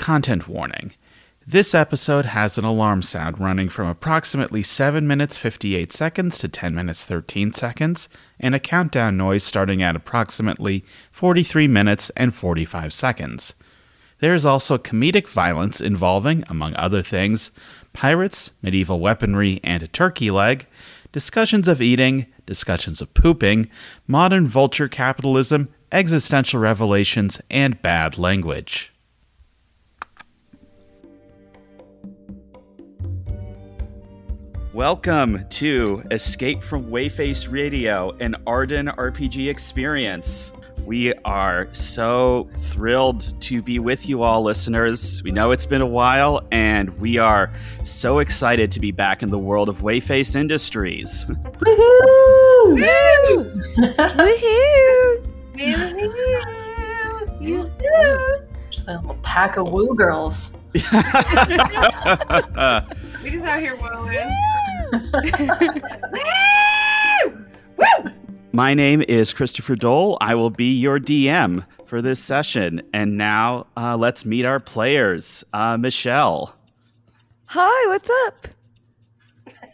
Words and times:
Content 0.00 0.48
warning. 0.48 0.94
This 1.46 1.74
episode 1.74 2.24
has 2.24 2.56
an 2.56 2.64
alarm 2.64 3.02
sound 3.02 3.38
running 3.38 3.68
from 3.68 3.86
approximately 3.86 4.62
7 4.62 5.06
minutes 5.06 5.36
58 5.36 5.92
seconds 5.92 6.38
to 6.38 6.48
10 6.48 6.74
minutes 6.74 7.04
13 7.04 7.52
seconds, 7.52 8.08
and 8.40 8.54
a 8.54 8.58
countdown 8.58 9.18
noise 9.18 9.44
starting 9.44 9.82
at 9.82 9.94
approximately 9.94 10.86
43 11.12 11.68
minutes 11.68 12.08
and 12.16 12.34
45 12.34 12.94
seconds. 12.94 13.54
There 14.20 14.32
is 14.32 14.46
also 14.46 14.78
comedic 14.78 15.28
violence 15.28 15.82
involving, 15.82 16.44
among 16.48 16.74
other 16.76 17.02
things, 17.02 17.50
pirates, 17.92 18.52
medieval 18.62 19.00
weaponry, 19.00 19.60
and 19.62 19.82
a 19.82 19.86
turkey 19.86 20.30
leg, 20.30 20.66
discussions 21.12 21.68
of 21.68 21.82
eating, 21.82 22.24
discussions 22.46 23.02
of 23.02 23.12
pooping, 23.12 23.68
modern 24.06 24.48
vulture 24.48 24.88
capitalism, 24.88 25.68
existential 25.92 26.58
revelations, 26.58 27.38
and 27.50 27.82
bad 27.82 28.16
language. 28.16 28.90
Welcome 34.80 35.44
to 35.50 36.02
Escape 36.10 36.62
from 36.62 36.86
Wheyface 36.86 37.52
Radio, 37.52 38.16
an 38.18 38.34
Arden 38.46 38.86
RPG 38.86 39.50
experience. 39.50 40.54
We 40.86 41.12
are 41.26 41.68
so 41.74 42.48
thrilled 42.54 43.38
to 43.42 43.60
be 43.60 43.78
with 43.78 44.08
you 44.08 44.22
all, 44.22 44.42
listeners. 44.42 45.22
We 45.22 45.32
know 45.32 45.50
it's 45.50 45.66
been 45.66 45.82
a 45.82 45.86
while, 45.86 46.40
and 46.50 46.98
we 46.98 47.18
are 47.18 47.52
so 47.82 48.20
excited 48.20 48.70
to 48.70 48.80
be 48.80 48.90
back 48.90 49.22
in 49.22 49.28
the 49.28 49.38
world 49.38 49.68
of 49.68 49.82
Wheyface 49.82 50.34
Industries. 50.34 51.26
Woohoo! 51.26 52.64
Woo! 52.64 53.44
Woohoo! 53.76 55.26
Woohoo! 55.58 57.36
You 57.38 57.70
do! 57.78 58.46
Just 58.70 58.88
a 58.88 58.96
little 58.96 59.18
pack 59.22 59.58
of 59.58 59.70
woo 59.70 59.94
girls. 59.94 60.56
We 63.22 63.30
just 63.30 63.44
out 63.44 63.60
here 63.60 63.76
wilding. 64.92 65.82
My 68.52 68.74
name 68.74 69.02
is 69.02 69.32
Christopher 69.32 69.76
Dole. 69.76 70.18
I 70.20 70.34
will 70.34 70.50
be 70.50 70.76
your 70.78 70.98
DM 70.98 71.64
for 71.86 72.02
this 72.02 72.18
session. 72.18 72.82
And 72.92 73.16
now 73.16 73.66
uh, 73.76 73.96
let's 73.96 74.24
meet 74.24 74.44
our 74.44 74.58
players. 74.58 75.44
Uh, 75.52 75.76
Michelle. 75.76 76.54
Hi, 77.48 77.88
what's 77.88 78.10
up? 78.26 78.48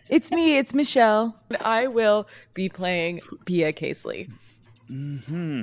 It's 0.09 0.31
me, 0.31 0.57
it's 0.57 0.73
Michelle. 0.73 1.37
I 1.63 1.89
will 1.89 2.29
be 2.55 2.69
playing 2.69 3.21
Bea 3.45 3.73
Casely. 3.73 4.27
hmm 4.89 5.63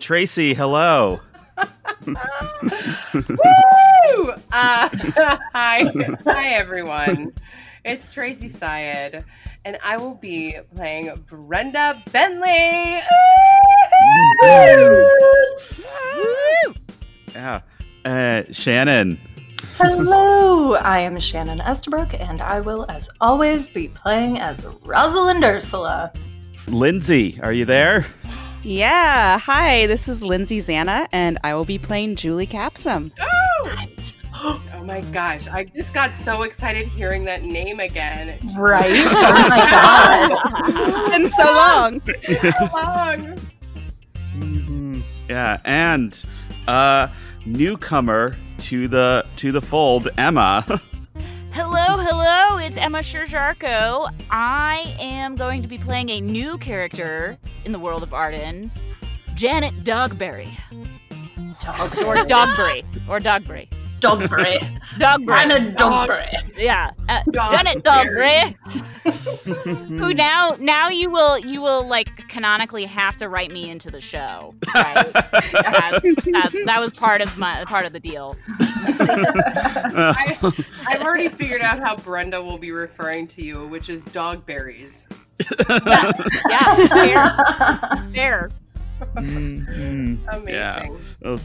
Tracey, 0.00 0.52
hello. 0.54 1.20
Woo! 2.06 2.14
Uh, 4.52 4.88
hi, 5.52 5.90
hi 6.24 6.48
everyone. 6.54 7.32
It's 7.82 8.12
Tracey 8.12 8.48
Sayed, 8.48 9.24
and 9.64 9.78
I 9.82 9.96
will 9.96 10.14
be 10.14 10.58
playing 10.76 11.10
Brenda 11.26 12.02
Bentley. 12.12 13.00
Yeah. 17.32 17.60
Uh, 18.04 18.42
Shannon. 18.50 19.18
Hello, 19.78 20.74
I 20.74 20.98
am 20.98 21.18
Shannon 21.18 21.60
Estabrook, 21.62 22.12
and 22.12 22.42
I 22.42 22.60
will, 22.60 22.84
as 22.90 23.08
always, 23.18 23.66
be 23.66 23.88
playing 23.88 24.38
as 24.38 24.62
Rosalind 24.84 25.42
Ursula. 25.42 26.12
Lindsay, 26.66 27.40
are 27.42 27.52
you 27.52 27.64
there? 27.64 28.04
Yeah. 28.62 29.38
Hi, 29.38 29.86
this 29.86 30.06
is 30.06 30.22
Lindsay 30.22 30.58
Zana, 30.58 31.06
and 31.12 31.38
I 31.42 31.54
will 31.54 31.64
be 31.64 31.78
playing 31.78 32.16
Julie 32.16 32.46
Capsom. 32.46 33.10
Oh 33.18 33.70
my 34.84 35.00
gosh, 35.12 35.46
I 35.48 35.64
just 35.64 35.94
got 35.94 36.14
so 36.14 36.42
excited 36.42 36.86
hearing 36.88 37.24
that 37.24 37.42
name 37.42 37.80
again. 37.80 38.38
Right? 38.56 38.90
Oh 39.06 39.48
my 39.48 39.56
god. 39.58 40.88
It's 40.88 41.10
been 41.16 41.28
so 41.30 41.44
long. 41.44 42.00
So 42.22 42.74
long. 42.74 43.38
Mhm. 44.36 45.02
Yeah, 45.28 45.60
and 45.64 46.24
uh, 46.66 47.08
newcomer 47.44 48.36
to 48.58 48.88
the 48.88 49.26
to 49.36 49.52
the 49.52 49.60
fold, 49.60 50.08
Emma. 50.16 50.64
Hello, 51.52 51.96
hello, 51.98 52.58
it's 52.58 52.76
Emma 52.76 53.00
Sherr-Ziarko. 53.00 54.08
I 54.30 54.94
am 55.00 55.34
going 55.34 55.62
to 55.62 55.68
be 55.68 55.78
playing 55.78 56.08
a 56.10 56.20
new 56.20 56.56
character 56.58 57.36
in 57.64 57.72
the 57.72 57.78
world 57.78 58.04
of 58.04 58.14
Arden, 58.14 58.70
Janet 59.34 59.82
Dogbury. 59.82 60.48
Or 62.06 62.14
Dogberry. 62.24 62.84
Or 63.08 63.18
Dogberry. 63.18 63.68
Dogberry. 64.00 64.58
Dogberry. 64.96 65.32
I'm 65.32 65.50
a 65.50 65.58
Dogberry. 65.72 66.32
Yeah. 66.56 66.92
Uh, 67.08 67.22
Dogberry. 67.28 67.50
Janet 67.52 67.84
Dogbury. 67.84 68.56
Who 69.98 70.12
now 70.14 70.56
now 70.60 70.88
you 70.88 71.10
will 71.10 71.38
you 71.38 71.62
will 71.62 71.86
like 71.86 72.28
canonically 72.28 72.84
have 72.84 73.16
to 73.18 73.28
write 73.28 73.50
me 73.50 73.70
into 73.70 73.90
the 73.90 74.00
show. 74.00 74.54
Right? 74.74 75.10
that's, 75.12 76.24
that's, 76.24 76.64
that 76.66 76.78
was 76.78 76.92
part 76.92 77.20
of 77.20 77.36
my 77.38 77.64
part 77.64 77.86
of 77.86 77.92
the 77.92 78.00
deal. 78.00 78.36
I, 78.58 80.36
I've 80.86 81.02
already 81.02 81.28
figured 81.28 81.62
out 81.62 81.78
how 81.80 81.96
Brenda 81.96 82.42
will 82.42 82.58
be 82.58 82.72
referring 82.72 83.26
to 83.28 83.42
you, 83.42 83.66
which 83.68 83.88
is 83.88 84.04
dog 84.04 84.44
berries. 84.46 85.08
Yeah, 85.68 86.12
fair. 86.88 88.10
Fair. 88.14 88.50
Mhm. 89.16 90.18
Amazing. 90.30 90.54
Yeah. 90.54 90.86
Oh, 91.24 91.40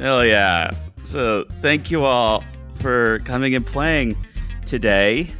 hell 0.00 0.24
yeah. 0.26 0.72
So 1.06 1.44
thank 1.62 1.92
you 1.92 2.04
all 2.04 2.42
for 2.80 3.20
coming 3.20 3.54
and 3.54 3.64
playing 3.64 4.16
today. 4.64 5.30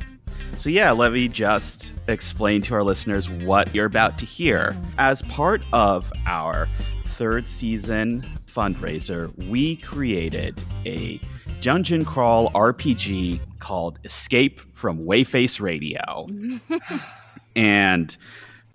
So 0.57 0.71
yeah, 0.71 0.93
let 0.93 1.13
me 1.13 1.27
just 1.27 1.93
explain 2.07 2.63
to 2.63 2.75
our 2.75 2.85
listeners 2.85 3.29
what 3.29 3.75
you're 3.75 3.87
about 3.87 4.17
to 4.19 4.27
hear. 4.27 4.77
As 4.97 5.23
part 5.23 5.63
of 5.73 6.13
our 6.25 6.69
third 7.07 7.49
season 7.49 8.25
fundraiser, 8.47 9.35
we 9.49 9.75
created 9.79 10.63
a 10.87 11.21
dungeon 11.61 12.05
crawl 12.05 12.49
RPG 12.53 13.41
called 13.59 13.99
Escape 14.05 14.61
from 14.73 15.05
Wheyface 15.05 15.61
Radio. 15.61 16.29
and 17.57 18.17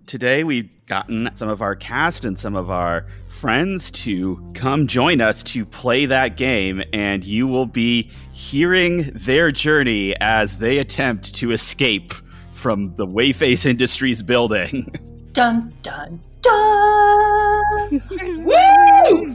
today 0.06 0.44
we've 0.44 0.70
gotten 0.84 1.30
some 1.32 1.48
of 1.48 1.62
our 1.62 1.74
cast 1.74 2.26
and 2.26 2.38
some 2.38 2.54
of 2.54 2.70
our 2.70 3.06
friends 3.46 3.90
to 3.90 4.40
come 4.54 4.86
join 4.86 5.20
us 5.20 5.42
to 5.42 5.66
play 5.66 6.06
that 6.06 6.36
game, 6.36 6.80
and 6.92 7.24
you 7.24 7.44
will 7.48 7.66
be 7.66 8.08
hearing 8.32 9.02
their 9.14 9.50
journey 9.50 10.14
as 10.20 10.58
they 10.58 10.78
attempt 10.78 11.34
to 11.34 11.50
escape 11.50 12.14
from 12.52 12.94
the 12.94 13.04
Wheyface 13.04 13.66
Industries 13.66 14.22
building. 14.22 14.86
Dun 15.32 15.72
dun 15.82 16.20
dun. 16.40 17.90
Woo! 18.44 19.34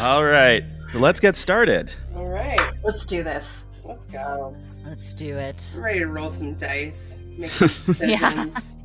All 0.00 0.24
right, 0.24 0.64
so 0.90 0.98
let's 0.98 1.20
get 1.20 1.36
started. 1.36 1.92
All 2.16 2.26
right, 2.28 2.60
Let's 2.82 3.06
do 3.06 3.22
this. 3.22 3.66
let's 3.84 4.06
go. 4.06 4.56
Let's 4.84 5.14
do 5.14 5.36
it. 5.36 5.72
I'm 5.76 5.82
ready 5.84 6.00
to 6.00 6.06
roll 6.08 6.30
some 6.30 6.54
dice, 6.54 7.20
make 7.36 7.50
some 7.50 7.68
decisions, 7.68 8.78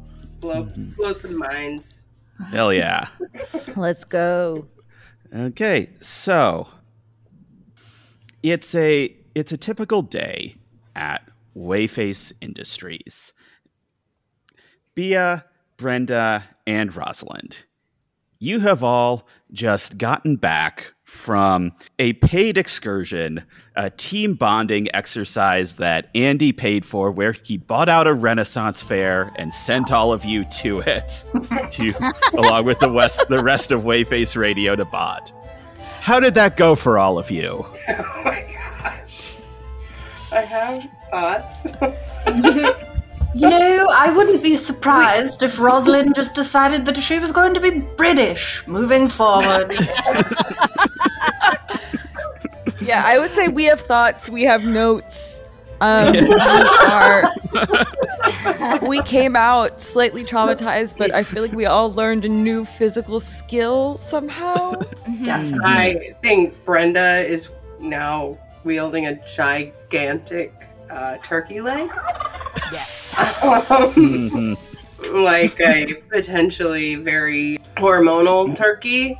blow, 0.43 0.65
mm-hmm. 0.65 0.95
blow 0.95 1.13
some 1.13 1.37
minds. 1.37 2.03
Hell 2.49 2.73
yeah. 2.73 3.07
Let's 3.75 4.03
go. 4.03 4.67
Okay, 5.33 5.89
so 5.99 6.67
it's 8.43 8.75
a 8.75 9.15
it's 9.33 9.51
a 9.51 9.57
typical 9.57 10.03
day 10.03 10.55
at 10.95 11.27
Wheyface 11.55 12.33
Industries. 12.41 13.33
Bea, 14.95 15.37
Brenda, 15.77 16.43
and 16.67 16.95
Rosalind, 16.95 17.65
you 18.43 18.59
have 18.59 18.83
all 18.83 19.25
just 19.53 19.97
gotten 19.97 20.35
back 20.35 20.93
from 21.03 21.71
a 21.99 22.13
paid 22.13 22.57
excursion, 22.57 23.43
a 23.75 23.89
team 23.89 24.33
bonding 24.33 24.93
exercise 24.93 25.75
that 25.75 26.09
Andy 26.13 26.51
paid 26.51 26.85
for, 26.85 27.11
where 27.11 27.31
he 27.31 27.57
bought 27.57 27.87
out 27.87 28.05
a 28.07 28.13
Renaissance 28.13 28.81
fair 28.81 29.31
and 29.37 29.53
sent 29.53 29.91
all 29.91 30.11
of 30.11 30.25
you 30.25 30.43
to 30.45 30.79
it, 30.81 31.23
to 31.69 31.93
along 32.33 32.65
with 32.65 32.79
the 32.79 32.91
west 32.91 33.27
the 33.29 33.41
rest 33.41 33.71
of 33.71 33.83
Wheyface 33.83 34.35
Radio 34.35 34.75
to 34.75 34.85
bond. 34.85 35.31
How 35.99 36.19
did 36.19 36.35
that 36.35 36.57
go 36.57 36.75
for 36.75 36.99
all 36.99 37.17
of 37.17 37.31
you? 37.31 37.65
Oh 37.87 38.21
my 38.25 38.45
gosh. 38.53 39.35
I 40.31 40.41
have 40.41 40.89
thoughts. 41.11 41.67
You 43.33 43.49
know, 43.49 43.87
I 43.91 44.11
wouldn't 44.11 44.43
be 44.43 44.55
surprised 44.55 45.41
if 45.41 45.59
Rosalind 45.59 46.15
just 46.15 46.35
decided 46.35 46.85
that 46.85 46.97
she 46.97 47.17
was 47.19 47.31
going 47.31 47.53
to 47.55 47.59
be 47.59 47.79
British 47.79 48.65
moving 48.67 49.09
forward. 49.09 49.73
Yeah, 52.83 53.03
I 53.05 53.17
would 53.17 53.31
say 53.31 53.47
we 53.47 53.63
have 53.65 53.79
thoughts, 53.79 54.29
we 54.29 54.43
have 54.43 54.63
notes. 54.65 55.39
Um, 55.79 56.11
we 56.13 56.33
are. 56.33 57.31
we 58.81 59.01
came 59.03 59.35
out 59.35 59.81
slightly 59.81 60.23
traumatized, 60.23 60.97
but 60.97 61.11
I 61.13 61.23
feel 61.23 61.41
like 61.43 61.53
we 61.53 61.65
all 61.65 61.91
learned 61.93 62.25
a 62.25 62.29
new 62.29 62.65
physical 62.65 63.19
skill 63.19 63.97
somehow. 63.97 64.73
Definitely. 65.23 65.61
I 65.65 66.13
think 66.21 66.63
Brenda 66.65 67.25
is 67.25 67.49
now 67.79 68.37
wielding 68.63 69.07
a 69.07 69.15
gigantic 69.27 70.53
uh, 70.89 71.17
turkey 71.23 71.61
leg. 71.61 71.89
Um, 73.17 74.57
like 75.13 75.59
a 75.59 75.93
potentially 76.09 76.95
very 76.95 77.59
hormonal 77.77 78.55
turkey. 78.55 79.17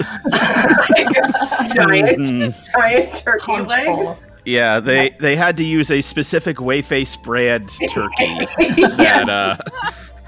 giant, 1.74 2.54
giant 2.72 3.14
turkey 3.14 3.60
leg. 3.60 4.16
Yeah, 4.44 4.80
they 4.80 5.10
they 5.20 5.36
had 5.36 5.56
to 5.58 5.64
use 5.64 5.90
a 5.90 6.00
specific 6.00 6.56
Wheyface 6.56 7.20
brand 7.22 7.68
turkey 7.88 8.46
that 8.96 9.28
uh, 9.28 9.56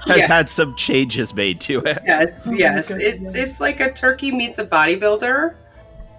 has 0.07 0.17
Yeah. 0.19 0.27
had 0.27 0.49
some 0.49 0.75
changes 0.75 1.33
made 1.33 1.59
to 1.61 1.79
it. 1.81 1.99
Yes, 2.05 2.47
my 2.47 2.57
yes. 2.57 2.87
goodness. 2.89 3.35
It's 3.35 3.35
it's 3.35 3.59
like 3.59 3.79
a 3.81 3.91
turkey 3.91 4.31
meets 4.31 4.57
a 4.57 4.65
bodybuilder. 4.65 5.55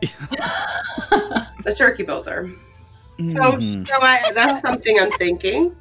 a 1.66 1.74
turkey 1.74 2.02
builder. 2.02 2.50
So, 3.18 3.24
Mhm. 3.24 3.88
so 3.88 3.94
I, 4.02 4.30
that's 4.34 4.60
something 4.60 4.98
I'm 5.00 5.10
thinking. 5.12 5.74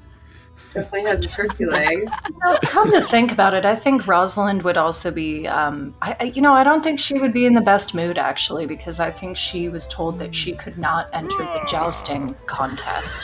Definitely 0.75 1.09
has 1.09 1.25
a 1.25 1.29
turkey 1.29 1.63
leg. 1.63 2.03
Now, 2.43 2.57
come 2.63 2.91
to 2.91 3.01
think 3.07 3.31
about 3.31 3.53
it, 3.53 3.65
I 3.65 3.75
think 3.77 4.07
Rosalind 4.07 4.61
would 4.63 4.75
also 4.75 5.09
be. 5.09 5.47
Um, 5.47 5.95
I, 6.01 6.17
I, 6.19 6.23
you 6.25 6.41
know, 6.41 6.51
I 6.51 6.65
don't 6.65 6.83
think 6.83 6.99
she 6.99 7.17
would 7.17 7.31
be 7.31 7.45
in 7.45 7.53
the 7.53 7.61
best 7.61 7.95
mood 7.95 8.17
actually, 8.17 8.65
because 8.65 8.99
I 8.99 9.09
think 9.09 9.37
she 9.37 9.69
was 9.69 9.87
told 9.87 10.19
that 10.19 10.35
she 10.35 10.51
could 10.51 10.77
not 10.77 11.07
enter 11.13 11.37
the 11.37 11.65
jousting 11.65 12.35
contest. 12.45 13.23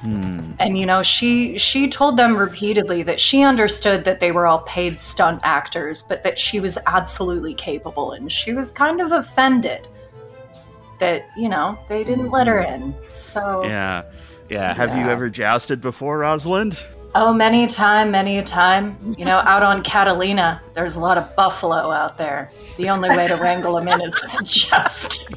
Hmm. 0.00 0.52
And 0.58 0.78
you 0.78 0.86
know, 0.86 1.02
she 1.02 1.58
she 1.58 1.90
told 1.90 2.16
them 2.16 2.34
repeatedly 2.34 3.02
that 3.02 3.20
she 3.20 3.42
understood 3.42 4.02
that 4.04 4.18
they 4.18 4.32
were 4.32 4.46
all 4.46 4.60
paid 4.60 4.98
stunt 4.98 5.42
actors, 5.44 6.02
but 6.02 6.22
that 6.22 6.38
she 6.38 6.60
was 6.60 6.78
absolutely 6.86 7.52
capable, 7.52 8.12
and 8.12 8.32
she 8.32 8.54
was 8.54 8.72
kind 8.72 9.02
of 9.02 9.12
offended 9.12 9.86
that 10.98 11.28
you 11.36 11.50
know 11.50 11.78
they 11.90 12.04
didn't 12.04 12.30
let 12.30 12.46
her 12.46 12.60
in. 12.60 12.94
So 13.12 13.64
Yeah, 13.64 14.04
yeah. 14.48 14.74
Have 14.74 14.96
you 14.96 15.08
ever 15.10 15.28
jousted 15.28 15.80
before, 15.80 16.18
Rosalind? 16.18 16.84
Oh, 17.14 17.32
many 17.32 17.64
a 17.64 17.68
time, 17.68 18.10
many 18.10 18.38
a 18.38 18.42
time. 18.44 18.96
You 19.16 19.24
know, 19.24 19.38
out 19.38 19.62
on 19.62 19.82
Catalina, 19.82 20.60
there's 20.74 20.96
a 20.96 21.00
lot 21.00 21.16
of 21.16 21.34
buffalo 21.34 21.90
out 21.90 22.18
there. 22.18 22.50
The 22.76 22.90
only 22.90 23.08
way 23.08 23.26
to 23.26 23.36
wrangle 23.36 23.74
them 23.74 23.88
in 23.88 24.02
is 24.02 24.14
to 24.14 24.44
just. 24.44 25.34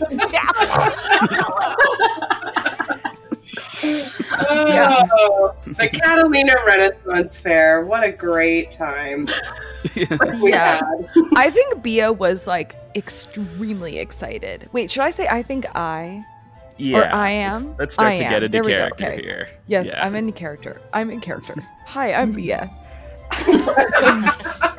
Oh, 4.49 5.55
the 5.65 5.87
Catalina 5.87 6.55
Renaissance 6.65 7.39
Fair. 7.39 7.85
What 7.85 8.03
a 8.03 8.11
great 8.11 8.71
time. 8.71 9.27
we 10.41 10.51
Yeah. 10.51 10.81
I 11.35 11.49
think 11.49 11.81
Bea 11.81 12.09
was 12.09 12.45
like 12.47 12.75
extremely 12.95 13.99
excited. 13.99 14.69
Wait, 14.73 14.91
should 14.91 15.03
I 15.03 15.11
say 15.11 15.27
I 15.29 15.43
think 15.43 15.65
I? 15.75 16.25
Yeah, 16.79 17.15
I 17.15 17.29
am? 17.31 17.53
Let's, 17.53 17.79
let's 17.79 17.93
start 17.95 18.13
I 18.13 18.17
to 18.17 18.23
am. 18.23 18.29
get 18.31 18.43
into 18.43 18.61
There 18.61 18.63
character 18.63 19.05
okay. 19.11 19.21
here. 19.21 19.49
Yes, 19.67 19.87
Yeah. 19.87 20.05
I'm 20.05 20.15
in 20.15 20.31
character. 20.31 20.81
I'm 20.93 21.09
in 21.11 21.19
character. 21.21 21.55
Hi, 21.87 22.13
I'm 22.13 22.31
Bea. 22.31 22.55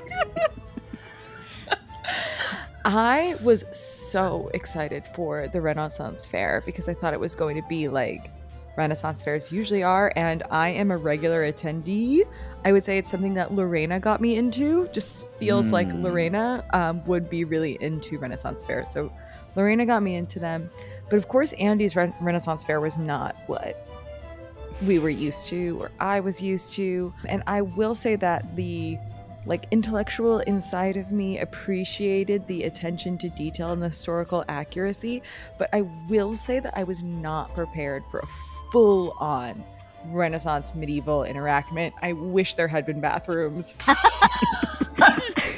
I 2.85 3.37
was 3.43 3.65
so 3.77 4.51
excited 4.55 5.05
for 5.15 5.49
the 5.49 5.61
Renaissance 5.61 6.27
Fair 6.27 6.63
because 6.65 6.89
I 6.89 6.95
thought 6.95 7.13
it 7.13 7.21
was 7.21 7.35
going 7.35 7.61
to 7.61 7.69
be 7.69 7.89
like 7.89 8.31
Renaissance 8.77 9.21
fairs 9.23 9.53
usually 9.53 9.83
are, 9.83 10.13
and 10.17 10.43
I 10.51 10.71
am 10.71 10.91
a 10.91 10.97
regular 10.97 11.51
attendee. 11.53 12.23
I 12.65 12.73
would 12.73 12.83
say 12.85 12.97
it's 12.99 13.11
something 13.11 13.35
that 13.35 13.53
Lorena 13.55 14.01
got 14.01 14.21
me 14.23 14.37
into. 14.37 14.89
Just 14.89 15.27
feels 15.39 15.73
like 15.73 15.89
Hmm. 15.91 16.03
Lorena 16.03 16.65
um, 16.73 17.05
would 17.07 17.29
be 17.29 17.45
really 17.45 17.77
into 17.83 18.19
Renaissance 18.19 18.63
Fair. 18.65 18.87
So 18.87 19.13
Lorena 19.57 19.85
got 19.85 20.03
me 20.03 20.15
into 20.15 20.39
them. 20.39 20.71
But 21.11 21.17
of 21.17 21.29
course, 21.29 21.53
Andy's 21.55 21.97
Ren- 21.97 22.15
Renaissance 22.21 22.65
Fair 22.65 22.81
was 22.81 22.97
not 22.97 23.37
what 23.47 23.87
we 24.87 24.99
were 24.99 25.11
used 25.11 25.49
to 25.49 25.83
or 25.83 25.91
I 26.01 26.21
was 26.21 26.41
used 26.41 26.73
to. 26.75 27.13
And 27.27 27.43
I 27.47 27.61
will 27.61 27.95
say 27.95 28.17
that 28.17 28.57
the 28.57 28.99
like 29.47 29.67
intellectual 29.71 30.41
inside 30.41 30.97
of 30.97 31.11
me 31.11 31.39
appreciated 31.39 32.47
the 32.47 32.65
attention 32.65 33.19
to 33.19 33.29
detail 33.31 33.73
and 33.73 33.83
the 33.83 33.89
historical 33.89 34.45
accuracy, 34.49 35.23
but 35.59 35.71
I 35.73 35.83
will 36.09 36.37
say 36.37 36.61
that 36.61 36.77
I 36.77 36.85
was 36.85 37.03
not 37.03 37.53
prepared 37.55 38.03
for 38.11 38.21
a 38.21 38.27
full 38.71 39.17
on 39.19 39.63
Renaissance 40.07 40.75
medieval 40.75 41.25
enactment. 41.25 41.95
I 42.03 42.13
wish 42.13 42.55
there 42.55 42.69
had 42.69 42.87
been 42.87 43.01
bathrooms. 43.01 43.79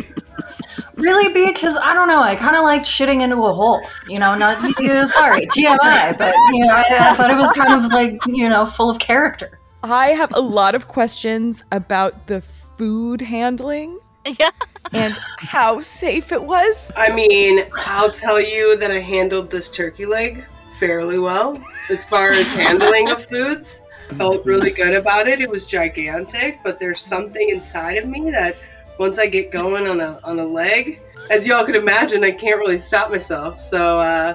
Really, 1.03 1.33
be 1.33 1.47
because 1.53 1.77
I 1.77 1.93
don't 1.95 2.09
know, 2.09 2.23
I 2.23 2.37
kind 2.37 2.57
of 2.57 2.63
liked 2.63 2.87
shitting 2.87 3.23
into 3.23 3.37
a 3.45 3.53
hole. 3.53 3.81
You 4.09 4.19
know, 4.21 4.35
not, 4.37 4.63
you 4.79 4.89
know, 4.89 5.05
sorry, 5.05 5.47
TMI, 5.55 6.17
but, 6.17 6.35
you 6.53 6.65
know, 6.65 6.75
I, 6.75 7.11
I 7.11 7.17
thought 7.17 7.31
it 7.31 7.37
was 7.37 7.51
kind 7.53 7.85
of 7.85 7.91
like, 7.93 8.19
you 8.27 8.49
know, 8.49 8.67
full 8.67 8.89
of 8.89 8.99
character. 8.99 9.59
I 9.83 10.09
have 10.11 10.33
a 10.35 10.41
lot 10.41 10.75
of 10.77 10.87
questions 10.87 11.65
about 11.73 12.29
the 12.29 12.41
food 12.79 13.21
handling 13.21 13.99
Yeah. 14.39 14.51
and 14.93 15.13
how 15.39 15.81
safe 15.81 16.31
it 16.31 16.43
was. 16.43 16.93
I 16.97 17.13
mean, 17.15 17.65
I'll 17.79 18.11
tell 18.13 18.41
you 18.41 18.77
that 18.79 18.91
I 18.93 19.01
handled 19.01 19.51
this 19.51 19.71
turkey 19.71 20.07
leg 20.07 20.45
fairly 20.79 21.19
well 21.19 21.61
as 21.91 22.07
far 22.07 22.31
as 22.31 22.51
handling 22.51 23.11
of 23.11 23.27
foods. 23.27 23.83
Felt 24.11 24.45
really 24.45 24.71
good 24.71 24.95
about 24.95 25.27
it. 25.27 25.41
It 25.41 25.49
was 25.51 25.67
gigantic, 25.67 26.61
but 26.63 26.79
there's 26.79 27.01
something 27.01 27.49
inside 27.49 27.97
of 27.97 28.07
me 28.07 28.31
that 28.31 28.57
once 28.99 29.19
I 29.19 29.27
get 29.27 29.51
going 29.51 29.87
on 29.87 30.01
a 30.01 30.19
on 30.25 30.39
a 30.39 30.45
leg, 30.45 31.01
as 31.31 31.47
y'all 31.47 31.65
can 31.65 31.75
imagine, 31.75 32.25
I 32.25 32.31
can't 32.31 32.59
really 32.59 32.79
stop 32.79 33.11
myself. 33.11 33.61
So 33.61 34.01
uh 34.01 34.35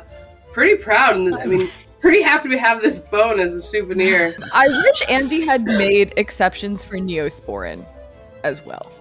pretty 0.52 0.82
proud 0.82 1.16
and 1.16 1.36
I 1.36 1.46
mean 1.46 1.70
pretty 2.00 2.22
happy 2.22 2.50
to 2.50 2.58
have 2.58 2.82
this 2.82 3.00
bone 3.00 3.40
as 3.40 3.56
a 3.56 3.62
souvenir. 3.62 4.36
I 4.54 4.68
wish 4.68 5.02
Andy 5.10 5.46
had 5.46 5.64
made 5.64 6.14
exceptions 6.18 6.84
for 6.84 6.98
Neosporin 6.98 7.86
as 8.44 8.64
well. 8.66 8.92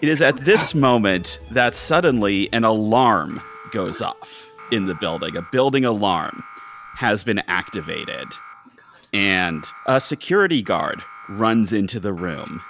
It 0.00 0.08
is 0.08 0.20
at 0.20 0.36
this 0.38 0.74
moment 0.74 1.40
that 1.50 1.74
suddenly 1.74 2.52
an 2.52 2.64
alarm 2.64 3.40
goes 3.70 4.02
off 4.02 4.50
in 4.70 4.86
the 4.86 4.94
building. 4.94 5.36
A 5.36 5.42
building 5.42 5.84
alarm 5.84 6.44
has 6.94 7.24
been 7.24 7.42
activated, 7.48 8.28
and 9.12 9.64
a 9.86 10.00
security 10.00 10.62
guard 10.62 11.02
runs 11.28 11.72
into 11.72 11.98
the 11.98 12.12
room. 12.12 12.62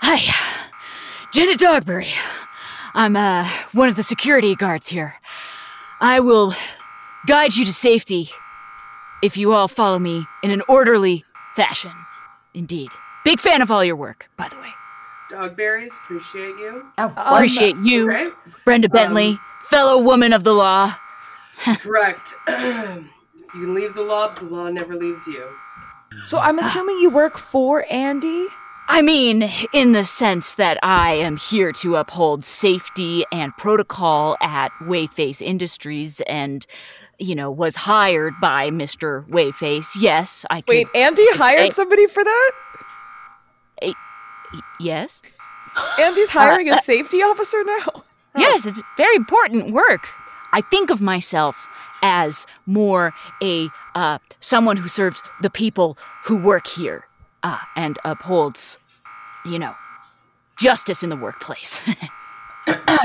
Hi, 0.00 0.18
Janet 1.32 1.58
Dogbury. 1.58 2.08
I'm 2.94 3.16
uh, 3.16 3.48
one 3.72 3.88
of 3.88 3.96
the 3.96 4.02
security 4.02 4.54
guards 4.54 4.88
here. 4.88 5.14
I 6.00 6.20
will 6.20 6.54
guide 7.26 7.56
you 7.56 7.64
to 7.64 7.72
safety 7.72 8.28
if 9.22 9.36
you 9.36 9.52
all 9.54 9.68
follow 9.68 9.98
me 9.98 10.26
in 10.42 10.50
an 10.50 10.62
orderly 10.68 11.24
fashion. 11.56 11.92
Indeed. 12.52 12.90
Big 13.24 13.40
fan 13.40 13.62
of 13.62 13.70
all 13.70 13.82
your 13.84 13.96
work, 13.96 14.28
by 14.36 14.48
the 14.48 14.56
way. 14.56 14.68
Dogberries, 15.30 15.94
appreciate 16.04 16.56
you. 16.58 16.86
Appreciate 16.98 17.76
you, 17.76 18.12
Okay. 18.12 18.28
Brenda 18.66 18.90
Bentley, 18.90 19.38
fellow 19.62 19.96
woman 19.96 20.34
of 20.34 20.44
the 20.44 20.52
law. 20.52 20.94
Correct. 21.64 22.34
you 22.48 23.04
can 23.52 23.74
leave 23.74 23.94
the 23.94 24.02
law, 24.02 24.28
but 24.28 24.40
the 24.40 24.44
law 24.54 24.68
never 24.68 24.94
leaves 24.96 25.26
you. 25.26 25.48
So 26.26 26.38
I'm 26.38 26.58
assuming 26.58 26.98
you 26.98 27.08
work 27.08 27.38
for 27.38 27.86
Andy? 27.90 28.48
I 28.88 29.00
mean, 29.00 29.48
in 29.72 29.92
the 29.92 30.04
sense 30.04 30.54
that 30.56 30.78
I 30.82 31.14
am 31.14 31.36
here 31.36 31.72
to 31.72 31.96
uphold 31.96 32.44
safety 32.44 33.24
and 33.32 33.56
protocol 33.56 34.36
at 34.40 34.70
Wheyface 34.82 35.40
Industries 35.40 36.20
and, 36.22 36.66
you 37.18 37.34
know, 37.34 37.50
was 37.50 37.76
hired 37.76 38.34
by 38.40 38.70
Mr. 38.70 39.26
Wheyface. 39.28 39.96
Yes, 39.98 40.44
I 40.50 40.60
could. 40.60 40.68
Wait, 40.68 40.86
Andy 40.94 41.24
hired 41.32 41.60
Hey. 41.60 41.70
somebody 41.70 42.06
for 42.06 42.22
that? 42.22 42.50
y- 43.82 43.94
yes? 44.78 45.22
Andy's 45.98 46.28
hiring 46.30 46.68
a 46.68 46.80
safety 46.82 47.18
officer 47.18 47.62
now. 47.64 48.04
Yes, 48.34 48.64
it's 48.64 48.82
very 48.96 49.14
important 49.14 49.72
work. 49.72 50.08
I 50.54 50.62
think 50.62 50.88
of 50.88 51.02
myself 51.02 51.68
as 52.00 52.46
more 52.64 53.12
a 53.42 53.68
uh, 53.94 54.20
someone 54.40 54.78
who 54.78 54.88
serves 54.88 55.22
the 55.42 55.50
people 55.50 55.98
who 56.24 56.38
work 56.38 56.66
here 56.66 57.04
uh, 57.42 57.58
and 57.76 57.98
upholds, 58.04 58.78
you 59.44 59.58
know, 59.58 59.74
justice 60.58 61.02
in 61.02 61.10
the 61.10 61.16
workplace. 61.16 61.80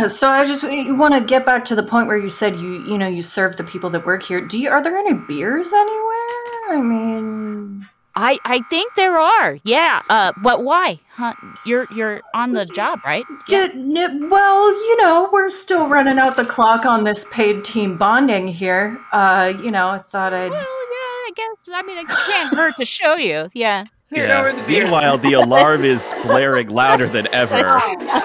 So 0.08 0.30
I 0.30 0.46
just 0.46 0.62
want 0.64 1.16
to 1.16 1.22
get 1.22 1.44
back 1.44 1.66
to 1.66 1.76
the 1.76 1.82
point 1.82 2.06
where 2.08 2.18
you 2.18 2.30
said 2.30 2.58
you 2.58 2.86
you 2.86 2.96
know 2.96 3.08
you 3.08 3.24
serve 3.24 3.58
the 3.58 3.64
people 3.64 3.90
that 3.90 4.06
work 4.06 4.22
here. 4.22 4.40
Do 4.40 4.60
you 4.60 4.70
are 4.70 4.84
there 4.84 4.96
any 4.96 5.14
beers 5.16 5.74
anywhere? 5.74 6.70
I 6.70 6.80
mean, 6.84 7.88
I 8.16 8.38
I 8.46 8.62
think 8.70 8.94
there 8.94 9.18
are. 9.18 9.58
Yeah. 9.64 10.04
Uh, 10.10 10.32
but 10.44 10.64
why? 10.64 11.00
Huh? 11.10 11.34
You're 11.66 11.88
you're 11.92 12.22
on 12.36 12.52
the 12.54 12.68
job, 12.68 13.00
right? 13.04 13.26
yeah, 13.48 13.70
n- 13.74 14.30
well, 14.30 14.70
you 14.72 14.98
know, 15.02 15.28
we're 15.34 15.50
still 15.50 15.88
running 15.88 16.20
out 16.20 16.38
the 16.38 16.46
clock 16.46 16.86
on 16.86 17.04
this 17.04 17.26
paid 17.32 17.64
team 17.64 17.98
bonding 17.98 18.48
here. 18.48 19.00
Uh, 19.12 19.54
you 19.64 19.72
know, 19.72 19.88
I 19.90 19.98
thought 19.98 20.36
I'd 20.36 20.52
Well, 20.52 20.60
yeah. 20.60 20.64
I 20.64 21.32
guess. 21.36 21.70
I 21.74 21.82
mean, 21.82 21.98
it 21.98 22.08
can't 22.08 22.56
hurt 22.56 22.76
to 22.78 22.86
show 22.86 23.16
you. 23.16 23.50
Yeah. 23.56 23.86
Over 24.16 24.54
the. 24.54 24.68
Meanwhile, 24.68 25.18
the 25.20 25.34
alarm 25.34 25.84
is 25.84 26.14
blaring 26.24 26.70
louder 26.70 27.08
than 27.08 27.28
ever, 27.34 27.80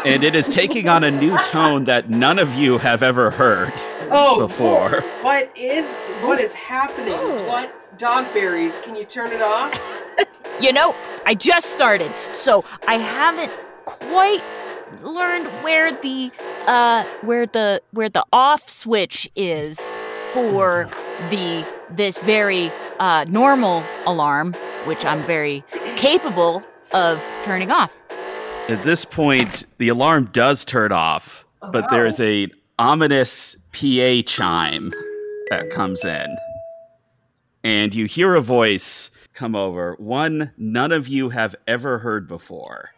and 0.06 0.22
it 0.24 0.34
is 0.34 0.48
taking 0.48 0.88
on 0.88 1.04
a 1.04 1.10
new 1.10 1.36
tone 1.44 1.84
that 1.84 2.08
none 2.10 2.38
of 2.38 2.54
you 2.54 2.78
have 2.78 3.02
ever 3.02 3.30
heard 3.30 3.72
Oh, 4.10 4.38
before. 4.46 5.00
what 5.22 5.50
is 5.56 5.98
what 6.22 6.40
is 6.40 6.54
happening? 6.54 7.14
What 7.46 7.74
dogberries? 7.98 8.82
Can 8.82 8.94
you 8.96 9.04
turn 9.04 9.32
it 9.32 9.42
off? 9.42 9.72
You 10.60 10.72
know, 10.72 10.94
I 11.26 11.34
just 11.34 11.66
started, 11.66 12.12
so 12.32 12.64
I 12.86 12.94
haven't 12.96 13.50
quite 13.84 14.42
learned 15.02 15.46
where 15.64 15.92
the 15.92 16.30
uh 16.66 17.02
where 17.22 17.46
the 17.46 17.80
where 17.92 18.08
the 18.08 18.24
off 18.32 18.68
switch 18.68 19.28
is 19.34 19.96
for 20.32 20.88
the 21.30 21.66
this 21.90 22.18
very 22.18 22.70
uh 22.98 23.24
normal 23.28 23.82
alarm, 24.06 24.54
which 24.84 25.04
I'm 25.04 25.22
very 25.22 25.64
capable 25.96 26.62
of 26.92 27.22
turning 27.44 27.70
off. 27.70 27.96
At 28.68 28.82
this 28.84 29.04
point, 29.04 29.64
the 29.78 29.88
alarm 29.88 30.26
does 30.32 30.64
turn 30.64 30.92
off, 30.92 31.44
but 31.72 31.90
there 31.90 32.06
is 32.06 32.20
a 32.20 32.48
ominous 32.78 33.56
PA 33.72 34.22
chime 34.26 34.92
that 35.50 35.70
comes 35.70 36.04
in. 36.04 36.36
And 37.64 37.94
you 37.94 38.06
hear 38.06 38.34
a 38.34 38.40
voice 38.40 39.10
come 39.34 39.54
over, 39.54 39.94
one 39.98 40.52
none 40.56 40.92
of 40.92 41.08
you 41.08 41.30
have 41.30 41.54
ever 41.66 41.98
heard 41.98 42.26
before. 42.28 42.90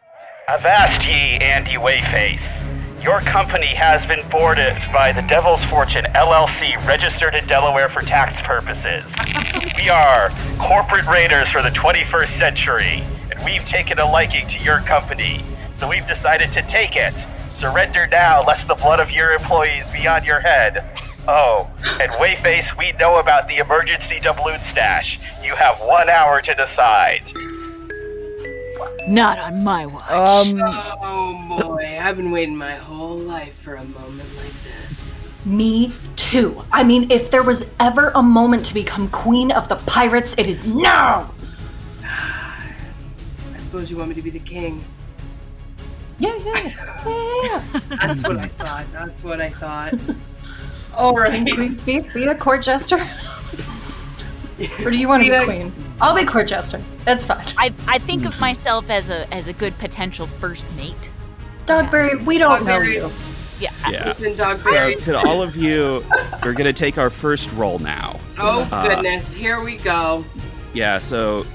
Avast 0.49 1.07
ye, 1.07 1.39
Andy 1.39 1.73
Wheyface. 1.73 2.74
Your 3.05 3.21
company 3.21 3.67
has 3.67 4.07
been 4.07 4.27
boarded 4.31 4.79
by 4.91 5.13
the 5.13 5.21
Devil's 5.21 5.63
Fortune 5.67 6.07
LLC, 6.15 6.75
registered 6.87 7.35
in 7.35 7.47
Delaware 7.47 7.91
for 7.91 8.01
tax 8.01 8.41
purposes. 8.47 9.05
we 9.77 9.91
are 9.91 10.31
corporate 10.57 11.07
raiders 11.07 11.47
for 11.51 11.61
the 11.61 11.69
21st 11.69 12.39
century, 12.39 13.05
and 13.31 13.45
we've 13.45 13.67
taken 13.67 13.99
a 13.99 14.11
liking 14.11 14.49
to 14.49 14.65
your 14.65 14.79
company, 14.79 15.45
so 15.77 15.87
we've 15.87 16.09
decided 16.09 16.51
to 16.55 16.63
take 16.63 16.97
it. 16.97 17.13
Surrender 17.59 18.07
now, 18.07 18.43
lest 18.43 18.67
the 18.69 18.75
blood 18.75 19.01
of 19.01 19.11
your 19.11 19.33
employees 19.35 19.85
be 19.93 20.07
on 20.07 20.25
your 20.25 20.41
head. 20.41 20.99
Oh, 21.29 21.71
and 22.01 22.11
Wheyface, 22.13 22.75
we 22.79 22.93
know 22.93 23.19
about 23.19 23.49
the 23.49 23.59
emergency 23.59 24.19
doubloon 24.19 24.61
stash. 24.71 25.21
You 25.45 25.55
have 25.57 25.79
one 25.81 26.09
hour 26.09 26.41
to 26.41 26.55
decide. 26.55 27.23
Not 29.09 29.39
on 29.39 29.63
my 29.65 29.87
watch. 29.87 30.11
Um, 30.11 30.61
Oh 30.63 31.59
boy, 31.61 31.99
I've 32.01 32.17
been 32.17 32.31
waiting 32.31 32.57
my 32.57 32.73
whole 32.75 33.17
life 33.19 33.55
for 33.55 33.75
a 33.75 33.85
moment 33.85 34.29
like 34.37 34.53
this. 34.65 35.15
me 35.45 35.93
too. 36.17 36.65
I 36.73 36.83
mean, 36.85 37.11
if 37.11 37.31
there 37.31 37.43
was 37.43 37.71
ever 37.81 38.11
a 38.15 38.23
moment 38.23 38.65
to 38.67 38.75
become 38.75 39.09
queen 39.11 39.51
of 39.53 39.69
the 39.69 39.77
pirates, 39.77 40.35
it 40.39 40.47
is 40.47 40.65
now. 40.65 41.33
I 42.05 43.59
suppose 43.59 43.91
you 43.91 43.97
want 43.97 44.09
me 44.11 44.15
to 44.15 44.23
be 44.23 44.31
the 44.31 44.39
king. 44.39 44.85
Yeah, 46.19 46.35
yeah, 46.45 46.63
yeah, 46.65 46.87
yeah. 47.07 47.65
yeah. 47.75 47.81
That's 48.07 48.23
what 48.23 48.39
I 48.39 48.47
thought. 48.49 48.87
That's 48.93 49.25
what 49.25 49.41
I 49.41 49.51
thought. 49.51 49.95
All 50.97 51.17
right. 51.17 51.45
Be, 51.85 52.01
be 52.01 52.25
a 52.27 52.35
court 52.37 52.63
jester. 52.63 52.97
or 54.85 54.91
do 54.91 54.97
you 54.97 55.09
want 55.09 55.25
to 55.25 55.31
Be 55.31 55.37
be 55.37 55.43
a- 55.43 55.45
queen? 55.45 55.73
I'll 56.01 56.15
be 56.15 56.25
court 56.25 56.49
jester. 56.49 56.83
That's 57.05 57.25
fine. 57.25 57.47
I 57.57 57.73
I 57.87 57.99
think 57.99 58.25
of 58.25 58.39
myself 58.41 58.91
as 58.91 59.11
a 59.11 59.33
as 59.33 59.49
a 59.49 59.53
good 59.53 59.77
potential 59.79 60.27
first 60.27 60.65
mate. 60.77 61.11
Dogbury, 61.67 62.17
we 62.25 62.39
don't 62.39 62.65
know 62.65 62.79
Dogberries. 62.79 63.09
you. 63.09 63.15
Yeah. 63.61 63.73
Yeah. 63.91 64.13
So, 64.15 64.35
dogberries. 64.35 65.03
could 65.03 65.15
all 65.15 65.41
of 65.43 65.57
you, 65.57 66.05
we're 66.45 66.53
going 66.53 66.65
to 66.67 66.73
take 66.73 66.99
our 66.99 67.09
first 67.09 67.53
roll 67.53 67.79
now. 67.79 68.19
Oh 68.39 68.69
Uh, 68.71 68.89
goodness, 68.89 69.33
here 69.33 69.63
we 69.63 69.77
go. 69.77 70.25
Yeah, 70.75 70.99
so 70.99 71.47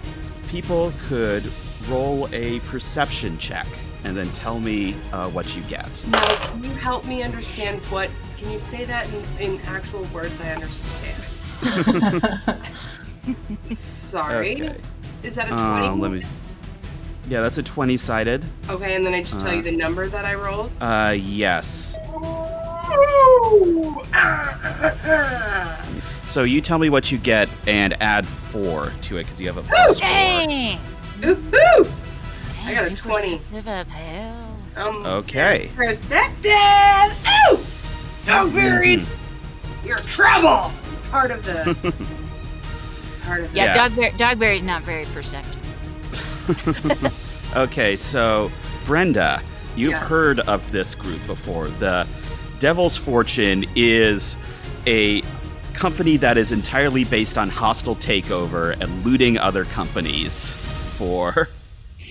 people 0.48 0.94
could 1.08 1.44
roll 1.88 2.28
a 2.32 2.60
perception 2.62 3.38
check 3.38 3.68
and 4.06 4.16
then 4.18 4.32
tell 4.32 4.60
me 4.60 4.96
uh, 5.12 5.30
what 5.30 5.56
you 5.56 5.62
get. 5.64 6.04
Now, 6.08 6.24
can 6.48 6.64
you 6.64 6.72
help 6.72 7.06
me 7.06 7.22
understand 7.22 7.86
what? 7.88 8.10
Can 8.38 8.50
you 8.50 8.58
say 8.58 8.86
that 8.86 9.08
in, 9.40 9.52
in 9.54 9.62
actual 9.68 10.04
words 10.06 10.40
I 10.40 10.54
understand? 10.54 11.26
Sorry. 13.76 14.62
Okay. 14.62 14.76
Is 15.24 15.36
that 15.36 15.46
a 15.48 15.50
20? 15.50 15.62
Um, 15.62 16.00
let 16.00 16.12
me. 16.12 16.24
Yeah, 17.28 17.42
that's 17.42 17.58
a 17.60 17.64
20 17.64 17.96
sided. 17.98 18.44
Okay, 18.70 18.96
and 18.96 19.06
then 19.06 19.14
I 19.14 19.22
just 19.22 19.40
tell 19.40 19.54
you 19.54 19.62
the 19.62 19.72
number 19.72 20.08
that 20.08 20.26
I 20.26 20.34
rolled? 20.36 20.72
Uh, 20.82 21.16
yes. 21.18 21.96
So 26.26 26.44
you 26.44 26.62
tell 26.62 26.78
me 26.78 26.90
what 26.90 27.12
you 27.12 27.18
get 27.18 27.50
and 27.68 28.00
add 28.02 28.26
four 28.26 28.92
to 29.04 29.18
it 29.18 29.24
because 29.24 29.40
you 29.42 29.48
have 29.48 29.58
a 29.58 29.64
plus 29.64 30.00
four. 30.00 30.08
Dang. 30.10 30.80
Ooh, 31.26 31.32
ooh. 31.32 31.86
I 32.64 32.74
got 32.74 32.92
a 32.92 32.96
20. 32.96 33.38
Perceptive 33.40 33.68
as 33.68 33.90
hell. 33.90 34.56
Um, 34.76 35.06
Okay. 35.06 35.72
Perceptive! 35.76 36.52
Ooh! 37.52 37.58
Dogberries! 38.26 39.16
You're 39.84 39.98
trouble! 40.00 40.72
Part 41.10 41.32
of 41.32 41.44
the. 41.44 41.94
part 43.30 43.42
of 43.42 43.52
the. 43.52 43.58
Yeah, 43.58 43.66
Yeah. 43.66 43.74
Dogbury, 43.88 44.12
Dogbury's 44.18 44.64
not 44.64 44.84
very 44.84 45.06
perceptive. 45.06 45.56
Okay, 47.56 47.96
so 47.96 48.52
Brenda, 48.86 49.42
you've 49.76 49.92
Yeah. 49.94 50.06
heard 50.06 50.40
of 50.42 50.72
this 50.72 50.94
group 50.94 51.26
before. 51.26 51.68
The 51.68 52.08
Devil's 52.60 52.96
Fortune 52.96 53.66
is 53.76 54.38
a 54.86 55.24
company 55.74 56.16
that 56.18 56.38
is 56.38 56.52
entirely 56.52 57.06
based 57.06 57.40
on 57.40 57.50
hostile 57.50 57.96
takeover 57.96 58.80
and 58.80 59.04
looting 59.04 59.40
other 59.40 59.66
companies 59.66 60.56
for 60.98 61.50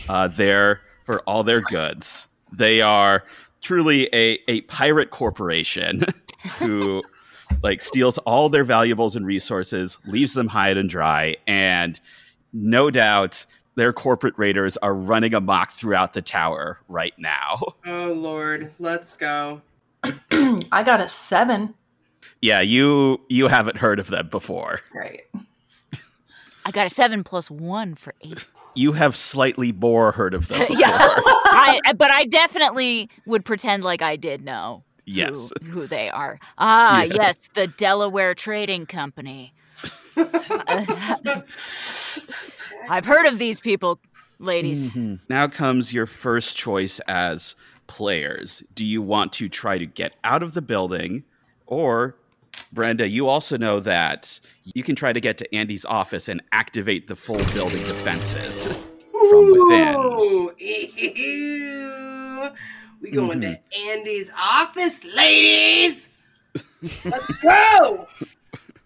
uh, 0.08 0.26
their 0.26 0.80
for 1.04 1.20
all 1.20 1.44
their 1.44 1.60
goods. 1.60 2.26
They 2.52 2.80
are 2.80 3.22
truly 3.60 4.08
a, 4.12 4.38
a 4.48 4.62
pirate 4.62 5.10
corporation 5.10 6.02
who 6.58 7.04
like 7.62 7.80
steals 7.80 8.18
all 8.18 8.48
their 8.48 8.64
valuables 8.64 9.16
and 9.16 9.26
resources, 9.26 9.98
leaves 10.06 10.34
them 10.34 10.48
high 10.48 10.70
and 10.70 10.88
dry, 10.88 11.36
and 11.46 11.98
no 12.52 12.90
doubt 12.90 13.46
their 13.78 13.92
corporate 13.92 14.34
raiders 14.36 14.76
are 14.78 14.94
running 14.94 15.34
amok 15.34 15.70
throughout 15.70 16.12
the 16.12 16.22
tower 16.22 16.80
right 16.88 17.14
now. 17.18 17.60
Oh, 17.86 18.12
Lord. 18.12 18.72
Let's 18.78 19.16
go. 19.16 19.62
I 20.04 20.82
got 20.84 21.00
a 21.00 21.08
seven. 21.08 21.74
Yeah, 22.42 22.60
you 22.60 23.20
you 23.28 23.48
haven't 23.48 23.78
heard 23.78 23.98
of 23.98 24.08
them 24.08 24.28
before. 24.28 24.80
Right. 24.94 25.22
I 26.66 26.70
got 26.70 26.86
a 26.86 26.90
seven 26.90 27.24
plus 27.24 27.50
one 27.50 27.94
for 27.94 28.14
eight. 28.20 28.46
You 28.74 28.92
have 28.92 29.16
slightly 29.16 29.72
more 29.72 30.12
heard 30.12 30.34
of 30.34 30.48
them. 30.48 30.66
yeah, 30.70 30.88
I, 30.90 31.80
but 31.96 32.10
I 32.10 32.24
definitely 32.26 33.08
would 33.26 33.44
pretend 33.44 33.84
like 33.84 34.02
I 34.02 34.16
did 34.16 34.44
know. 34.44 34.84
Who- 35.08 35.14
Yes. 35.14 35.52
who, 35.70 35.86
they 35.86 36.10
are. 36.10 36.38
Ah, 36.58 37.02
Yeah. 37.02 37.14
yes, 37.14 37.48
the 37.54 37.66
Delaware 37.66 38.34
Trading 38.34 38.86
Company. 38.86 39.52
I've 42.90 43.04
heard 43.04 43.26
of 43.26 43.38
these 43.38 43.60
people, 43.60 44.00
ladies. 44.38 44.96
Now 45.28 45.46
comes 45.48 45.92
your 45.92 46.06
first 46.06 46.56
choice 46.56 46.98
as 47.08 47.54
players. 47.86 48.62
Do 48.74 48.84
you 48.84 49.00
want 49.02 49.32
to 49.34 49.48
try 49.48 49.78
to 49.78 49.86
get 49.86 50.16
out 50.24 50.42
of 50.42 50.54
the 50.54 50.62
building 50.62 51.24
or 51.66 52.16
Brenda, 52.72 53.06
you 53.08 53.28
also 53.28 53.56
know 53.56 53.78
that 53.80 54.40
you 54.74 54.82
can 54.82 54.96
try 54.96 55.12
to 55.12 55.20
get 55.20 55.38
to 55.38 55.54
Andy's 55.54 55.84
office 55.84 56.28
and 56.28 56.42
activate 56.52 57.06
the 57.06 57.14
full 57.14 57.36
building 57.54 57.78
defenses 57.84 58.66
from 59.12 59.52
within. 59.52 59.94
Ooh, 59.96 60.52
Ew. 60.58 62.50
We 63.00 63.10
going 63.10 63.40
to 63.42 63.46
mm-hmm. 63.48 63.88
Andy's 63.90 64.32
office, 64.36 65.04
ladies. 65.04 66.08
Let's 67.04 67.32
go. 67.42 68.08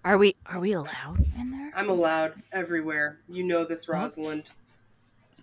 Are 0.05 0.19
we 0.19 0.35
are 0.47 0.59
we 0.59 0.73
allowed 0.73 1.25
in 1.39 1.51
there? 1.53 1.73
I'm 1.77 1.89
allowed 1.89 2.35
everywhere. 2.53 3.19
You 3.29 3.45
know 3.45 3.65
this, 3.65 3.89
Rosalind. 3.89 4.53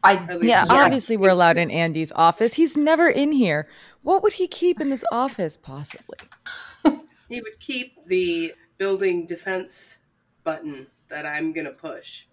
I 0.03 0.15
At 0.15 0.39
least 0.39 0.43
Yeah, 0.43 0.63
yes. 0.63 0.67
obviously 0.69 1.17
we're 1.17 1.29
allowed 1.29 1.57
in 1.57 1.71
Andy's 1.71 2.11
office. 2.13 2.53
He's 2.53 2.75
never 2.75 3.07
in 3.09 3.31
here. 3.31 3.67
What 4.01 4.23
would 4.23 4.33
he 4.33 4.47
keep 4.47 4.79
in 4.79 4.89
this 4.89 5.03
office, 5.11 5.57
possibly? 5.57 6.17
He 7.29 7.41
would 7.41 7.59
keep 7.59 8.05
the 8.07 8.53
building 8.77 9.25
defense 9.27 9.99
button 10.43 10.87
that 11.09 11.25
I'm 11.25 11.53
gonna 11.53 11.71
push. 11.71 12.25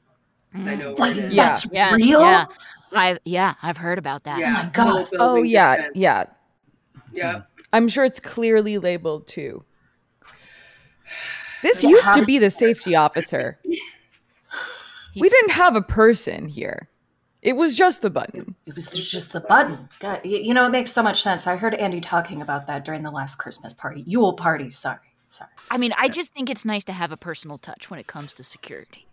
Because 0.56 0.66
I 0.68 0.75
know 0.76 0.94
Like 0.98 1.16
it 1.16 1.25
is. 1.26 1.34
Yeah. 1.34 1.48
that's 1.50 1.66
Yeah, 1.72 1.94
real. 1.94 2.20
yeah. 2.22 2.44
I 2.92 3.18
yeah, 3.25 3.54
I've 3.62 3.76
heard 3.76 3.98
about 3.98 4.25
that. 4.25 4.38
Yeah. 4.38 4.54
Oh 4.60 4.64
my 4.64 4.70
God. 4.70 5.08
Oh 5.14 5.16
building 5.34 5.46
yeah, 5.46 5.76
defense. 5.76 5.92
yeah. 5.96 6.25
Yep. 7.14 7.46
I'm 7.72 7.88
sure 7.88 8.04
it's 8.04 8.20
clearly 8.20 8.78
labeled 8.78 9.26
too. 9.26 9.64
This 11.62 11.82
Yeah. 11.82 11.90
used 11.90 12.14
to 12.14 12.25
be 12.25 12.38
the 12.38 12.50
safety 12.50 12.94
officer. 12.94 13.58
We 15.18 15.30
didn't 15.30 15.52
have 15.52 15.75
a 15.76 15.80
person 15.80 16.46
here. 16.46 16.90
It 17.40 17.54
was 17.56 17.75
just 17.75 18.02
the 18.02 18.10
button. 18.10 18.54
It 18.66 18.75
was 18.75 18.88
just 18.88 19.32
the 19.32 19.40
button. 19.40 19.88
God, 19.98 20.20
you 20.26 20.52
know, 20.52 20.66
it 20.66 20.70
makes 20.70 20.92
so 20.92 21.02
much 21.02 21.22
sense. 21.22 21.46
I 21.46 21.56
heard 21.56 21.72
Andy 21.72 22.02
talking 22.02 22.42
about 22.42 22.66
that 22.66 22.84
during 22.84 23.02
the 23.02 23.10
last 23.10 23.36
Christmas 23.36 23.72
party, 23.72 24.02
Yule 24.06 24.34
party. 24.34 24.70
Sorry, 24.72 24.98
sorry. 25.28 25.48
I 25.70 25.78
mean, 25.78 25.94
I 25.96 26.08
just 26.08 26.34
think 26.34 26.50
it's 26.50 26.66
nice 26.66 26.84
to 26.84 26.92
have 26.92 27.12
a 27.12 27.16
personal 27.16 27.56
touch 27.56 27.88
when 27.88 27.98
it 27.98 28.06
comes 28.06 28.34
to 28.34 28.44
security. 28.44 29.06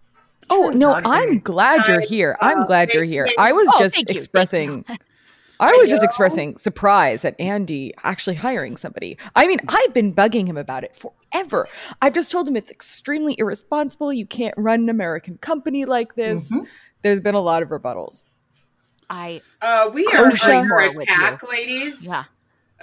Oh 0.49 0.69
no, 0.69 0.93
I'm 0.93 1.39
glad 1.39 1.87
you're 1.87 2.01
here. 2.01 2.37
I'm 2.41 2.61
uh, 2.61 2.65
glad 2.65 2.93
you're 2.93 3.03
here. 3.03 3.27
I 3.37 3.51
was 3.51 3.67
Oh, 3.73 3.79
just 3.79 3.95
thank 3.95 4.09
you, 4.09 4.13
thank 4.13 4.17
expressing 4.17 4.85
I 5.59 5.71
was 5.79 5.89
just 5.89 6.03
expressing 6.03 6.57
surprise 6.57 7.23
at 7.23 7.39
Andy 7.39 7.93
actually 8.03 8.35
hiring 8.35 8.75
somebody. 8.75 9.17
I 9.35 9.47
mean, 9.47 9.59
I've 9.69 9.93
been 9.93 10.13
bugging 10.13 10.45
him 10.47 10.57
about 10.57 10.83
it 10.83 10.93
forever. 10.95 11.67
I've 12.01 12.13
just 12.13 12.31
told 12.31 12.47
him 12.49 12.55
it's 12.57 12.71
extremely 12.71 13.35
irresponsible. 13.37 14.11
You 14.11 14.25
can't 14.25 14.55
run 14.57 14.81
an 14.81 14.89
American 14.89 15.37
company 15.37 15.85
like 15.85 16.15
this. 16.15 16.51
Mm-hmm. 16.51 16.65
There's 17.01 17.21
been 17.21 17.35
a 17.35 17.39
lot 17.41 17.63
of 17.63 17.69
rebuttals. 17.69 18.25
I 19.09 19.41
Uh, 19.61 19.89
we 19.93 20.05
are 20.07 20.31
Kosha. 20.31 20.61
under 20.61 20.77
attack, 21.01 21.47
ladies. 21.49 22.07
yeah. 22.07 22.23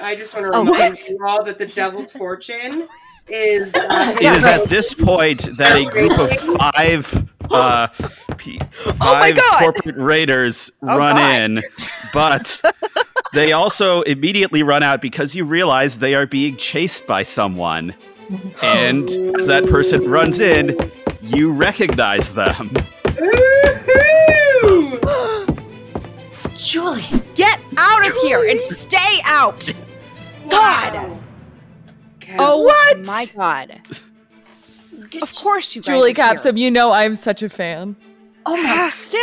I 0.01 0.15
just 0.15 0.33
want 0.35 0.47
to 0.47 0.57
Oh, 0.57 0.65
remind 0.65 0.95
what? 0.95 1.09
you 1.09 1.19
all 1.27 1.45
that 1.45 1.59
the 1.59 1.67
Devil's 1.67 2.13
Fortune 2.13 2.89
is. 3.29 3.75
Uh, 3.75 4.17
It 4.21 4.35
is 4.35 4.45
at 4.45 4.65
this 4.65 4.95
point 4.95 5.49
that 5.57 5.77
a 5.77 5.85
group 5.91 6.19
of 6.19 6.31
five, 6.33 7.29
uh, 7.51 7.89
p- 8.37 8.59
five 8.97 9.39
corporate 9.59 9.97
raiders 9.97 10.71
run 10.81 11.17
God. 11.17 11.41
in, 11.41 11.61
but 12.13 12.63
they 13.35 13.53
also 13.53 14.03
immediately 14.03 14.63
run 14.63 14.83
out 14.83 15.03
because 15.03 15.35
you 15.35 15.45
realize 15.45 15.99
they 15.99 16.15
are 16.15 16.27
being 16.27 16.57
chased 16.57 17.07
by 17.07 17.23
someone. 17.23 17.95
And 18.63 19.09
as 19.39 19.47
that 19.49 19.67
person 19.67 20.09
runs 20.09 20.41
in, 20.41 20.77
you 21.23 21.53
recognize 21.53 22.33
them. 22.33 22.71
Julie, 26.57 27.05
Get 27.35 27.59
out 27.79 28.07
of 28.07 28.15
here 28.19 28.49
and 28.49 28.61
stay 28.61 29.19
out. 29.25 29.73
God. 30.51 31.19
Okay. 32.31 32.37
Oh 32.39 32.63
What? 32.63 33.05
my 33.05 33.27
God. 33.37 33.81
Of 35.23 35.35
course 35.35 35.75
you 35.75 35.83
guys 35.83 35.87
Julie 35.95 36.13
are 36.13 36.15
here. 36.15 36.25
Capsom, 36.37 36.59
you 36.59 36.71
know 36.71 36.93
I'm 36.93 37.17
such 37.17 37.43
a 37.43 37.49
fan. 37.49 37.97
oh 38.47 38.57
my, 38.57 38.89
Still? 38.91 39.21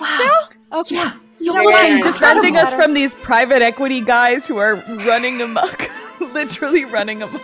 wow. 0.00 0.16
Still? 0.16 0.80
Okay. 0.80 0.94
Yeah, 0.96 1.14
You 1.40 1.52
know 1.52 1.62
know 1.62 1.64
what? 1.70 2.00
what? 2.04 2.12
Defending 2.12 2.56
us 2.56 2.72
from 2.72 2.94
these 2.94 3.14
private 3.16 3.62
equity 3.62 4.00
guys 4.00 4.46
who 4.46 4.58
are 4.58 4.76
running 5.06 5.40
amok, 5.40 5.90
literally 6.32 6.84
running 6.84 7.22
amok 7.22 7.42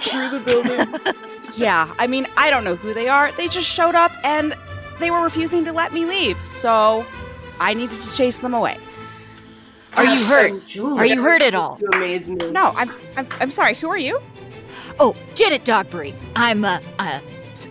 through 0.00 0.30
the 0.30 0.40
building. 0.40 1.14
Yeah, 1.56 1.94
I 2.00 2.08
mean, 2.08 2.26
I 2.36 2.50
don't 2.50 2.64
know 2.64 2.74
who 2.74 2.92
they 2.94 3.08
are. 3.08 3.30
They 3.32 3.46
just 3.46 3.68
showed 3.68 3.94
up 3.94 4.10
and 4.24 4.56
they 4.98 5.12
were 5.12 5.22
refusing 5.22 5.64
to 5.66 5.72
let 5.72 5.92
me 5.92 6.04
leave. 6.04 6.44
So 6.44 7.06
I 7.60 7.74
needed 7.74 8.00
to 8.02 8.16
chase 8.16 8.40
them 8.40 8.54
away. 8.54 8.76
Are 9.96 10.04
you 10.04 10.24
hurt? 10.24 10.66
Julie, 10.66 10.98
Are 10.98 11.06
you 11.06 11.22
hurt 11.22 11.42
at 11.42 11.54
all? 11.54 11.78
You 11.80 11.88
amaze 11.92 12.30
me. 12.30 12.36
No, 12.50 12.72
I'm 12.76 12.90
I'm, 13.16 13.28
I'm 13.40 13.50
sorry. 13.50 13.74
Who 13.74 13.88
are 13.88 13.98
you? 13.98 14.20
Oh, 14.98 15.16
Janet 15.34 15.64
Dogbury. 15.64 16.14
I'm 16.36 16.64
uh, 16.64 16.80
uh, 16.98 17.20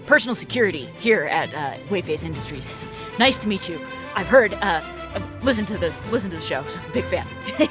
personal 0.06 0.36
security 0.36 0.86
here 1.00 1.24
at 1.24 1.54
uh, 1.54 1.78
Wheyface 1.90 2.24
Industries. 2.24 2.72
Nice 3.20 3.38
to 3.40 3.48
meet 3.48 3.70
you. 3.70 3.80
I've 4.16 4.28
heard, 4.28 4.54
uh, 4.56 4.82
uh, 5.14 5.22
listen 5.42 5.66
to 5.68 5.78
the 5.78 5.94
listen 6.12 6.32
to 6.32 6.38
the 6.38 6.44
show. 6.44 6.66
So 6.68 6.80
I'm 6.80 6.90
a 6.90 6.94
big 6.94 7.06
fan. 7.06 7.28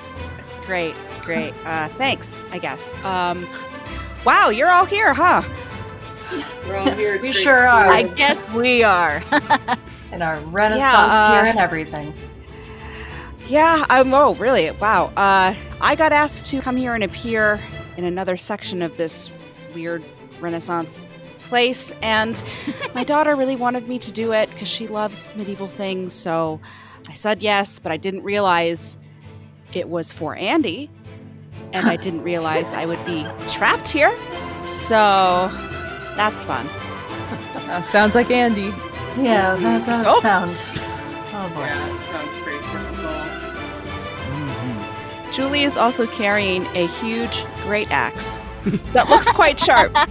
Great, 0.66 0.94
great. 1.22 1.52
Uh, 1.64 1.88
thanks, 1.98 2.40
I 2.52 2.58
guess. 2.58 2.94
Um, 3.04 3.48
wow, 4.24 4.50
you're 4.50 4.70
all 4.70 4.84
here, 4.84 5.12
huh? 5.12 5.42
We're 6.68 6.76
all 6.76 6.90
here. 6.92 7.20
We 7.20 7.32
sure 7.32 7.66
are. 7.66 7.86
I 7.86 8.04
guess 8.04 8.38
we 8.54 8.84
are. 8.84 9.22
in 10.12 10.22
our 10.22 10.38
Renaissance 10.40 10.78
Yeah, 10.80 10.96
uh, 10.96 11.42
gear 11.42 11.50
and 11.50 11.58
everything. 11.58 12.14
Yeah, 13.52 13.84
I'm. 13.90 14.14
Oh, 14.14 14.34
really? 14.36 14.70
Wow. 14.70 15.12
Uh, 15.14 15.54
I 15.78 15.94
got 15.94 16.10
asked 16.10 16.46
to 16.46 16.62
come 16.62 16.74
here 16.74 16.94
and 16.94 17.04
appear 17.04 17.60
in 17.98 18.04
another 18.04 18.38
section 18.38 18.80
of 18.80 18.96
this 18.96 19.30
weird 19.74 20.02
Renaissance 20.40 21.06
place, 21.42 21.92
and 22.00 22.42
my 22.94 23.04
daughter 23.04 23.36
really 23.36 23.56
wanted 23.56 23.86
me 23.88 23.98
to 23.98 24.10
do 24.10 24.32
it 24.32 24.48
because 24.50 24.68
she 24.68 24.86
loves 24.88 25.34
medieval 25.36 25.66
things. 25.66 26.14
So 26.14 26.60
I 27.10 27.12
said 27.12 27.42
yes, 27.42 27.78
but 27.78 27.92
I 27.92 27.98
didn't 27.98 28.22
realize 28.22 28.96
it 29.74 29.86
was 29.86 30.12
for 30.12 30.34
Andy, 30.34 30.88
and 31.74 31.86
I 31.86 31.96
didn't 31.96 32.22
realize 32.22 32.72
I 32.72 32.86
would 32.86 33.04
be 33.04 33.26
trapped 33.48 33.88
here. 33.90 34.16
So 34.64 35.50
that's 36.16 36.42
fun. 36.42 36.66
Uh, 37.68 37.82
sounds 37.82 38.14
like 38.14 38.30
Andy. 38.30 38.72
Yeah, 39.22 39.56
that 39.56 39.84
does 39.84 40.06
Oh. 40.08 40.20
sound. 40.22 40.56
Oh 41.34 41.48
boy. 41.54 41.62
Yeah, 41.64 42.41
Julie 45.32 45.62
is 45.62 45.76
also 45.76 46.06
carrying 46.06 46.64
a 46.76 46.86
huge 46.86 47.44
great 47.62 47.90
axe 47.90 48.38
that 48.92 49.08
looks 49.08 49.30
quite 49.30 49.58
sharp. 49.58 49.96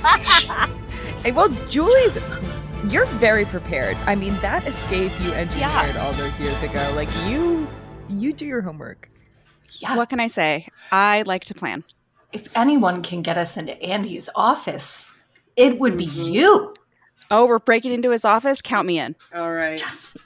Hey, 1.22 1.32
well, 1.32 1.50
Julie's, 1.70 2.18
you're 2.90 3.06
very 3.06 3.46
prepared. 3.46 3.96
I 4.08 4.16
mean, 4.16 4.34
that 4.38 4.66
escape 4.66 5.12
you 5.22 5.32
engineered 5.34 5.96
all 5.98 6.14
those 6.14 6.40
years 6.40 6.64
ago, 6.64 6.92
like 6.96 7.10
you, 7.28 7.68
you 8.10 8.34
do 8.34 8.48
your 8.48 8.62
homework. 8.62 9.08
Yeah. 9.74 9.96
What 9.96 10.10
can 10.10 10.20
I 10.20 10.26
say? 10.26 10.68
I 10.92 11.22
like 11.28 11.44
to 11.46 11.54
plan. 11.54 11.84
If 12.34 12.58
anyone 12.58 13.04
can 13.04 13.22
get 13.22 13.38
us 13.38 13.56
into 13.56 13.80
Andy's 13.84 14.32
office, 14.36 15.16
it 15.56 15.78
would 15.78 15.96
be 15.96 16.08
mm-hmm. 16.08 16.34
you. 16.34 16.74
Oh, 17.30 17.46
we're 17.46 17.60
breaking 17.60 17.92
into 17.92 18.10
his 18.10 18.26
office? 18.26 18.60
Count 18.60 18.88
me 18.88 18.98
in. 18.98 19.16
All 19.36 19.52
right. 19.52 19.80
Yes. 19.80 20.18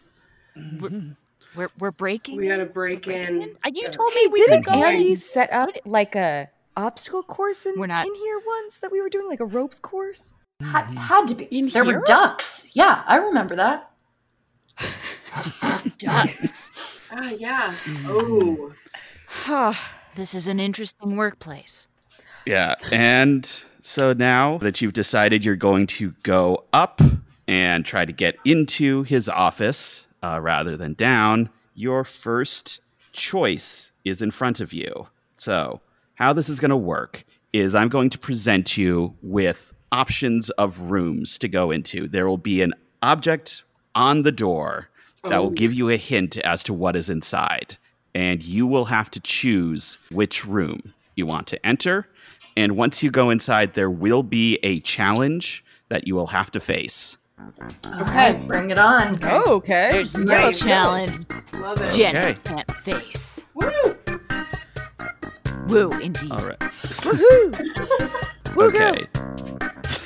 Mm-hmm. 0.58 1.12
We're 1.56 1.70
we're 1.80 1.91
breaking. 1.91 2.38
We 2.38 2.48
had 2.48 2.60
a 2.60 2.65
break 2.65 3.08
in. 3.08 3.56
Uh, 3.63 3.72
You 3.74 3.88
told 3.89 4.13
me 4.13 4.28
we 4.28 4.39
Didn't 4.46 4.63
could 4.63 4.74
go. 4.74 4.84
Andy 4.84 5.15
set 5.15 5.52
up 5.54 5.70
like 5.86 6.15
a 6.15 6.50
obstacle 6.78 7.24
course 7.24 7.65
in, 7.65 7.74
We're 7.78 7.88
not- 7.88 8.06
in 8.06 8.15
here 8.15 8.39
once 8.46 8.80
that 8.80 8.91
we 8.91 9.02
were 9.02 9.10
doing 9.10 9.28
like 9.30 9.39
a 9.39 9.46
ropes 9.46 9.80
course? 9.80 10.34
Had, 10.62 10.86
had 10.98 11.28
to 11.30 11.36
be. 11.36 11.46
In 11.46 11.68
there 11.70 11.84
here? 11.84 12.00
were 12.00 12.06
ducks. 12.06 12.72
Yeah, 12.74 13.04
I 13.06 13.18
remember 13.18 13.56
that. 13.58 13.91
Ducks. 15.98 17.00
Ah, 17.12 17.30
yeah. 17.32 17.76
Oh. 18.06 18.74
Huh. 19.28 19.74
This 20.15 20.34
is 20.34 20.48
an 20.48 20.60
interesting 20.60 21.15
workplace. 21.18 21.88
Yeah. 22.46 22.76
And 22.91 23.46
so 23.82 24.13
now 24.13 24.58
that 24.60 24.82
you've 24.82 24.94
decided 24.94 25.44
you're 25.44 25.56
going 25.56 25.88
to 25.88 26.13
go 26.24 26.63
up 26.74 27.02
and 27.48 27.86
try 27.86 28.06
to 28.06 28.13
get 28.13 28.38
into 28.46 29.04
his 29.04 29.28
office 29.30 30.06
uh, 30.26 30.40
rather 30.40 30.76
than 30.76 30.94
down, 30.94 31.50
your 31.76 32.04
first 32.04 32.80
choice 33.12 33.92
is 34.04 34.22
in 34.22 34.32
front 34.32 34.60
of 34.60 34.74
you. 34.74 35.08
So, 35.38 35.82
how 36.16 36.34
this 36.34 36.50
is 36.50 36.60
going 36.60 36.70
to 36.70 36.78
work 36.78 37.24
is 37.54 37.76
I'm 37.76 37.90
going 37.90 38.10
to 38.10 38.18
present 38.18 38.78
you 38.78 39.16
with 39.22 39.74
options 39.92 40.50
of 40.52 40.92
rooms 40.92 41.38
to 41.40 41.48
go 41.48 41.72
into. 41.72 42.08
There 42.08 42.28
will 42.28 42.38
be 42.38 42.62
an 42.62 42.74
object 43.02 43.64
on 43.94 44.24
the 44.24 44.32
door 44.32 44.90
that 45.24 45.42
will 45.42 45.52
give 45.52 45.74
you 45.74 45.90
a 45.90 45.98
hint 45.98 46.38
as 46.38 46.64
to 46.64 46.74
what 46.74 46.96
is 46.96 47.10
inside. 47.10 47.78
And 48.14 48.44
you 48.44 48.68
will 48.68 48.86
have 48.86 49.12
to 49.12 49.20
choose 49.20 49.98
which 50.12 50.46
room 50.46 50.94
you 51.16 51.26
want 51.26 51.48
to 51.48 51.66
enter. 51.66 52.08
And 52.56 52.78
once 52.78 53.04
you 53.04 53.12
go 53.12 53.30
inside, 53.30 53.74
there 53.74 53.90
will 53.90 54.24
be 54.24 54.60
a 54.64 54.80
challenge 54.82 55.64
that 55.90 56.08
you 56.08 56.16
will 56.16 56.28
have 56.28 56.52
to 56.52 56.60
face. 56.60 57.18
Okay, 58.02 58.41
bring 58.48 58.69
it 58.69 58.80
on. 58.80 59.17
Oh, 59.24 59.56
okay. 59.56 59.89
There's 59.91 60.15
no 60.15 60.34
Right. 60.36 60.56
challenge 60.56 61.12
Love 61.60 61.82
it. 61.82 61.93
Janet 61.93 62.39
Okay. 62.39 62.39
can't 62.43 62.71
face. 62.71 63.45
Woo! 63.54 63.69
Woo, 65.67 65.89
indeed. 66.00 66.32
All 66.32 66.45
right. 66.45 66.60
Woohoo! 66.60 68.56
Woo, 68.56 68.65
Okay. 68.65 69.04
girls. 69.13 70.02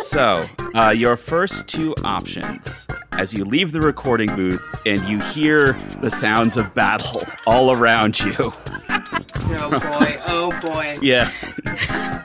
So, 0.06 0.48
uh, 0.74 0.90
your 0.90 1.16
first 1.16 1.68
two 1.68 1.94
options 2.04 2.86
as 3.12 3.34
you 3.34 3.44
leave 3.44 3.72
the 3.72 3.80
recording 3.80 4.34
booth 4.34 4.80
and 4.86 5.02
you 5.04 5.18
hear 5.18 5.72
the 6.00 6.10
sounds 6.10 6.56
of 6.56 6.72
battle 6.74 7.22
all 7.46 7.72
around 7.72 8.18
you. 8.20 8.34
Oh 8.38 9.70
boy. 9.70 10.18
Oh 10.26 10.50
boy. 10.62 10.94
Yeah. 11.02 11.30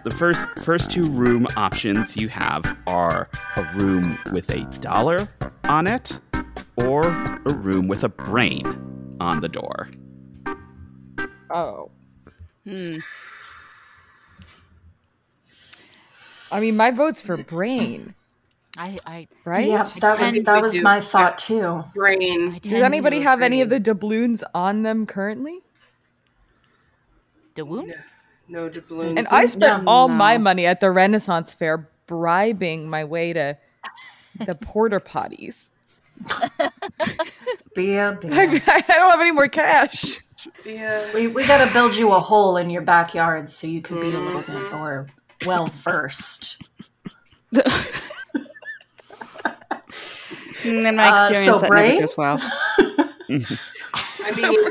The 0.03 0.13
first 0.17 0.47
first 0.59 0.91
two 0.91 1.03
room 1.03 1.47
options 1.57 2.15
you 2.15 2.29
have 2.29 2.79
are 2.87 3.29
a 3.57 3.63
room 3.75 4.17
with 4.31 4.49
a 4.51 4.63
dollar 4.79 5.27
on 5.65 5.87
it 5.87 6.19
or 6.77 7.01
a 7.45 7.53
room 7.53 7.87
with 7.87 8.03
a 8.03 8.09
brain 8.09 8.65
on 9.19 9.41
the 9.41 9.49
door. 9.49 9.89
Oh. 11.49 11.91
Hmm. 12.65 12.95
I 16.51 16.59
mean, 16.59 16.77
my 16.77 16.91
vote's 16.91 17.21
for 17.21 17.35
brain, 17.35 18.13
I, 18.77 18.97
I, 19.05 19.27
right? 19.43 19.67
Yeah, 19.67 19.83
that 19.99 20.19
was 20.19 20.43
that 20.43 20.61
was 20.61 20.81
my 20.81 21.01
thought 21.01 21.37
too. 21.37 21.83
Brain. 21.95 22.53
I 22.53 22.59
Does 22.59 22.73
anybody 22.73 23.17
to 23.19 23.23
have 23.23 23.41
any 23.41 23.61
of 23.61 23.69
the 23.69 23.79
doubloons 23.79 24.43
on 24.53 24.83
them 24.83 25.05
currently? 25.05 25.59
The 27.55 27.65
womb? 27.65 27.93
No 28.47 28.69
doubloons. 28.69 29.17
And 29.17 29.27
I 29.27 29.45
spent 29.45 29.83
No, 29.83 29.91
all 29.91 30.07
my 30.07 30.37
money 30.37 30.65
at 30.65 30.79
the 30.81 30.91
Renaissance 30.91 31.53
Fair 31.53 31.89
bribing 32.07 32.89
my 32.89 33.03
way 33.03 33.33
to 33.33 33.57
the 34.45 34.55
porter 34.61 34.99
potties. 34.99 35.69
Bea, 37.75 37.99
I, 37.99 38.11
Bea. 38.13 38.27
I 38.31 38.83
don't 38.87 39.11
have 39.11 39.19
any 39.21 39.31
more 39.31 39.47
cash. 39.47 40.19
yeah. 40.65 41.11
We, 41.13 41.27
we 41.27 41.45
got 41.47 41.65
to 41.65 41.73
build 41.73 41.95
you 41.95 42.11
a 42.11 42.19
hole 42.19 42.57
in 42.57 42.69
your 42.69 42.81
backyard 42.83 43.49
so 43.49 43.65
you 43.67 43.81
can 43.81 43.99
be 43.99 44.07
a 44.13 44.19
little 44.19 44.41
bit 44.41 44.71
more 44.71 45.07
well 45.45 45.67
versed. 45.67 46.61
And 47.53 47.65
then 50.85 50.95
my 50.95 51.09
Uh, 51.09 51.29
experience 51.29 51.55
so 51.55 51.59
that 51.61 51.69
brain? 51.69 51.89
never 51.89 52.01
goes 52.01 52.17
well. 52.17 52.37
I 54.25 54.33
mean, 54.37 54.63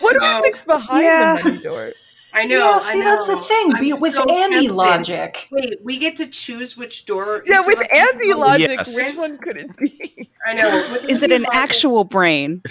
What 0.00 0.12
do 0.14 0.20
so- 0.20 0.36
you 0.36 0.42
think's 0.42 0.64
behind 0.64 1.02
Yeah. 1.04 1.36
the 1.38 1.44
money 1.50 1.62
door? 1.62 1.92
I 2.34 2.44
know. 2.46 2.56
yeah, 2.58 2.78
I 2.82 2.92
see, 2.92 3.00
that's 3.02 3.26
the 3.26 3.36
thing. 3.38 3.74
I'm 3.74 3.80
Be, 3.82 3.92
with 4.00 4.14
so 4.14 4.24
Andy 4.24 4.54
tempted. 4.68 4.72
logic. 4.74 5.48
Wait, 5.50 5.78
we 5.82 5.98
get 5.98 6.16
to 6.16 6.26
choose 6.26 6.76
which 6.76 7.04
door. 7.04 7.42
Yeah, 7.46 7.60
each 7.60 7.66
with 7.66 7.76
of 7.80 7.82
us 7.82 7.88
Andy 8.14 8.32
logic, 8.32 8.68
Yes. 8.70 8.96
which 8.96 9.16
one 9.18 9.38
could 9.38 9.56
it 9.58 9.76
be? 9.76 10.30
I 10.46 10.54
know. 10.54 10.88
With 10.92 11.04
Is 11.08 11.22
it 11.22 11.30
an 11.32 11.42
logic- 11.42 11.54
actual 11.54 12.04
brain? 12.04 12.62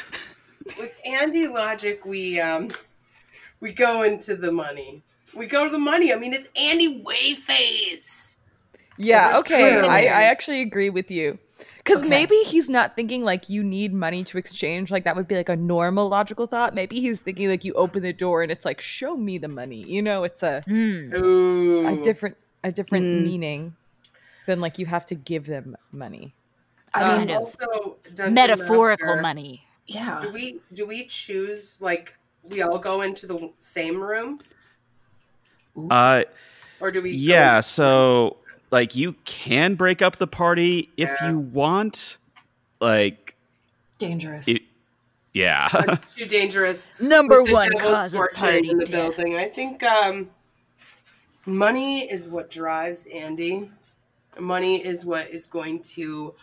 With 0.80 1.00
Andy 1.06 1.48
logic, 1.48 2.06
we 2.06 2.40
um, 2.40 2.70
we 3.60 3.72
go 3.74 4.04
into 4.04 4.36
the 4.36 4.52
money. 4.52 5.04
We 5.36 5.46
go 5.46 5.66
to 5.66 5.72
the 5.72 5.80
money. 5.80 6.12
I 6.14 6.18
mean, 6.18 6.34
it's 6.34 6.50
Andy 6.56 7.04
Wheyface. 7.04 8.40
Yeah, 8.98 9.28
That's 9.28 9.38
okay. 9.40 9.80
I, 9.80 10.00
I 10.02 10.24
actually 10.24 10.62
agree 10.62 10.90
with 10.90 11.10
you. 11.10 11.38
Because 11.84 12.02
Okay. 12.02 12.10
maybe 12.10 12.36
he's 12.46 12.70
not 12.70 12.96
thinking 12.96 13.24
like 13.24 13.50
you 13.50 13.64
need 13.64 13.92
money 13.92 14.24
to 14.26 14.38
exchange. 14.38 14.92
Like 14.92 15.04
that 15.06 15.16
would 15.16 15.28
be 15.28 15.36
like 15.36 15.50
a 15.50 15.56
normal 15.56 16.10
logical 16.10 16.46
thought. 16.46 16.76
Maybe 16.76 17.00
he's 17.02 17.22
thinking 17.22 17.50
like 17.50 17.66
you 17.66 17.74
open 17.74 18.04
the 18.04 18.14
door 18.14 18.44
and 18.44 18.52
it's 18.52 18.66
like, 18.66 18.80
show 18.82 19.18
me 19.18 19.40
the 19.40 19.48
money. 19.48 19.84
You 19.88 20.02
know, 20.04 20.24
it's 20.24 20.44
a. 20.44 20.64
Ooh. 20.70 21.88
a 21.88 21.96
different 22.04 22.38
a 22.64 22.72
different 22.72 23.06
Mm. 23.06 23.24
meaning 23.24 23.76
than 24.46 24.62
like 24.62 24.78
you 24.78 24.86
have 24.86 25.06
to 25.08 25.16
give 25.16 25.48
them 25.48 25.76
money. 25.92 26.36
I 26.94 27.02
Um, 27.04 27.20
mean, 27.20 27.28
Kind 27.30 27.32
also, 27.32 27.98
Metaphorical 28.30 29.08
Master, 29.08 29.22
money. 29.22 29.66
yeah. 29.88 30.20
Do 30.22 30.30
we 30.32 30.60
do 30.72 30.86
we 30.86 31.08
choose 31.08 31.82
like 31.82 32.14
we 32.44 32.62
all 32.62 32.78
go 32.78 33.02
into 33.02 33.26
the 33.26 33.50
same 33.62 34.00
room, 34.02 34.40
Uh, 35.90 36.24
or 36.80 36.92
do 36.92 37.02
we? 37.02 37.12
go- 37.12 37.18
yeah, 37.18 37.60
so 37.62 38.38
like 38.72 38.96
you 38.96 39.14
can 39.26 39.76
break 39.76 40.02
up 40.02 40.16
the 40.18 40.28
party 40.28 40.90
if 40.98 41.10
Yeah. 41.22 41.30
you 41.32 41.40
want. 41.40 42.18
Like, 42.80 43.36
Dangerous. 44.00 44.48
it, 44.48 44.64
yeah. 45.34 45.68
Too 46.18 46.26
dangerous. 46.28 46.90
Number 47.00 47.44
one 47.44 47.72
cause 47.78 48.14
of 48.14 48.20
fortune 48.20 48.38
party 48.40 48.70
in 48.70 48.78
the 48.78 48.86
death. 48.86 49.16
building. 49.16 49.36
I 49.36 49.46
think 49.48 49.84
um, 49.84 50.30
money 51.46 52.12
is 52.12 52.28
what 52.28 52.50
drives 52.50 53.06
Andy. 53.08 53.70
Money 54.40 54.84
is 54.84 55.06
what 55.06 55.30
is 55.30 55.48
going 55.48 55.84
to. 55.84 56.34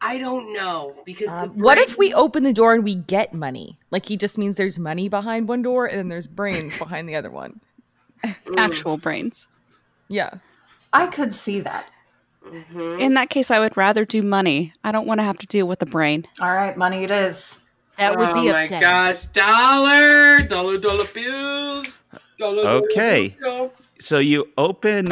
I 0.00 0.16
don't 0.18 0.52
know 0.52 0.94
because 1.04 1.28
the 1.28 1.50
Um, 1.50 1.58
what 1.58 1.76
if 1.76 1.98
we 1.98 2.14
open 2.14 2.44
the 2.44 2.52
door 2.52 2.72
and 2.72 2.84
we 2.84 2.94
get 2.94 3.34
money? 3.34 3.78
Like 3.90 4.06
he 4.06 4.16
just 4.16 4.38
means 4.38 4.56
there's 4.56 4.78
money 4.78 5.08
behind 5.08 5.48
one 5.48 5.60
door 5.62 5.86
and 5.86 5.98
then 5.98 6.08
there's 6.08 6.28
brains 6.28 6.78
behind 6.78 7.08
the 7.08 7.16
other 7.16 7.30
one. 7.32 7.60
Actual 8.56 8.96
brains. 8.96 9.48
Yeah. 10.08 10.30
I 10.92 11.06
could 11.06 11.34
see 11.34 11.60
that. 11.60 11.86
Mm-hmm. 12.44 13.00
In 13.00 13.14
that 13.14 13.28
case, 13.30 13.50
I 13.50 13.58
would 13.58 13.76
rather 13.76 14.04
do 14.04 14.22
money. 14.22 14.72
I 14.84 14.90
don't 14.92 15.06
want 15.06 15.20
to 15.20 15.24
have 15.24 15.38
to 15.38 15.46
deal 15.46 15.68
with 15.68 15.80
the 15.80 15.86
brain. 15.86 16.26
All 16.40 16.52
right, 16.54 16.76
money 16.76 17.04
it 17.04 17.10
is. 17.10 17.64
That 17.98 18.16
would 18.16 18.28
oh 18.28 18.34
be 18.34 18.50
my 18.52 18.66
gosh, 18.68 19.26
dollar, 19.26 20.42
dollar, 20.42 20.78
dollar 20.78 21.04
bills. 21.12 21.98
Dollar, 22.38 22.62
dollar, 22.62 22.82
Okay. 22.84 23.36
dollar. 23.42 23.70
so 23.98 24.18
you 24.20 24.48
open 24.56 25.08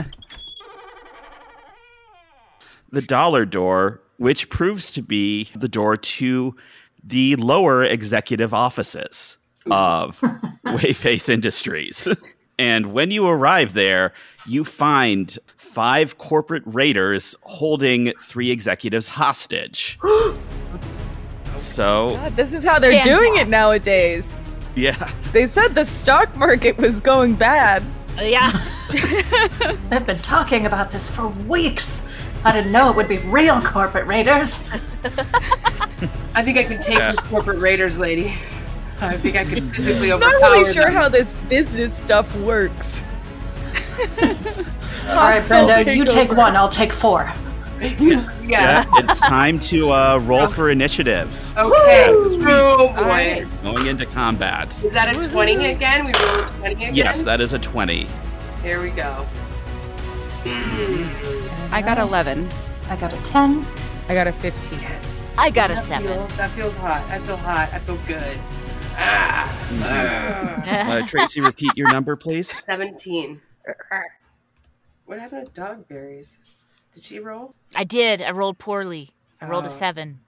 the 2.90 3.02
dollar 3.02 3.44
door, 3.44 4.00
which 4.18 4.48
proves 4.48 4.92
to 4.92 5.02
be 5.02 5.50
the 5.56 5.68
door 5.68 5.96
to 5.96 6.54
the 7.02 7.34
lower 7.36 7.82
executive 7.84 8.54
offices 8.54 9.36
of 9.70 10.20
Wheyface 10.66 11.28
Industries. 11.28 12.06
And 12.58 12.92
when 12.92 13.10
you 13.10 13.26
arrive 13.26 13.74
there, 13.74 14.12
you 14.46 14.64
find 14.64 15.36
five 15.56 16.16
corporate 16.18 16.62
raiders 16.66 17.34
holding 17.42 18.12
three 18.22 18.50
executives 18.50 19.08
hostage. 19.08 19.98
so, 21.54 22.10
God, 22.16 22.36
this 22.36 22.52
is 22.52 22.64
how 22.66 22.78
they're 22.78 23.02
Stand 23.02 23.04
doing 23.18 23.36
it 23.36 23.48
nowadays. 23.48 24.24
yeah. 24.74 25.10
They 25.32 25.46
said 25.46 25.74
the 25.74 25.84
stock 25.84 26.34
market 26.36 26.76
was 26.78 27.00
going 27.00 27.34
bad. 27.34 27.82
Yeah. 28.18 28.50
They've 29.90 30.06
been 30.06 30.20
talking 30.20 30.64
about 30.66 30.90
this 30.92 31.08
for 31.10 31.28
weeks. 31.28 32.06
I 32.44 32.52
didn't 32.52 32.72
know 32.72 32.88
it 32.88 32.96
would 32.96 33.08
be 33.08 33.18
real 33.18 33.60
corporate 33.60 34.06
raiders. 34.06 34.64
I 36.34 36.42
think 36.42 36.56
I 36.58 36.64
can 36.64 36.80
take 36.80 36.96
Yeah. 36.98 37.12
the 37.12 37.22
corporate 37.22 37.58
raiders, 37.58 37.98
lady. 37.98 38.34
I 39.00 39.16
think 39.16 39.36
I 39.36 39.44
can 39.44 39.70
physically 39.70 40.12
overpower. 40.12 40.34
I'm 40.34 40.40
not 40.40 40.50
really 40.52 40.72
sure 40.72 40.84
them. 40.84 40.92
how 40.94 41.08
this 41.08 41.32
business 41.48 41.96
stuff 41.96 42.34
works. 42.38 43.02
All 44.18 45.14
right, 45.14 45.38
Hostile 45.38 45.66
Brenda, 45.66 45.94
you 45.94 46.04
take 46.04 46.32
one, 46.32 46.56
I'll 46.56 46.68
take 46.68 46.92
four. 46.92 47.32
yeah. 47.80 48.26
Yeah, 48.42 48.84
it's 48.94 49.20
time 49.20 49.58
to 49.60 49.90
uh, 49.90 50.18
roll 50.24 50.46
for 50.48 50.70
initiative. 50.70 51.28
Okay. 51.58 52.06
This 52.08 52.36
week. 52.36 52.46
Oh 52.48 52.88
boy. 52.88 53.00
right. 53.02 53.62
Going 53.62 53.86
into 53.86 54.06
combat. 54.06 54.82
Is 54.82 54.94
that 54.94 55.14
a 55.14 55.28
20 55.28 55.72
again? 55.72 56.06
We 56.06 56.12
roll 56.14 56.40
a 56.40 56.48
20 56.48 56.74
again? 56.74 56.94
Yes, 56.94 57.22
that 57.24 57.40
is 57.42 57.52
a 57.52 57.58
20. 57.58 58.06
Here 58.62 58.80
we 58.80 58.90
go. 58.90 59.26
I 61.70 61.82
got 61.84 61.98
11. 61.98 62.48
I 62.88 62.96
got 62.96 63.12
a 63.12 63.22
10. 63.24 63.66
I 64.08 64.14
got 64.14 64.26
a 64.26 64.32
15. 64.32 64.80
Yes. 64.80 65.26
I 65.36 65.50
got 65.50 65.70
a 65.70 65.74
That 65.74 65.82
seven. 65.82 66.06
feel- 66.06 66.26
that 66.38 66.50
feels 66.50 66.74
hot. 66.76 67.04
I 67.10 67.18
feel 67.18 67.36
hot. 67.36 67.68
I 67.72 67.78
feel 67.80 67.98
good. 68.06 68.38
Ah. 68.96 69.68
ah. 69.82 70.92
Uh, 70.98 71.06
Tracey, 71.06 71.40
repeat 71.40 71.72
your 71.76 71.88
number, 71.92 72.16
please. 72.16 72.62
17. 72.64 73.40
What 75.06 75.18
happened 75.20 75.54
to 75.54 75.60
Dogberries? 75.60 76.38
Did 76.94 77.04
she 77.04 77.18
roll? 77.20 77.54
I 77.74 77.84
did. 77.84 78.22
I 78.22 78.30
rolled 78.30 78.58
poorly. 78.58 79.10
I 79.40 79.46
rolled 79.46 79.64
Oh. 79.64 79.68
a 79.68 79.70
seven. 79.70 80.20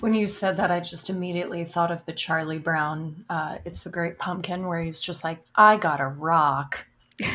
When 0.00 0.14
you 0.14 0.28
said 0.28 0.56
that, 0.58 0.70
I 0.70 0.78
just 0.78 1.10
immediately 1.10 1.64
thought 1.64 1.90
of 1.90 2.04
the 2.04 2.12
Charlie 2.12 2.58
Brown, 2.60 3.24
uh, 3.28 3.58
It's 3.64 3.82
the 3.82 3.90
Great 3.90 4.16
Pumpkin, 4.16 4.66
where 4.68 4.80
he's 4.80 5.00
just 5.00 5.24
like, 5.24 5.40
I 5.56 5.76
got 5.76 6.00
a 6.00 6.06
rock. 6.06 6.86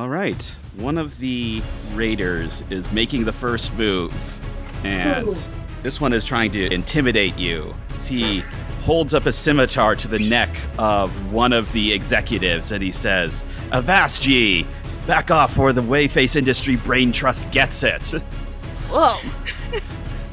All 0.00 0.08
right. 0.08 0.42
One 0.78 0.96
of 0.96 1.18
the 1.18 1.60
raiders 1.92 2.64
is 2.70 2.90
making 2.90 3.26
the 3.26 3.34
first 3.34 3.70
move, 3.74 4.14
and 4.82 5.46
this 5.82 6.00
one 6.00 6.14
is 6.14 6.24
trying 6.24 6.52
to 6.52 6.72
intimidate 6.72 7.36
you. 7.36 7.74
as 7.92 8.06
He 8.08 8.40
holds 8.80 9.12
up 9.12 9.26
a 9.26 9.32
scimitar 9.32 9.94
to 9.96 10.08
the 10.08 10.26
neck 10.30 10.48
of 10.78 11.30
one 11.30 11.52
of 11.52 11.70
the 11.72 11.92
executives, 11.92 12.72
and 12.72 12.82
he 12.82 12.90
says, 12.92 13.44
"Avast 13.72 14.26
ye! 14.26 14.64
Back 15.06 15.30
off, 15.30 15.58
or 15.58 15.70
the 15.74 15.82
Wheyface 15.82 16.34
Industry 16.34 16.76
Brain 16.76 17.12
Trust 17.12 17.50
gets 17.50 17.84
it." 17.84 18.08
Whoa. 18.88 19.18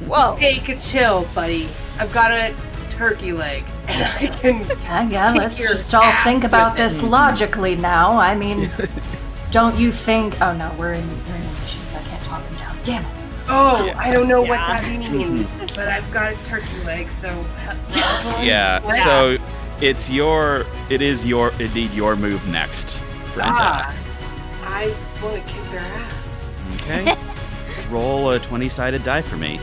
Whoa. 0.06 0.34
Take 0.38 0.70
a 0.70 0.78
chill, 0.78 1.28
buddy. 1.34 1.68
I've 1.98 2.10
got 2.14 2.30
a 2.30 2.54
turkey 2.88 3.32
leg, 3.32 3.64
and 3.86 4.02
I 4.02 4.26
can. 4.38 4.66
Yeah, 4.66 5.08
yeah, 5.10 5.32
let's 5.32 5.58
just 5.58 5.94
all 5.94 6.10
think 6.24 6.44
about 6.44 6.74
this 6.74 7.02
logically 7.02 7.76
now. 7.76 8.18
I 8.18 8.34
mean, 8.34 8.70
don't 9.50 9.78
you 9.78 9.90
think. 9.92 10.40
Oh 10.40 10.54
no, 10.54 10.74
we're 10.78 10.92
in, 10.92 11.08
we're 11.08 11.34
in 11.36 11.42
initiative. 11.42 11.94
I 11.94 12.02
can't 12.02 12.22
talk 12.24 12.44
him 12.44 12.56
down. 12.56 12.78
Damn 12.84 13.04
it. 13.04 13.12
Oh, 13.50 13.92
I 13.96 14.12
don't 14.12 14.28
know 14.28 14.42
what 14.42 14.58
that 14.58 14.84
means, 15.10 15.48
but 15.74 15.88
I've 15.88 16.10
got 16.12 16.32
a 16.32 16.36
turkey 16.44 16.78
leg, 16.84 17.10
so. 17.10 17.28
Yeah. 18.42 18.80
So 19.02 19.38
it's 19.80 20.10
your. 20.10 20.66
It 20.90 21.00
is 21.02 21.24
your. 21.24 21.52
Indeed, 21.58 21.92
your 21.92 22.14
move 22.14 22.46
next, 22.48 23.02
Brenda. 23.32 23.54
Ah, 23.54 23.96
I 24.62 24.94
want 25.22 25.44
to 25.44 25.52
kick 25.52 25.64
their 25.70 25.80
ass. 25.80 26.52
Okay. 26.74 27.14
Roll 27.90 28.32
a 28.32 28.38
twenty-sided 28.38 29.02
die 29.02 29.22
for 29.22 29.36
me. 29.36 29.58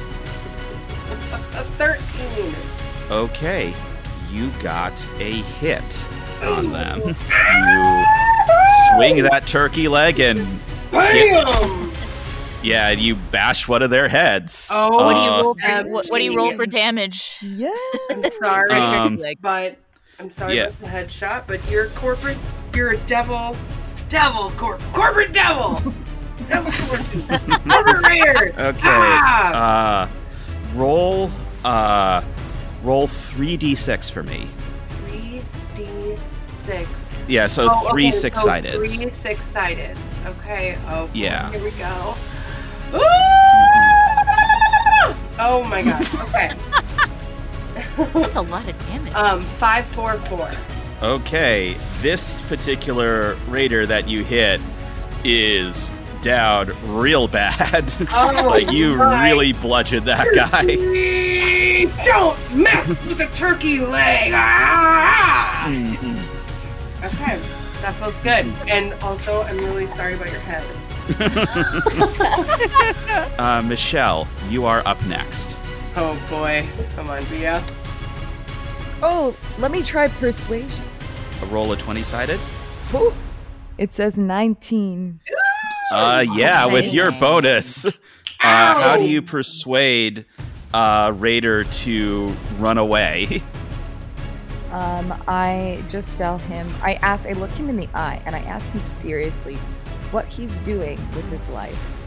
A 1.31 1.63
13. 1.77 2.53
Okay, 3.11 3.73
you 4.31 4.49
got 4.63 5.07
a 5.19 5.31
hit 5.31 6.07
on 6.43 6.71
them. 6.71 7.01
You 7.25 8.24
swing 8.95 9.23
that 9.23 9.43
turkey 9.47 9.87
leg 9.87 10.19
and 10.19 10.39
Bam! 10.91 11.91
yeah, 12.63 12.89
you 12.91 13.15
bash 13.15 13.67
one 13.67 13.81
of 13.81 13.89
their 13.89 14.07
heads. 14.07 14.71
Oh, 14.73 14.89
What 15.05 15.13
do 15.13 15.19
you 15.19 15.25
Uh, 15.29 15.41
roll 15.41 15.55
for, 15.55 15.71
Um, 15.71 15.89
what, 15.91 16.05
what 16.07 16.17
do 16.19 16.23
you 16.23 16.35
roll 16.37 16.53
for 16.55 16.65
damage? 16.65 17.37
Yeah. 17.41 17.69
I'm 18.09 18.29
sorry, 18.31 18.71
Um, 18.71 19.19
but 19.41 19.75
I'm 20.19 20.29
sorry 20.29 20.55
yeah. 20.55 20.65
about 20.67 20.79
the 20.79 20.87
headshot, 20.87 21.43
but 21.47 21.59
you're 21.69 21.87
corporate. 21.89 22.37
You're 22.73 22.91
a 22.91 22.97
devil. 22.99 23.55
Devil 24.09 24.51
corp. 24.51 24.81
Corporate 24.93 25.33
devil. 25.33 25.81
devil 26.47 26.71
corporate. 26.71 27.63
corporate 27.63 28.07
raider. 28.07 28.53
Okay. 28.59 28.79
Ah! 28.83 30.03
Uh, 30.03 30.07
roll. 30.75 31.29
Uh, 31.65 32.21
roll 32.83 33.07
three 33.07 33.57
d6 33.57 34.11
for 34.11 34.23
me. 34.23 34.47
3d6. 35.75 37.04
Yeah, 37.27 37.47
so 37.47 37.67
Oh, 37.71 37.89
three 37.91 38.03
okay, 38.05 38.11
so 38.11 38.19
six-sided. 38.19 38.71
Three 38.73 39.09
six-sided. 39.11 39.97
Okay. 40.25 40.77
Oh. 40.87 41.09
Yeah. 41.13 41.51
Here 41.51 41.63
we 41.63 41.71
go. 41.71 42.15
Oh 45.37 45.65
my 45.69 45.81
gosh. 45.83 46.13
Okay. 46.25 46.51
That's 48.13 48.35
a 48.35 48.41
lot 48.41 48.67
of 48.67 48.77
damage. 48.87 49.13
Um, 49.13 49.41
five, 49.41 49.85
four, 49.85 50.13
four. 50.15 50.49
Okay, 51.01 51.75
this 52.01 52.41
particular 52.43 53.35
raider 53.47 53.85
that 53.85 54.07
you 54.07 54.23
hit 54.23 54.61
is 55.23 55.89
down 56.21 56.71
real 56.85 57.27
bad. 57.27 57.93
Oh, 58.13 58.47
like 58.47 58.71
you 58.71 58.95
my 58.95 59.25
really 59.29 59.53
bludgeoned 59.53 60.05
that 60.07 60.27
guy. 60.33 60.75
Don't 62.05 62.37
mess 62.55 62.89
with 62.89 63.17
the 63.17 63.27
turkey 63.33 63.79
leg. 63.79 64.31
Ah! 64.33 65.65
Mhm. 65.67 66.14
Okay, 67.05 67.39
that 67.81 67.93
feels 67.95 68.17
good. 68.19 68.45
And 68.67 68.93
also, 69.03 69.41
I'm 69.43 69.57
really 69.57 69.85
sorry 69.85 70.15
about 70.15 70.31
your 70.31 70.39
head. 70.41 70.63
uh, 73.39 73.61
Michelle, 73.65 74.27
you 74.49 74.65
are 74.65 74.81
up 74.87 75.03
next. 75.05 75.57
Oh 75.95 76.19
boy, 76.29 76.65
come 76.95 77.09
on, 77.09 77.23
Bea. 77.25 77.59
Oh, 79.01 79.35
let 79.59 79.71
me 79.71 79.83
try 79.83 80.07
persuasion. 80.07 80.83
A 81.41 81.45
roll 81.45 81.71
of 81.71 81.79
twenty-sided. 81.79 82.39
Ooh. 82.93 83.13
It 83.77 83.91
says 83.91 84.17
19. 84.17 85.19
Uh, 85.91 86.25
yeah, 86.33 86.65
with 86.65 86.93
your 86.93 87.11
bonus. 87.11 87.85
Uh, 87.85 87.91
how 88.41 88.97
do 88.97 89.05
you 89.05 89.21
persuade 89.21 90.25
uh, 90.73 91.13
Raider 91.15 91.65
to 91.65 92.33
run 92.57 92.77
away? 92.77 93.43
Um, 94.75 95.23
I 95.25 95.81
just 95.89 96.17
tell 96.17 96.37
him, 96.37 96.67
I 96.83 96.95
ask, 96.95 97.25
I 97.25 97.31
look 97.31 97.49
him 97.51 97.69
in 97.69 97.77
the 97.77 97.87
eye 97.93 98.21
and 98.25 98.35
I 98.35 98.39
ask 98.39 98.69
him 98.71 98.81
seriously 98.81 99.55
what 100.11 100.25
he's 100.25 100.57
doing 100.59 100.97
with 101.15 101.29
his 101.31 101.47
life. 101.47 101.79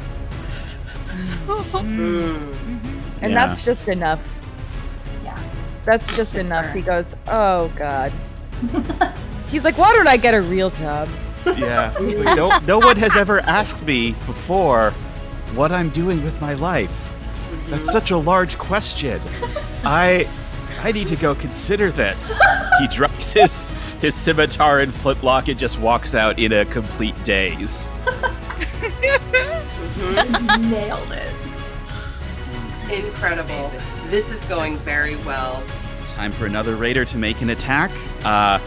Mm. 1.79 2.53
And 3.23 3.33
Yeah. 3.33 3.47
that's 3.47 3.65
just 3.65 3.89
enough. 3.89 4.21
Yeah. 5.25 5.39
That's 5.87 6.15
just 6.15 6.37
enough. 6.37 6.71
He 6.75 6.83
goes, 6.83 7.17
Oh, 7.27 7.73
God. 7.75 8.13
He's 9.51 9.65
like, 9.65 9.79
Why 9.79 9.93
don't 9.95 10.07
I 10.07 10.19
get 10.19 10.35
a 10.35 10.43
real 10.43 10.69
job? 10.71 11.09
Yeah. 11.47 11.95
Like, 11.99 12.37
no, 12.37 12.59
no 12.67 12.79
one 12.79 12.97
has 12.97 13.17
ever 13.17 13.41
asked 13.41 13.83
me 13.83 14.13
before 14.27 14.91
what 15.55 15.73
I'm 15.73 15.89
doing 15.89 16.23
with 16.23 16.39
my 16.43 16.53
life. 16.55 17.11
That's 17.69 17.91
such 17.91 18.11
a 18.11 18.19
large 18.19 18.59
question. 18.59 19.21
I 19.85 20.29
I 20.81 20.93
need 20.93 21.09
to 21.09 21.17
go 21.17 21.35
consider 21.35 21.91
this. 21.91 22.41
He 22.79 22.87
drops 22.91 23.33
his 23.33 23.71
his 24.01 24.15
scimitar 24.15 24.81
and 24.81 24.95
flintlock 24.95 25.49
and 25.49 25.59
just 25.59 25.79
walks 25.81 26.15
out 26.15 26.39
in 26.39 26.53
a 26.53 26.65
complete 26.67 27.17
daze. 27.25 27.91
Nailed 30.61 31.13
it. 31.13 31.35
Incredible. 32.91 33.73
This 34.07 34.31
is 34.31 34.45
going 34.45 34.77
very 34.77 35.17
well. 35.17 35.63
It's 36.03 36.15
time 36.15 36.33
for 36.33 36.47
another 36.47 36.77
raider 36.77 37.05
to 37.05 37.19
make 37.19 37.43
an 37.43 37.51
attack. 37.51 37.91
Uh, 38.25 38.59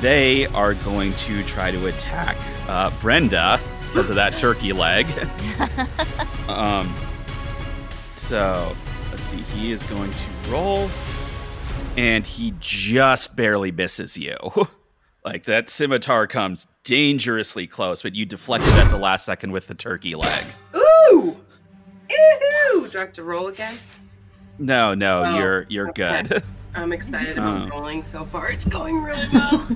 they 0.00 0.46
are 0.48 0.74
going 0.74 1.12
to 1.14 1.42
try 1.44 1.70
to 1.70 1.86
attack 1.86 2.36
uh, 2.68 2.90
Brenda 3.00 3.58
because 3.88 4.10
of 4.10 4.16
that 4.16 4.36
turkey 4.36 4.72
leg. 4.72 5.06
um, 6.48 6.94
so 8.14 8.76
let's 9.10 9.24
see. 9.24 9.38
He 9.38 9.72
is 9.72 9.84
going 9.86 10.10
to 10.10 10.24
roll, 10.50 10.88
and 11.96 12.26
he 12.26 12.54
just 12.60 13.36
barely 13.36 13.70
misses 13.72 14.16
you. 14.18 14.36
like 15.24 15.44
that 15.44 15.70
scimitar 15.70 16.26
comes 16.26 16.66
dangerously 16.84 17.66
close, 17.66 18.02
but 18.02 18.14
you 18.14 18.26
deflected 18.26 18.72
at 18.74 18.90
the 18.90 18.98
last 18.98 19.24
second 19.24 19.52
with 19.52 19.66
the 19.66 19.74
turkey 19.74 20.14
leg. 20.14 20.44
Ooh! 20.76 21.36
Ew! 22.10 22.86
Do 22.90 22.98
I 22.98 23.00
have 23.00 23.12
to 23.14 23.22
roll 23.24 23.48
again? 23.48 23.74
No, 24.58 24.94
no, 24.94 25.24
Oh, 25.26 25.38
you're 25.38 25.66
you're 25.68 25.88
okay. 25.90 26.22
good. 26.28 26.42
I'm 26.76 26.92
excited 26.92 27.38
about 27.38 27.62
Oh. 27.72 27.78
rolling 27.78 28.02
so 28.02 28.24
far. 28.24 28.50
It's 28.50 28.64
going 28.64 29.00
really 29.02 29.28
well. 29.32 29.68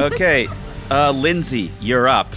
okay, 0.00 0.48
uh, 0.90 1.12
Lindsay, 1.12 1.72
you're 1.80 2.08
up. 2.08 2.32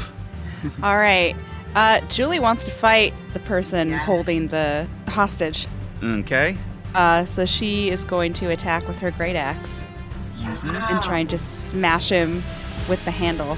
All 0.81 0.97
right. 0.97 1.36
Uh, 1.75 1.99
Julie 2.08 2.39
wants 2.39 2.63
to 2.65 2.71
fight 2.71 3.13
the 3.34 3.39
person 3.39 3.89
Yeah. 3.89 3.97
holding 3.97 4.47
the 4.47 4.88
hostage. 5.10 5.67
Okay. 6.01 6.58
Uh, 6.95 7.25
so 7.25 7.45
she 7.45 7.89
is 7.89 8.03
going 8.05 8.31
to 8.34 8.51
attack 8.51 8.88
with 8.88 8.99
her 8.99 9.12
great 9.12 9.36
axe 9.36 9.86
Yes. 10.39 10.63
and 10.63 11.01
try 11.03 11.19
and 11.19 11.29
just 11.29 11.67
smash 11.69 12.10
him 12.10 12.41
with 12.88 13.03
the 13.03 13.12
handle. 13.12 13.58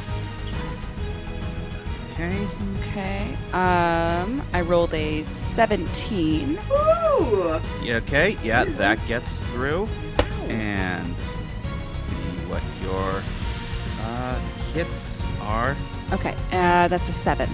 Okay. 2.11 2.47
Okay. 2.89 3.37
Um, 3.53 4.41
I 4.53 4.61
rolled 4.61 4.93
a 4.95 5.21
17. 5.21 6.57
Ooh! 6.71 7.59
Yeah, 7.83 7.97
okay. 7.97 8.35
Yeah, 8.43 8.63
that 8.65 9.05
gets 9.05 9.43
through. 9.43 9.87
And 10.49 11.15
let's 11.75 11.87
see 11.87 12.13
what 12.47 12.63
your 12.81 13.21
uh, 14.01 14.39
hits 14.73 15.27
are. 15.41 15.75
Okay, 16.11 16.35
uh, 16.53 16.87
that's 16.87 17.09
a 17.09 17.13
7. 17.13 17.49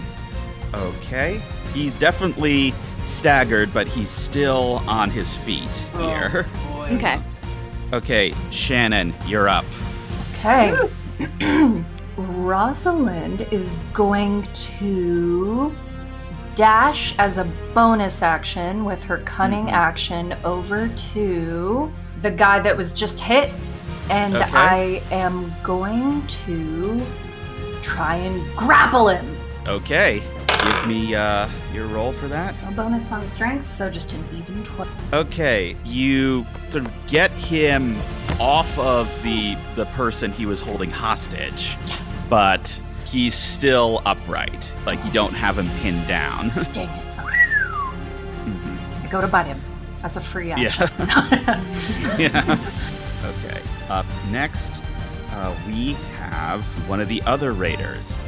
Okay. 0.74 1.42
He's 1.74 1.96
definitely 1.96 2.74
staggered, 3.06 3.74
but 3.74 3.88
he's 3.88 4.10
still 4.10 4.82
on 4.88 5.10
his 5.10 5.36
feet 5.36 5.90
here. 5.98 6.46
Oh, 6.48 6.74
boy. 6.74 6.90
Okay. 6.96 7.20
Okay, 7.92 8.34
Shannon, 8.52 9.14
you're 9.28 9.48
up. 9.50 9.66
Okay. 10.40 10.76
Rosalind 12.18 13.42
is 13.52 13.76
going 13.94 14.44
to 14.54 15.74
dash 16.56 17.16
as 17.18 17.38
a 17.38 17.46
bonus 17.74 18.22
action 18.22 18.86
with 18.86 19.02
her 19.04 19.18
cunning 19.20 19.66
Mhm. 19.68 19.72
action 19.74 20.36
over 20.44 20.88
to 21.14 21.92
the 22.22 22.30
guy 22.32 22.60
that 22.60 22.76
was 22.78 22.92
just 22.92 23.20
hit. 23.20 23.52
And 24.10 24.36
Okay. 24.36 24.52
I 24.54 25.02
am 25.12 25.54
going 25.64 26.26
to 26.46 27.02
try 27.82 28.16
and 28.16 28.44
grapple 28.56 29.08
him. 29.10 29.36
Okay. 29.68 30.22
Give 30.64 30.88
me 30.88 31.14
uh, 31.16 31.48
your 31.74 31.86
roll 31.88 32.12
for 32.14 32.28
that. 32.28 32.56
A 32.68 32.72
bonus 32.72 33.12
on 33.12 33.26
strength, 33.28 33.68
so 33.70 33.90
just 33.90 34.14
an 34.14 34.24
even 34.34 34.64
12. 34.66 35.14
Okay, 35.14 35.76
you 35.86 36.46
sort 36.70 36.88
of 36.88 37.08
get 37.08 37.32
him 37.32 37.98
off 38.40 38.78
of 38.80 39.08
the 39.24 39.56
the 39.76 39.86
person 39.88 40.32
he 40.32 40.46
was 40.46 40.62
holding 40.62 40.90
hostage, 40.90 41.78
Yes. 41.88 42.26
but 42.30 42.82
he's 43.06 43.36
still 43.36 44.02
upright. 44.06 44.74
Like 44.86 45.04
you 45.06 45.12
don't 45.12 45.34
have 45.34 45.58
him 45.58 45.70
pinned 45.82 46.08
down. 46.08 46.50
Dang 46.74 46.90
it. 46.90 47.04
Mhm. 48.46 48.78
I 49.04 49.08
go 49.10 49.22
to 49.22 49.28
bite 49.28 49.46
him 49.48 49.62
as 50.04 50.18
a 50.18 50.22
free 50.22 50.50
Yeah. 50.50 50.60
action. 50.60 50.88
yeah. 52.20 52.58
Okay. 53.26 53.62
Up 53.90 54.06
next, 54.32 54.82
uh, 55.32 55.56
we 55.68 55.94
have 56.18 56.64
one 56.90 57.00
of 57.02 57.08
the 57.08 57.22
other 57.24 57.52
raiders. 57.52 58.24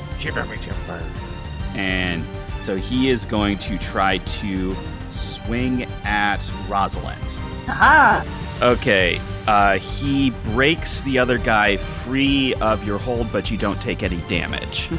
And 1.76 2.24
so 2.60 2.76
he 2.76 3.10
is 3.10 3.26
going 3.26 3.58
to 3.60 3.78
try 3.78 4.18
to 4.18 4.76
swing 5.10 5.84
at 6.04 6.50
Rosalind. 6.68 7.22
Aha! 7.68 8.26
Okay. 8.62 9.22
Uh, 9.48 9.78
he 9.78 10.32
breaks 10.44 11.02
the 11.02 11.20
other 11.20 11.38
guy 11.38 11.78
free 11.78 12.54
of 12.56 12.84
your 12.86 12.98
hold, 12.98 13.32
but 13.32 13.52
you 13.52 13.58
don't 13.58 13.80
take 13.82 14.02
any 14.02 14.18
damage. 14.22 14.90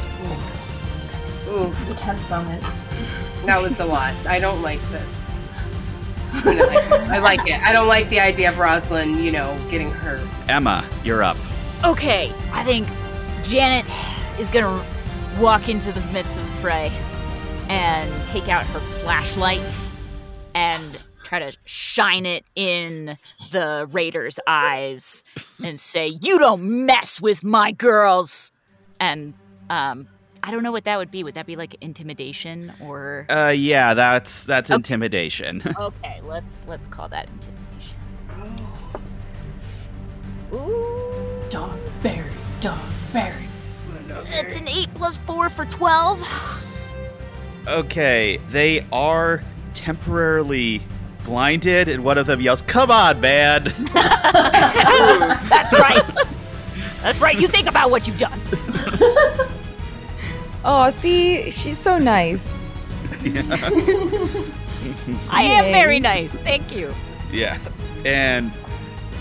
Ooh, 1.49 1.73
It's 1.81 1.89
a 1.89 1.95
tense 1.95 2.29
moment. 2.29 2.63
that 3.45 3.61
was 3.61 3.79
a 3.79 3.85
lot. 3.85 4.13
I 4.25 4.39
don't 4.39 4.61
like 4.61 4.81
this. 4.89 5.27
I, 6.33 6.43
mean, 6.43 6.59
I, 6.59 6.63
like 6.63 6.75
it. 6.75 7.09
I 7.09 7.19
like 7.19 7.47
it. 7.47 7.61
I 7.63 7.73
don't 7.73 7.87
like 7.87 8.09
the 8.09 8.19
idea 8.19 8.49
of 8.49 8.57
Rosalind, 8.57 9.17
you 9.23 9.31
know, 9.31 9.57
getting 9.69 9.89
hurt. 9.91 10.21
Emma, 10.47 10.85
you're 11.03 11.23
up. 11.23 11.37
Okay, 11.83 12.33
I 12.51 12.63
think 12.63 12.87
Janet 13.43 13.89
is 14.39 14.49
gonna 14.49 14.83
walk 15.39 15.69
into 15.69 15.91
the 15.91 16.01
midst 16.11 16.37
of 16.37 16.45
the 16.45 16.51
fray 16.53 16.91
and 17.69 18.27
take 18.27 18.47
out 18.49 18.65
her 18.65 18.79
flashlight 18.79 19.91
and 20.55 21.03
try 21.23 21.39
to 21.39 21.55
shine 21.65 22.25
it 22.25 22.43
in 22.55 23.17
the 23.51 23.87
raider's 23.91 24.39
eyes 24.47 25.23
and 25.63 25.79
say, 25.79 26.07
"You 26.21 26.39
don't 26.39 26.63
mess 26.85 27.21
with 27.21 27.43
my 27.43 27.71
girls." 27.71 28.51
And 28.99 29.33
um, 29.69 30.07
I 30.41 30.49
don't 30.51 30.63
know 30.63 30.71
what 30.71 30.85
that 30.85 30.97
would 30.97 31.11
be. 31.11 31.23
Would 31.23 31.35
that 31.35 31.45
be 31.45 31.55
like 31.55 31.75
intimidation 31.81 32.71
or? 32.79 33.25
Uh, 33.29 33.53
yeah, 33.55 33.93
that's 33.93 34.45
that's 34.45 34.71
Okay. 34.71 34.75
intimidation. 34.77 35.61
Okay, 35.79 36.21
let's 36.23 36.61
let's 36.67 36.87
call 36.87 37.07
that 37.09 37.27
intimidation. 37.29 37.97
Dogberry, 41.49 42.33
Dogberry. 42.61 43.47
It's 44.09 44.55
an 44.55 44.67
eight 44.67 44.93
plus 44.93 45.17
four 45.17 45.49
for 45.49 45.65
twelve. 45.65 46.21
Okay, 47.67 48.39
they 48.49 48.85
are 48.91 49.41
temporarily 49.73 50.81
blinded, 51.25 51.89
and 51.89 52.03
one 52.03 52.17
of 52.17 52.25
them 52.25 52.41
yells, 52.41 52.61
"Come 52.61 52.91
on, 52.91 53.19
man!" 53.19 53.63
That's 53.93 55.73
right. 55.73 56.03
That's 57.01 57.19
right. 57.19 57.39
You 57.39 57.47
think 57.47 57.67
about 57.67 57.91
what 57.91 58.07
you've 58.07 58.17
done. 58.17 58.39
Oh, 60.69 60.89
see, 60.89 61.49
she's 61.49 61.77
so 61.77 61.97
nice. 61.97 62.67
I 65.31 65.43
am 65.43 65.71
very 65.71 65.97
nice. 66.01 66.33
Thank 66.33 66.75
you. 66.75 66.93
Yeah. 67.31 67.57
And 68.05 68.51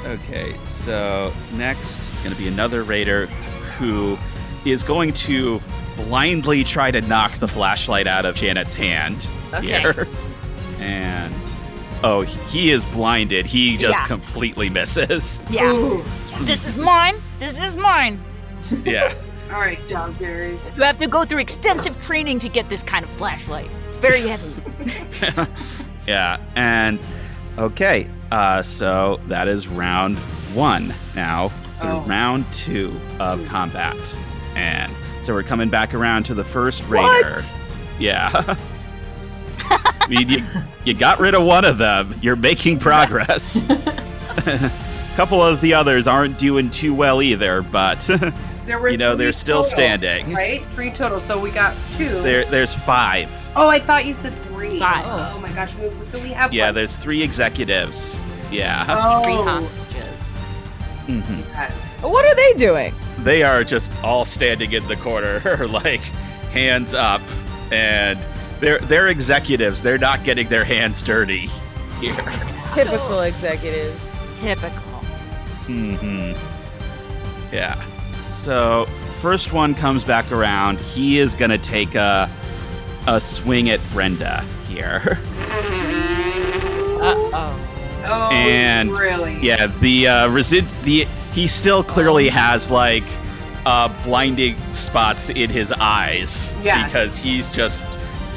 okay, 0.05 0.55
so 0.65 1.33
next 1.53 2.11
it's 2.13 2.21
going 2.21 2.35
to 2.35 2.39
be 2.39 2.49
another 2.49 2.83
raider 2.83 3.27
who 3.79 4.19
is 4.73 4.83
going 4.83 5.13
to 5.13 5.61
blindly 5.97 6.65
try 6.65 6.91
to 6.91 7.01
knock 7.03 7.33
the 7.39 7.49
flashlight 7.49 8.07
out 8.07 8.25
of 8.25 8.35
Janet's 8.35 8.75
hand 8.75 9.29
Okay. 9.55 9.67
here. 9.81 10.09
And 10.79 11.35
oh, 12.05 12.23
he 12.23 12.71
is 12.71 12.85
blinded. 12.87 13.47
He 13.47 13.77
just 13.77 14.01
Yeah. 14.01 14.07
completely 14.07 14.69
misses. 14.71 15.41
Yeah. 15.51 16.01
This 16.41 16.67
is 16.69 16.77
mine. 16.77 17.17
This 17.39 17.63
is 17.63 17.77
mine. 17.77 18.21
Yeah. 18.85 19.13
All 19.53 19.61
right, 19.61 19.79
dogberries. 19.89 20.77
You 20.77 20.83
have 20.83 20.99
to 20.99 21.07
go 21.07 21.25
through 21.25 21.39
extensive 21.39 21.99
training 22.01 22.41
to 22.41 22.49
get 22.49 22.69
this 22.69 22.83
kind 22.83 23.05
of 23.05 23.11
flashlight. 23.13 23.71
It's 23.89 23.97
very 23.97 24.21
heavy. 24.29 24.53
Yeah. 26.07 26.37
And 26.57 26.99
okay, 27.59 28.09
uh, 28.31 28.63
so 28.63 29.19
that 29.29 29.49
is 29.49 29.67
round 29.69 30.19
one 30.53 30.93
now 31.15 31.49
to 31.81 31.91
Oh. 31.91 32.01
round 32.07 32.45
two 32.53 32.93
of 33.21 33.45
combat. 33.47 34.19
And 34.57 34.91
so 35.21 35.35
we're 35.35 35.43
coming 35.43 35.69
back 35.69 35.95
around 35.95 36.25
to 36.25 36.35
the 36.35 36.45
first 36.45 36.83
raider. 36.89 37.35
What? 37.35 37.57
Yeah. 37.99 38.31
I 39.69 40.07
mean, 40.09 40.29
you, 40.29 40.45
you 40.85 40.95
got 40.95 41.19
rid 41.21 41.35
of 41.35 41.45
one 41.45 41.65
of 41.65 41.79
them. 41.79 42.15
You're 42.23 42.37
making 42.37 42.79
progress. 42.79 43.63
A 43.69 44.73
couple 45.17 45.43
of 45.43 45.61
the 45.61 45.75
others 45.75 46.07
aren't 46.09 46.39
doing 46.39 46.71
too 46.71 46.95
well 46.95 47.21
either, 47.23 47.63
but 47.63 48.09
There 48.67 48.81
were 48.81 48.89
you 48.89 48.97
know 48.99 49.15
they're 49.15 49.31
still 49.33 49.59
total, 49.63 49.71
standing. 49.71 50.33
right? 50.33 50.65
Three 50.67 50.91
total. 50.91 51.21
So 51.21 51.39
we 51.39 51.51
got 51.53 51.77
two. 51.93 52.09
There, 52.23 52.45
there's 52.47 52.75
five. 52.75 53.33
Oh, 53.55 53.69
I 53.69 53.79
thought 53.79 54.07
you 54.07 54.15
said 54.15 54.33
three. 54.43 54.79
Five. 54.81 55.05
Oh, 55.07 55.39
my 55.39 55.51
gosh. 55.53 55.75
So 56.09 56.19
we 56.21 56.31
have. 56.31 56.53
Yeah, 56.53 56.67
like- 56.67 56.75
there's 56.77 56.97
three 56.97 57.23
executives. 57.23 58.21
Yeah. 58.51 58.85
Oh. 58.89 59.23
Three 59.23 59.35
hostages. 59.35 60.03
Mhm. 61.07 61.45
What 62.03 62.25
are 62.25 62.35
they 62.35 62.53
doing? 62.55 62.93
They 63.27 63.43
are 63.43 63.65
just 63.65 63.93
all 64.05 64.25
standing 64.25 64.71
in 64.71 64.87
the 64.87 64.95
corner, 64.95 65.41
like 65.69 66.01
hands 66.53 66.95
up, 66.95 67.21
and 67.73 68.21
they're 68.61 68.79
they're 68.79 69.09
executives. 69.09 69.83
They're 69.83 69.99
not 69.99 70.23
getting 70.23 70.47
their 70.49 70.63
hands 70.63 71.03
dirty 71.03 71.49
here. 72.01 72.15
Typical 72.73 73.23
executives. 73.23 74.01
Typical. 74.37 75.01
Mm 75.67 75.97
hmm 76.37 77.53
Yeah. 77.53 77.75
So 78.31 78.85
first 79.21 79.53
one 79.53 79.75
comes 79.75 80.05
back 80.05 80.31
around. 80.31 80.79
He 80.79 81.19
is 81.19 81.35
gonna 81.35 81.59
take 81.59 81.97
a 81.97 82.31
a 83.09 83.21
swing 83.21 83.71
at 83.71 83.81
Brenda 83.93 84.45
here. 84.69 85.19
Uh 87.01 87.15
oh. 87.35 88.03
Oh, 88.09 88.31
And- 88.31 88.97
really? 88.97 89.37
Yeah, 89.41 89.67
the 89.67 90.07
uh, 90.07 90.29
resid 90.29 90.65
the 90.85 91.07
he 91.37 91.47
still 91.47 91.85
clearly 91.85 92.29
has 92.29 92.71
like 92.71 93.05
uh, 93.67 93.89
blinding 94.05 94.57
spots 94.73 95.29
in 95.31 95.51
his 95.51 95.71
eyes 95.73 96.55
Yes. 96.63 96.89
because 96.91 97.19
he's 97.19 97.49
just 97.51 97.85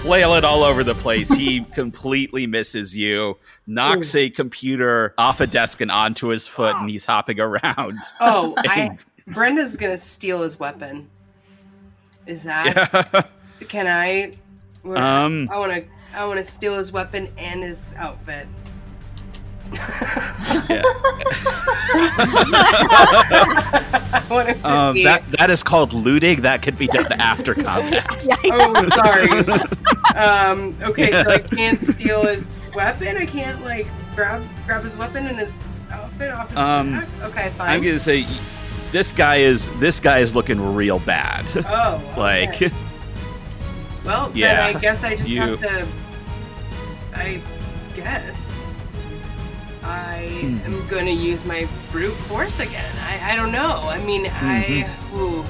flailing 0.01 0.43
all 0.43 0.63
over 0.63 0.83
the 0.83 0.95
place. 0.95 1.29
he 1.31 1.63
completely 1.73 2.45
misses 2.45 2.95
you, 2.95 3.38
knocks 3.67 4.15
a 4.15 4.29
computer 4.29 5.13
off 5.17 5.39
a 5.39 5.47
desk 5.47 5.81
and 5.81 5.89
onto 5.91 6.27
his 6.27 6.47
foot, 6.47 6.75
and 6.75 6.89
he's 6.89 7.05
hopping 7.05 7.39
around. 7.39 7.99
Oh, 8.19 8.53
I. 8.57 8.97
Brenda's 9.27 9.77
gonna 9.77 9.97
steal 9.97 10.41
his 10.41 10.59
weapon. 10.59 11.07
Is 12.25 12.43
that? 12.43 13.29
Can 13.67 13.88
I? 13.88 14.31
Um. 14.83 15.47
I 15.51 15.57
want 15.59 15.71
to. 15.73 15.83
I 16.15 16.25
want 16.25 16.39
to 16.43 16.45
steal 16.51 16.75
his 16.77 16.91
weapon 16.91 17.29
and 17.38 17.62
his 17.62 17.93
outfit. 17.97 18.47
Um, 24.63 25.01
that 25.03 25.23
that 25.38 25.49
is 25.49 25.63
called 25.63 25.93
looting. 25.93 26.41
That 26.41 26.62
could 26.62 26.77
be 26.77 26.88
done 26.88 27.12
after 27.13 27.53
combat. 27.55 28.27
Oh, 28.45 28.88
sorry. 28.89 29.29
um, 30.15 30.75
okay, 30.82 31.12
so 31.12 31.29
I 31.29 31.39
can't 31.39 31.82
steal 31.84 32.25
his 32.25 32.69
weapon. 32.75 33.17
I 33.17 33.25
can't 33.25 33.62
like 33.62 33.88
grab 34.15 34.43
grab 34.65 34.84
his 34.84 34.95
weapon 34.97 35.27
and 35.27 35.38
his 35.38 35.67
outfit 35.91 36.32
off 36.32 36.49
his 36.49 36.60
Um, 36.60 36.99
back. 36.99 37.08
Okay, 37.23 37.49
fine. 37.51 37.69
I'm 37.69 37.82
gonna 37.82 37.99
say 37.99 38.25
this 38.91 39.12
guy 39.12 39.38
is 39.38 39.69
this 39.79 39.99
guy 39.99 40.19
is 40.19 40.36
looking 40.36 40.73
real 40.75 40.99
bad. 40.99 41.45
Oh, 41.67 42.01
like 42.17 42.49
okay. 42.49 42.71
well, 44.05 44.32
yeah, 44.36 44.67
then 44.67 44.75
I 44.75 44.79
guess 44.79 45.03
I 45.03 45.15
just 45.15 45.29
you- 45.29 45.41
have 45.41 45.60
to. 45.62 45.88
I 47.15 47.41
guess 47.95 48.59
I 49.89 50.28
Hmm. 50.41 50.73
am 50.73 50.88
gonna 50.88 51.12
use 51.12 51.43
my 51.45 51.67
brute 51.91 52.13
force 52.13 52.60
again. 52.60 52.95
I, 53.04 53.34
I 53.34 53.36
don't 53.36 53.52
know. 53.52 53.82
I 53.84 53.99
mean, 54.02 54.25
I. 54.28 54.86
Mm-hmm. 54.86 55.17
Ooh. 55.19 55.45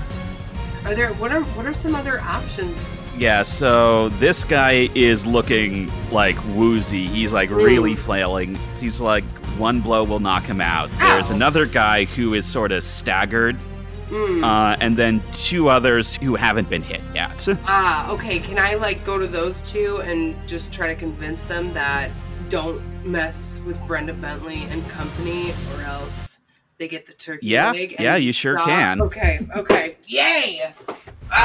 Are 0.86 0.96
there 0.96 1.10
what 1.14 1.32
are 1.32 1.42
what 1.56 1.66
are 1.66 1.74
some 1.74 1.94
other 1.94 2.22
options? 2.22 2.90
Yeah, 3.18 3.42
so 3.42 4.08
this 4.10 4.46
guy 4.46 4.90
is 4.96 5.26
looking 5.28 5.92
like 6.10 6.38
woozy. 6.56 7.06
He's 7.06 7.34
like 7.34 7.50
really 7.50 7.96
flailing. 7.96 8.58
Seems 8.76 9.02
like 9.02 9.26
one 9.58 9.82
blow 9.82 10.06
will 10.06 10.22
knock 10.22 10.44
him 10.46 10.62
out. 10.62 10.90
There's 11.00 11.30
another 11.30 11.66
guy 11.66 12.06
who 12.06 12.34
is 12.34 12.46
sort 12.46 12.72
of 12.72 12.82
staggered, 12.82 13.62
Hmm. 14.08 14.42
uh, 14.44 14.78
and 14.80 14.96
then 14.96 15.22
two 15.34 15.68
others 15.68 16.16
who 16.16 16.36
haven't 16.36 16.70
been 16.70 16.82
hit 16.82 17.02
yet. 17.14 17.46
Ah, 17.68 18.10
okay. 18.12 18.40
Can 18.40 18.58
I 18.58 18.76
like 18.76 19.04
go 19.04 19.20
to 19.20 19.28
those 19.28 19.62
two 19.70 19.98
and 19.98 20.34
just 20.48 20.72
try 20.72 20.88
to 20.88 20.96
convince 20.96 21.44
them 21.44 21.74
that 21.74 22.10
don't 22.50 22.82
mess 23.06 23.60
with 23.66 23.80
Brenda 23.88 24.14
Bentley 24.14 24.64
and 24.70 24.88
company, 24.90 25.54
or 25.76 25.82
else 25.84 26.40
they 26.78 26.88
get 26.88 27.06
the 27.08 27.14
turkey 27.14 27.48
Yeah, 27.48 27.72
leg? 27.72 27.92
and 27.94 28.00
yeah, 28.02 28.16
you 28.16 28.32
sure 28.32 28.56
stop? 28.58 28.68
can. 28.68 29.02
Okay, 29.02 29.40
okay, 29.56 29.98
yay! 30.08 30.74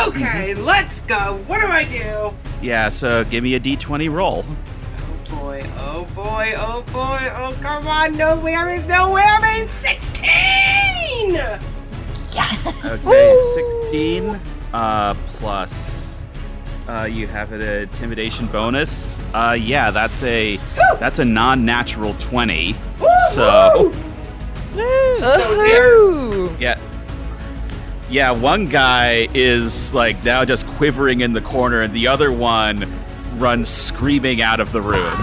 Okay, 0.06 0.54
Mm-hmm. 0.54 0.64
let's 0.64 1.02
go. 1.02 1.38
What 1.46 1.60
do 1.60 1.66
I 1.66 1.84
do? 1.84 2.34
yeah, 2.62 2.88
so 2.88 3.24
give 3.24 3.42
me 3.44 3.54
a 3.54 3.60
d20 3.60 4.10
roll. 4.10 4.44
Oh 5.28 5.40
boy! 5.40 5.62
Oh 5.78 6.04
boy! 6.14 6.54
Oh 6.56 6.82
boy! 6.92 7.18
Oh 7.36 7.56
come 7.60 7.86
on! 7.88 8.16
No 8.16 8.36
whammies! 8.38 8.86
No 8.86 9.08
whammies! 9.12 9.66
Sixteen! 9.66 11.34
Yes! 12.32 12.66
Okay, 13.06 13.38
16 13.82 14.40
uh, 14.72 15.14
plus. 15.38 16.03
Uh, 16.86 17.04
you 17.04 17.26
have 17.26 17.52
an 17.52 17.62
intimidation 17.62 18.46
bonus. 18.48 19.18
Uh, 19.32 19.56
yeah, 19.58 19.90
that's 19.90 20.22
a 20.22 20.58
that's 21.00 21.18
a 21.18 21.24
non-natural 21.24 22.14
20. 22.18 22.74
So. 23.32 23.92
Ooh. 24.76 26.54
Yeah. 26.60 26.78
Yeah, 28.10 28.32
one 28.32 28.66
guy 28.66 29.28
is 29.34 29.94
like 29.94 30.22
now 30.24 30.44
just 30.44 30.66
quivering 30.66 31.20
in 31.20 31.32
the 31.32 31.40
corner, 31.40 31.80
and 31.80 31.94
the 31.94 32.06
other 32.06 32.30
one 32.30 32.86
runs 33.38 33.68
screaming 33.68 34.42
out 34.42 34.60
of 34.60 34.70
the 34.72 34.82
room. 34.82 35.12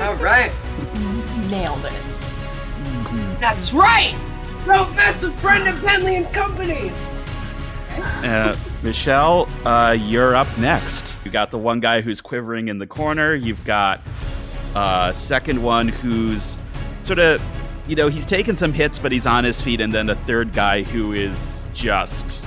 All 0.00 0.14
right. 0.16 0.50
Nailed 1.50 1.84
it. 1.84 1.92
That's 3.38 3.74
right. 3.74 4.16
Don't 4.64 4.94
mess 4.96 5.22
with 5.22 5.40
Brenda 5.40 5.72
Bentley 5.84 6.16
and 6.16 6.32
company. 6.32 6.90
Uh, 8.02 8.56
Michelle, 8.82 9.48
uh, 9.64 9.96
you're 9.98 10.36
up 10.36 10.46
next. 10.58 11.18
You 11.24 11.30
got 11.30 11.50
the 11.50 11.58
one 11.58 11.80
guy 11.80 12.00
who's 12.00 12.20
quivering 12.20 12.68
in 12.68 12.78
the 12.78 12.86
corner. 12.86 13.34
You've 13.34 13.64
got 13.64 14.00
uh, 14.74 15.12
second 15.12 15.62
one 15.62 15.88
who's 15.88 16.58
sort 17.02 17.18
of, 17.18 17.42
you 17.86 17.96
know, 17.96 18.08
he's 18.08 18.26
taken 18.26 18.56
some 18.56 18.72
hits, 18.72 18.98
but 18.98 19.12
he's 19.12 19.26
on 19.26 19.44
his 19.44 19.60
feet, 19.60 19.80
and 19.80 19.92
then 19.92 20.10
a 20.10 20.14
third 20.14 20.52
guy 20.52 20.82
who 20.82 21.12
is 21.12 21.66
just 21.74 22.46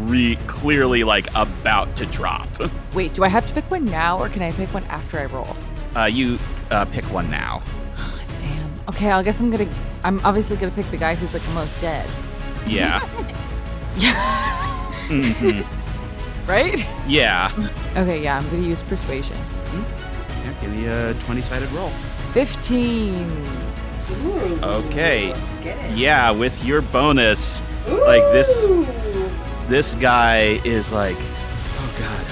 re- 0.00 0.36
clearly 0.46 1.04
like 1.04 1.28
about 1.34 1.94
to 1.96 2.06
drop. 2.06 2.48
Wait, 2.94 3.14
do 3.14 3.24
I 3.24 3.28
have 3.28 3.46
to 3.46 3.54
pick 3.54 3.70
one 3.70 3.84
now 3.84 4.18
or 4.18 4.28
can 4.28 4.42
I 4.42 4.52
pick 4.52 4.72
one 4.72 4.84
after 4.84 5.18
I 5.18 5.26
roll? 5.26 5.56
Uh, 5.94 6.04
you 6.04 6.38
uh, 6.70 6.84
pick 6.86 7.04
one 7.06 7.30
now. 7.30 7.62
Damn. 8.38 8.70
Okay, 8.88 9.10
I 9.10 9.22
guess 9.22 9.40
I'm 9.40 9.50
gonna. 9.50 9.68
I'm 10.04 10.24
obviously 10.24 10.56
gonna 10.56 10.72
pick 10.72 10.86
the 10.86 10.96
guy 10.96 11.14
who's 11.14 11.34
like 11.34 11.42
the 11.42 11.50
most 11.52 11.80
dead. 11.80 12.08
Yeah. 12.66 13.06
Yeah. 13.96 14.66
Mhm. 15.10 15.66
Right? 16.46 16.84
Yeah. 17.06 17.48
Okay, 17.96 18.20
yeah, 18.24 18.38
I'm 18.38 18.50
gonna 18.50 18.66
use 18.66 18.82
persuasion. 18.82 19.36
Yeah, 20.42 20.52
give 20.60 20.72
me 20.74 20.86
a 20.86 21.14
20 21.14 21.40
sided 21.42 21.70
roll. 21.70 21.90
15. 22.32 23.46
Ooh, 24.24 24.58
Okay. 24.60 25.32
good. 25.62 25.76
Yeah, 25.96 26.32
with 26.32 26.64
your 26.64 26.82
bonus, 26.82 27.62
like 27.86 28.22
this 28.32 28.68
this 29.68 29.94
guy 29.94 30.60
is 30.64 30.90
like, 30.92 31.16
oh 31.20 31.94
god, 32.00 32.26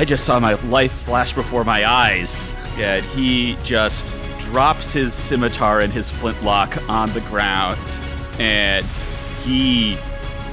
I 0.00 0.04
just 0.04 0.24
saw 0.24 0.40
my 0.40 0.54
life 0.70 0.90
flash 0.92 1.32
before 1.32 1.62
my 1.62 1.86
eyes. 1.86 2.52
And 2.76 3.04
he 3.04 3.56
just 3.62 4.16
drops 4.40 4.92
his 4.94 5.12
scimitar 5.14 5.78
and 5.80 5.92
his 5.92 6.10
flintlock 6.10 6.76
on 6.88 7.12
the 7.12 7.20
ground, 7.22 7.78
and 8.40 8.86
he 9.44 9.96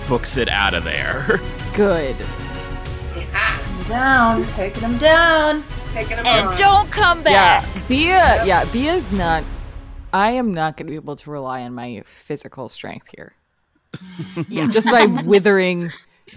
books 0.07 0.37
it 0.37 0.49
out 0.49 0.75
of 0.75 0.83
there. 0.83 1.39
Good. 1.77 2.15
Yeah. 3.15 3.59
Down, 3.87 4.43
taking 4.47 4.81
him 4.83 4.97
down. 4.97 5.63
Taking 5.93 6.17
him 6.17 6.25
And 6.25 6.47
on. 6.49 6.57
don't 6.57 6.91
come 6.91 7.23
back. 7.23 7.63
Yeah, 7.63 7.81
Bea. 7.87 8.47
Yeah, 8.47 8.65
Bea's 8.65 9.09
not. 9.13 9.43
I 10.11 10.31
am 10.31 10.53
not 10.53 10.75
going 10.75 10.87
to 10.87 10.91
be 10.91 10.95
able 10.95 11.15
to 11.15 11.29
rely 11.29 11.61
on 11.61 11.73
my 11.73 12.03
physical 12.23 12.67
strength 12.67 13.09
here. 13.15 13.33
yeah, 14.49 14.67
just 14.71 14.87
my 14.87 15.05
withering, 15.05 15.91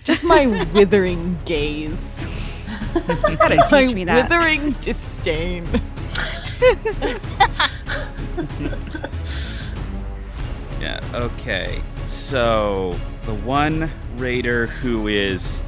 just 0.04 0.22
my 0.24 0.46
withering 0.74 1.38
gaze, 1.46 2.24
You 2.94 3.36
gotta 3.36 3.64
my 3.68 3.94
me 3.94 4.04
that. 4.04 4.28
withering 4.28 4.72
disdain. 4.82 5.66
Yeah, 10.80 11.00
okay. 11.12 11.82
So, 12.06 12.98
the 13.24 13.34
one 13.34 13.90
raider 14.16 14.66
who 14.66 15.08
is 15.08 15.62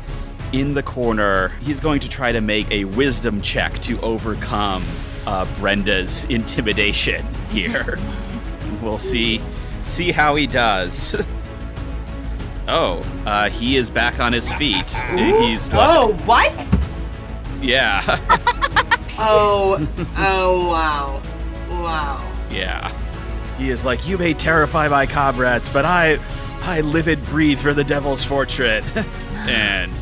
in 0.53 0.75
the 0.75 0.83
corner, 0.83 1.49
he's 1.63 1.81
going 1.81 2.01
to 2.01 2.09
try 2.09 2.33
to 2.33 2.41
make 2.41 2.71
a 2.71 2.85
wisdom 2.85 3.41
check 3.41 3.79
to 3.81 4.01
overcome 4.01 4.85
uh, 5.27 5.47
Brenda's 5.59 6.25
intimidation 6.25 7.25
here. 7.51 7.99
we'll 8.83 8.99
see 8.99 9.41
see 9.87 10.13
how 10.13 10.35
he 10.37 10.47
does. 10.47 11.15
oh, 12.69 12.99
uh, 13.27 13.49
he 13.51 13.77
is 13.77 13.91
back 13.91 14.21
on 14.21 14.33
his 14.33 14.53
feet. 14.55 14.91
He's 15.17 15.73
like, 15.73 15.89
Oh, 15.97 16.13
what? 16.25 16.69
yeah, 17.61 18.01
Oh, 19.19 19.87
oh, 20.17 20.69
wow. 20.69 21.23
Wow. 21.83 22.33
yeah. 22.51 22.91
He 23.59 23.71
is 23.71 23.85
like, 23.85 24.07
you 24.09 24.19
may 24.19 24.35
terrify 24.35 24.89
my 24.89 25.07
comrades, 25.07 25.69
but 25.69 25.85
I, 25.85 26.19
I 26.65 26.81
live 26.81 27.09
and 27.09 27.23
breathe 27.27 27.59
for 27.59 27.75
the 27.75 27.85
Devil's 27.85 28.25
Fortune. 28.25 28.85
and 29.49 29.93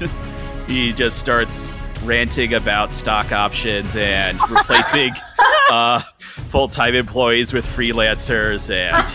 he 0.67 0.93
just 0.93 1.19
starts 1.19 1.73
ranting 2.05 2.55
about 2.55 2.95
stock 2.95 3.33
options 3.33 3.97
and 3.97 4.39
replacing 4.51 5.13
uh, 5.71 6.01
full-time 6.19 6.95
employees 6.95 7.53
with 7.53 7.67
freelancers 7.67 8.71
and 8.71 9.07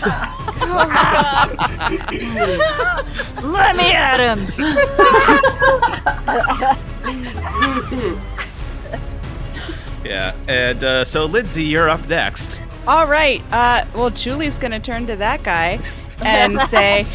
Let 3.52 3.76
me 3.76 3.92
at 3.92 4.20
him. 4.20 4.46
yeah 10.04 10.32
and 10.48 10.82
uh, 10.84 11.04
so 11.04 11.24
lindsay 11.26 11.64
you're 11.64 11.88
up 11.90 12.06
next 12.08 12.60
All 12.86 13.08
right. 13.08 13.42
Uh, 13.50 13.84
well, 13.96 14.10
Julie's 14.10 14.58
gonna 14.58 14.78
turn 14.78 15.08
to 15.08 15.16
that 15.16 15.42
guy 15.42 15.80
and 16.24 16.58
say, 16.62 17.06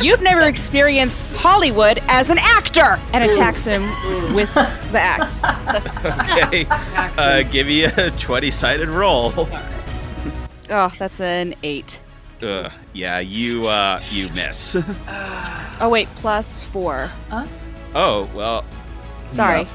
"You've 0.00 0.22
never 0.22 0.42
experienced 0.42 1.24
Hollywood 1.36 2.00
as 2.08 2.30
an 2.30 2.38
actor," 2.40 2.98
and 3.12 3.22
attacks 3.24 3.64
him 3.64 3.82
with 4.34 4.52
the 4.54 5.00
axe. 5.00 5.42
okay 5.44 6.66
uh, 6.68 7.42
give 7.50 7.66
me 7.66 7.84
a 7.84 7.90
20-sided 7.90 8.88
roll 8.88 9.32
Oh, 10.70 10.92
that's 10.98 11.20
an 11.20 11.54
eight. 11.62 12.02
Ugh, 12.42 12.70
yeah 12.92 13.18
you 13.18 13.66
uh, 13.66 14.00
you 14.10 14.28
miss 14.30 14.76
Oh 15.80 15.88
wait, 15.90 16.08
plus 16.16 16.62
four. 16.62 17.10
oh 17.94 18.28
well 18.34 18.64
Sorry. 19.28 19.66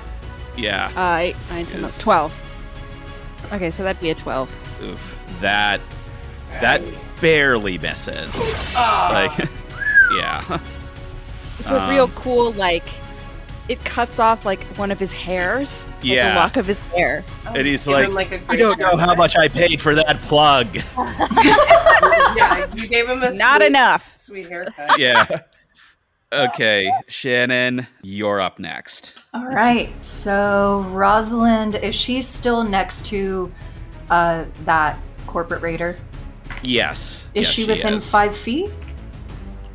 yeah 0.58 0.90
Uh, 0.96 1.18
eight, 1.18 1.36
nine, 1.50 1.66
ten, 1.66 1.84
Is- 1.84 1.98
twelve. 2.00 2.34
Okay, 3.52 3.70
so 3.70 3.84
that'd 3.84 4.02
be 4.02 4.10
a 4.10 4.16
twelve. 4.16 4.50
Oof, 4.82 5.26
that 5.42 5.80
that 6.62 6.82
barely 7.22 7.78
misses. 7.78 8.52
Like, 8.76 9.32
yeah, 10.18 10.60
It's 11.60 11.68
a 11.70 11.88
real 11.90 12.06
Um, 12.06 12.12
cool 12.16 12.52
like. 12.54 12.84
It 13.70 13.82
cuts 13.86 14.20
off 14.20 14.46
like 14.46 14.62
one 14.76 14.92
of 14.92 15.00
his 15.00 15.14
hairs, 15.14 15.88
like 15.88 16.04
Yeah. 16.04 16.34
a 16.34 16.36
lock 16.36 16.58
of 16.58 16.66
his 16.66 16.80
hair. 16.80 17.24
and 17.46 17.66
he's 17.66 17.86
Give 17.86 17.94
like, 17.96 18.08
him, 18.08 18.14
like, 18.14 18.32
a 18.34 18.40
"You 18.52 18.58
don't 18.58 18.78
know 18.78 18.98
how 18.98 19.16
much 19.16 19.38
I 19.38 19.48
paid 19.48 19.80
for 19.82 19.96
that 19.96 20.22
plug." 20.24 20.68
Yeah, 22.36 22.66
you 22.76 22.88
gave 22.90 23.08
him 23.08 23.24
a 23.24 23.32
Not 23.36 23.62
sweet, 23.62 23.68
enough. 23.68 24.18
Sweet 24.18 24.50
haircut. 24.50 25.00
yeah. 25.00 25.26
Okay, 26.34 26.92
Shannon, 27.08 27.86
you're 28.02 28.42
up 28.42 28.60
next. 28.60 29.22
All 29.34 29.46
right. 29.46 29.90
So 30.04 30.84
Rosalind, 30.90 31.76
is 31.76 31.96
she 31.96 32.22
still 32.24 32.64
next 32.64 33.06
to 33.08 33.52
uh, 34.10 34.46
that 34.66 34.98
corporate 35.28 35.62
raider? 35.62 35.98
Yes. 36.64 37.30
Is 37.34 37.48
yes, 37.48 37.54
she 37.54 37.66
within 37.68 37.94
is. 37.96 38.10
five 38.10 38.36
feet? 38.36 38.70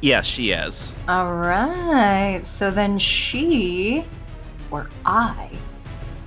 Yes, 0.01 0.27
she 0.27 0.51
is. 0.51 0.95
All 1.09 1.33
right. 1.35 2.41
So 2.45 2.71
then 2.71 2.99
she, 2.99 4.05
or 4.71 4.89
I, 5.05 5.51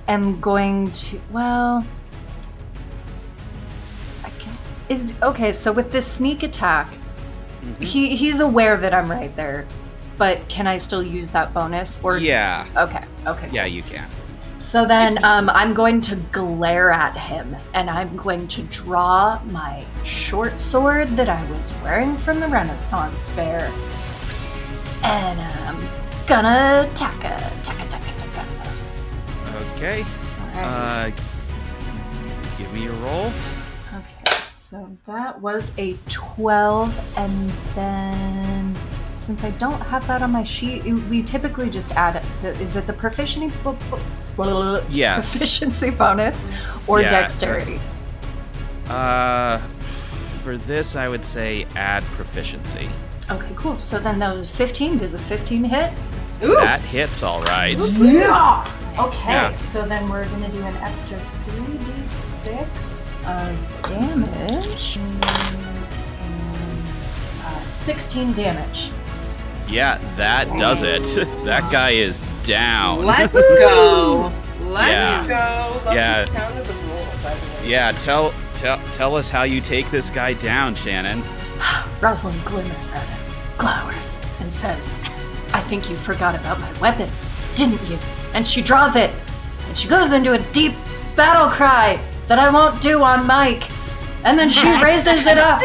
am 0.08 0.40
going 0.40 0.90
to. 0.92 1.20
Well, 1.30 1.86
I 4.24 4.30
can. 4.38 4.56
It, 4.88 5.22
okay. 5.22 5.52
So 5.52 5.72
with 5.72 5.90
this 5.90 6.06
sneak 6.06 6.42
attack, 6.42 6.88
Mm-hmm. 7.62 7.84
he 7.84 8.16
he's 8.16 8.40
aware 8.40 8.76
that 8.76 8.92
I'm 8.92 9.08
right 9.08 9.34
there, 9.36 9.66
but 10.18 10.48
can 10.48 10.66
I 10.66 10.78
still 10.78 11.00
use 11.02 11.30
that 11.30 11.54
bonus? 11.54 12.02
Or 12.02 12.18
Yeah. 12.18 12.66
Okay. 12.76 13.04
Okay. 13.24 13.48
Yeah, 13.52 13.66
you 13.66 13.84
can. 13.84 14.08
So 14.62 14.86
then 14.86 15.22
um, 15.24 15.50
I'm 15.50 15.74
going 15.74 16.00
to 16.02 16.14
glare 16.30 16.92
at 16.92 17.16
him 17.16 17.56
and 17.74 17.90
I'm 17.90 18.16
going 18.16 18.46
to 18.48 18.62
draw 18.62 19.42
my 19.46 19.84
short 20.04 20.60
sword 20.60 21.08
that 21.08 21.28
I 21.28 21.44
was 21.50 21.72
wearing 21.82 22.16
from 22.16 22.38
the 22.38 22.46
Renaissance 22.46 23.28
Fair. 23.30 23.72
And 25.02 25.40
I'm 25.40 25.80
gonna 26.28 26.88
taka, 26.94 27.52
taka, 27.64 27.88
taka, 27.90 28.12
taka. 28.18 28.72
Okay. 29.74 30.04
Alright. 30.54 31.12
Uh, 31.12 32.56
Give 32.56 32.72
me 32.72 32.84
your 32.84 32.94
roll. 32.94 33.32
okay, 33.96 34.36
so 34.46 34.96
that 35.06 35.40
was 35.40 35.72
a 35.76 35.98
12, 36.08 37.18
and 37.18 37.50
then 37.74 38.76
since 39.16 39.42
I 39.42 39.50
don't 39.52 39.80
have 39.80 40.06
that 40.06 40.22
on 40.22 40.30
my 40.30 40.44
sheet, 40.44 40.84
we 40.84 41.22
typically 41.24 41.68
just 41.68 41.90
add 41.92 42.24
the, 42.42 42.50
is 42.60 42.76
it 42.76 42.86
the 42.86 42.92
proficiency? 42.92 43.52
Yes. 44.90 45.30
Proficiency 45.32 45.90
bonus 45.90 46.46
or 46.86 47.00
Yeah. 47.00 47.10
dexterity? 47.10 47.80
Uh, 48.88 49.58
for 50.42 50.56
this, 50.56 50.96
I 50.96 51.08
would 51.08 51.24
say 51.24 51.66
add 51.76 52.02
proficiency. 52.16 52.88
Okay, 53.30 53.52
cool. 53.56 53.78
So 53.78 53.98
then 53.98 54.18
that 54.18 54.34
was 54.34 54.48
15. 54.50 54.98
Does 54.98 55.14
a 55.14 55.18
15 55.18 55.64
hit? 55.64 55.92
Ooh. 56.42 56.56
That 56.56 56.80
hits 56.80 57.22
all 57.22 57.42
right. 57.44 57.78
Yeah. 57.98 58.64
Okay, 58.98 59.32
Yeah. 59.32 59.52
so 59.54 59.82
then 59.86 60.08
we're 60.08 60.24
gonna 60.26 60.48
do 60.48 60.60
an 60.62 60.76
extra 60.78 61.18
3d6 61.46 63.10
of 63.26 63.56
damage. 63.88 64.98
And 64.98 66.82
uh, 67.44 67.70
16 67.70 68.32
damage. 68.34 68.90
Yeah, 69.72 69.98
that 70.16 70.48
does 70.58 70.82
it. 70.82 71.02
that 71.44 71.70
guy 71.72 71.90
is 71.90 72.20
down. 72.42 73.04
Let's 73.04 73.32
go. 73.58 74.30
Let's 74.60 74.92
Yeah. 74.92 75.26
go. 75.26 75.80
Love 75.86 75.94
Yeah. 75.94 76.24
the 76.24 76.32
sound 76.32 76.58
of 76.58 76.66
the 76.68 76.74
roll, 76.74 77.06
by 77.22 77.34
the 77.34 77.46
way. 77.64 77.68
Yeah, 77.70 77.92
tell 77.92 78.34
tell 78.54 78.78
tell 78.92 79.16
us 79.16 79.30
how 79.30 79.42
you 79.44 79.60
take 79.60 79.90
this 79.90 80.10
guy 80.10 80.34
down, 80.34 80.74
Shannon. 80.74 81.22
Rosalind 82.00 82.44
glimmers 82.44 82.92
at 82.92 83.02
him, 83.02 83.18
glowers, 83.58 84.20
and 84.40 84.52
says, 84.52 85.00
I 85.54 85.60
think 85.60 85.88
you 85.90 85.96
forgot 85.96 86.34
about 86.34 86.60
my 86.60 86.72
weapon. 86.80 87.10
didn't 87.54 87.86
you? 87.88 87.98
And 88.34 88.46
she 88.46 88.62
draws 88.62 88.96
it, 88.96 89.10
and 89.68 89.76
she 89.76 89.86
goes 89.88 90.12
into 90.12 90.32
a 90.32 90.38
deep 90.52 90.72
battle 91.16 91.48
cry 91.50 91.98
that 92.28 92.38
I 92.38 92.48
won't 92.50 92.80
do 92.82 93.02
on 93.02 93.26
mic. 93.26 93.68
And 94.24 94.38
then 94.38 94.48
she 94.48 94.66
raises 94.82 95.26
it 95.26 95.36
up 95.38 95.60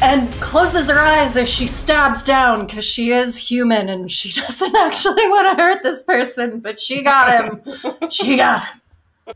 and 0.00 0.30
closes 0.34 0.88
her 0.88 0.98
eyes 0.98 1.36
as 1.36 1.48
she 1.48 1.66
stabs 1.66 2.22
down 2.22 2.66
because 2.66 2.84
she 2.84 3.12
is 3.12 3.36
human 3.36 3.88
and 3.88 4.10
she 4.10 4.32
doesn't 4.40 4.76
actually 4.76 5.28
want 5.28 5.56
to 5.56 5.62
hurt 5.62 5.82
this 5.82 6.02
person, 6.02 6.60
but 6.60 6.80
she 6.80 7.02
got 7.02 7.44
him. 7.44 8.10
she 8.10 8.36
got 8.36 8.66
him. 8.66 8.80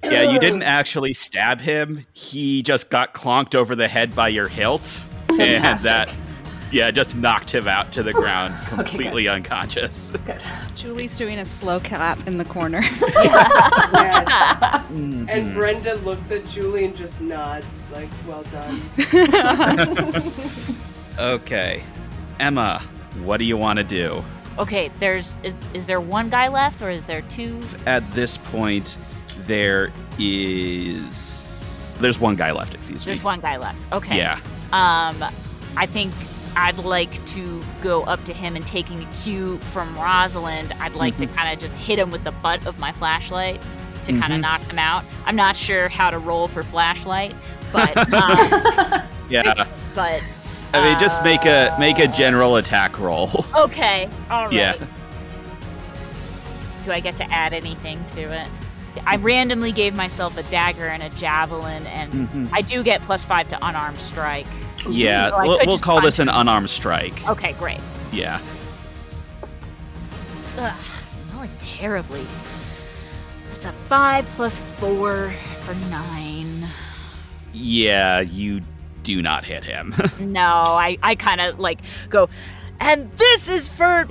Yeah, 0.04 0.30
you 0.32 0.38
didn't 0.38 0.62
actually 0.62 1.12
stab 1.12 1.60
him. 1.60 2.06
He 2.14 2.62
just 2.62 2.88
got 2.88 3.12
clonked 3.12 3.54
over 3.54 3.76
the 3.76 3.88
head 3.88 4.14
by 4.14 4.28
your 4.28 4.48
hilt. 4.48 5.06
And 5.28 5.38
Fantastic. 5.38 5.90
that, 5.90 6.14
yeah, 6.72 6.90
just 6.90 7.16
knocked 7.16 7.54
him 7.54 7.68
out 7.68 7.92
to 7.92 8.02
the 8.02 8.12
ground, 8.12 8.54
good. 8.60 8.68
completely 8.70 9.28
unconscious. 9.28 10.10
Good. 10.24 10.42
Julie's 10.74 11.16
doing 11.16 11.38
a 11.38 11.44
slow 11.44 11.78
clap 11.78 12.26
in 12.26 12.38
the 12.38 12.44
corner. 12.44 12.82
Yes. 13.92 14.26
Mhm. 14.90 15.28
And 15.28 15.54
Brenda 15.54 15.94
looks 15.96 16.30
at 16.30 16.46
Julie 16.46 16.84
and 16.86 16.96
just 16.96 17.20
nods, 17.20 17.86
like, 17.92 18.08
well 18.26 18.42
done. 18.44 18.80
Okay. 21.18 21.82
Emma, 22.40 22.80
what 23.22 23.36
do 23.36 23.44
you 23.44 23.56
want 23.56 23.76
to 23.78 23.84
do? 23.84 24.24
Okay, 24.58 24.90
there's 24.98 25.36
is, 25.42 25.54
is 25.74 25.86
there 25.86 26.00
one 26.00 26.28
guy 26.30 26.48
left 26.48 26.82
or 26.82 26.90
is 26.90 27.04
there 27.04 27.22
two? 27.22 27.60
At 27.86 28.08
this 28.12 28.38
point, 28.38 28.96
there 29.46 29.92
is. 30.18 31.94
There's 32.00 32.18
one 32.18 32.34
guy 32.36 32.50
left, 32.52 32.74
excuse 32.74 33.00
me. 33.06 33.12
There's 33.12 33.22
one 33.22 33.40
guy 33.40 33.56
left. 33.58 33.90
Okay. 33.92 34.16
Yeah. 34.16 34.38
Um, 34.72 35.22
I 35.76 35.86
think 35.86 36.12
I'd 36.56 36.78
like 36.78 37.24
to 37.26 37.60
go 37.82 38.02
up 38.04 38.24
to 38.24 38.32
him 38.32 38.56
and 38.56 38.66
taking 38.66 39.02
a 39.02 39.06
cue 39.12 39.58
from 39.58 39.96
Rosalind, 39.98 40.72
I'd 40.80 40.94
like 40.94 41.16
to 41.18 41.26
kind 41.26 41.52
of 41.52 41.58
just 41.58 41.74
hit 41.76 41.98
him 41.98 42.10
with 42.10 42.24
the 42.24 42.32
butt 42.32 42.66
of 42.66 42.78
my 42.78 42.92
flashlight 42.92 43.60
to 44.04 44.18
kind 44.18 44.32
of 44.32 44.40
knock 44.40 44.60
him 44.62 44.78
out. 44.78 45.04
I'm 45.26 45.36
not 45.36 45.56
sure 45.56 45.88
how 45.88 46.10
to 46.10 46.18
roll 46.18 46.48
for 46.48 46.62
flashlight, 46.62 47.34
but 47.72 47.96
um, 48.12 49.02
Yeah. 49.30 49.64
but 49.94 50.22
I 50.74 50.82
mean, 50.90 50.98
just 50.98 51.22
make 51.22 51.44
a 51.44 51.74
make 51.78 51.98
a 51.98 52.08
general 52.08 52.56
attack 52.56 52.98
roll. 52.98 53.30
okay, 53.56 54.08
all 54.30 54.44
right. 54.44 54.52
Yeah. 54.52 54.74
Do 56.84 56.90
I 56.92 57.00
get 57.00 57.16
to 57.16 57.32
add 57.32 57.52
anything 57.52 58.04
to 58.06 58.22
it? 58.22 58.48
I 59.06 59.16
randomly 59.16 59.72
gave 59.72 59.94
myself 59.94 60.36
a 60.36 60.42
dagger 60.44 60.86
and 60.88 61.02
a 61.02 61.08
javelin, 61.10 61.86
and 61.86 62.12
Mhm. 62.28 62.48
I 62.52 62.60
do 62.60 62.82
get 62.82 63.00
plus 63.02 63.24
five 63.24 63.48
to 63.48 63.58
unarmed 63.66 64.00
strike. 64.00 64.46
Mm-hmm. 64.82 64.92
Yeah, 64.92 65.30
So 65.30 65.38
we'll, 65.40 65.58
we'll 65.66 65.78
call 65.78 66.00
this 66.00 66.18
an 66.18 66.28
unarmed 66.28 66.68
strike. 66.70 67.28
Okay, 67.28 67.52
great. 67.54 67.80
Yeah. 68.12 68.40
Ugh, 70.58 70.74
rolling 71.32 71.50
terribly. 71.58 72.26
That's 73.48 73.66
a 73.66 73.72
five 73.72 74.26
plus 74.36 74.58
four 74.58 75.30
for 75.60 75.74
nine. 75.88 76.66
Yeah, 77.52 78.20
you 78.20 78.60
do 79.02 79.22
not 79.22 79.44
hit 79.44 79.64
him. 79.64 79.94
No, 80.20 80.40
I, 80.40 80.98
I 81.02 81.14
kind 81.14 81.40
of 81.40 81.58
like 81.58 81.80
go, 82.08 82.28
and 82.80 83.10
this 83.12 83.48
is 83.48 83.68
for 83.68 84.08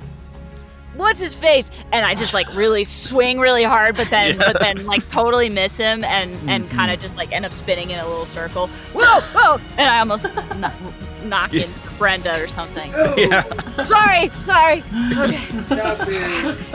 what's 0.95 1.19
his 1.21 1.33
face, 1.35 1.69
and 1.91 2.05
I 2.05 2.15
just 2.15 2.33
like 2.33 2.53
really 2.55 2.83
swing 2.83 3.39
really 3.39 3.63
hard, 3.63 3.95
but 3.95 4.09
then 4.09 4.37
but 4.39 4.59
then 4.59 4.85
like 4.85 5.07
totally 5.09 5.49
miss 5.49 5.77
him, 5.77 6.03
and 6.03 6.31
and 6.49 6.63
Mm-hmm. 6.65 6.75
kind 6.75 6.91
of 6.91 6.99
just 6.99 7.15
like 7.17 7.31
end 7.31 7.45
up 7.45 7.51
spinning 7.51 7.89
in 7.91 7.99
a 7.99 8.07
little 8.07 8.25
circle. 8.25 8.67
Whoa, 8.93 9.21
whoa! 9.21 9.57
And 9.77 9.89
I 9.89 9.99
almost 9.99 10.27
kno- 10.57 10.71
knock 11.25 11.53
Yeah. 11.53 11.63
into 11.65 11.81
Brenda 11.97 12.41
or 12.43 12.47
something. 12.47 12.91
yeah. 13.17 13.43
Sorry, 13.83 14.31
sorry. 14.43 14.79
Okay. 14.79 15.37
Dogberries. 15.69 16.69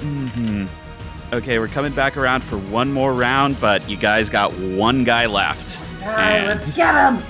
hmm 0.00 0.66
Okay, 1.32 1.60
we're 1.60 1.68
coming 1.68 1.92
back 1.92 2.16
around 2.16 2.42
for 2.42 2.56
one 2.58 2.92
more 2.92 3.14
round, 3.14 3.60
but 3.60 3.88
you 3.88 3.96
guys 3.96 4.28
got 4.28 4.52
one 4.58 5.04
guy 5.04 5.26
left. 5.26 5.80
All 6.02 6.08
right, 6.08 6.32
And- 6.38 6.46
let's 6.48 6.74
get 6.74 6.92
him. 6.94 7.22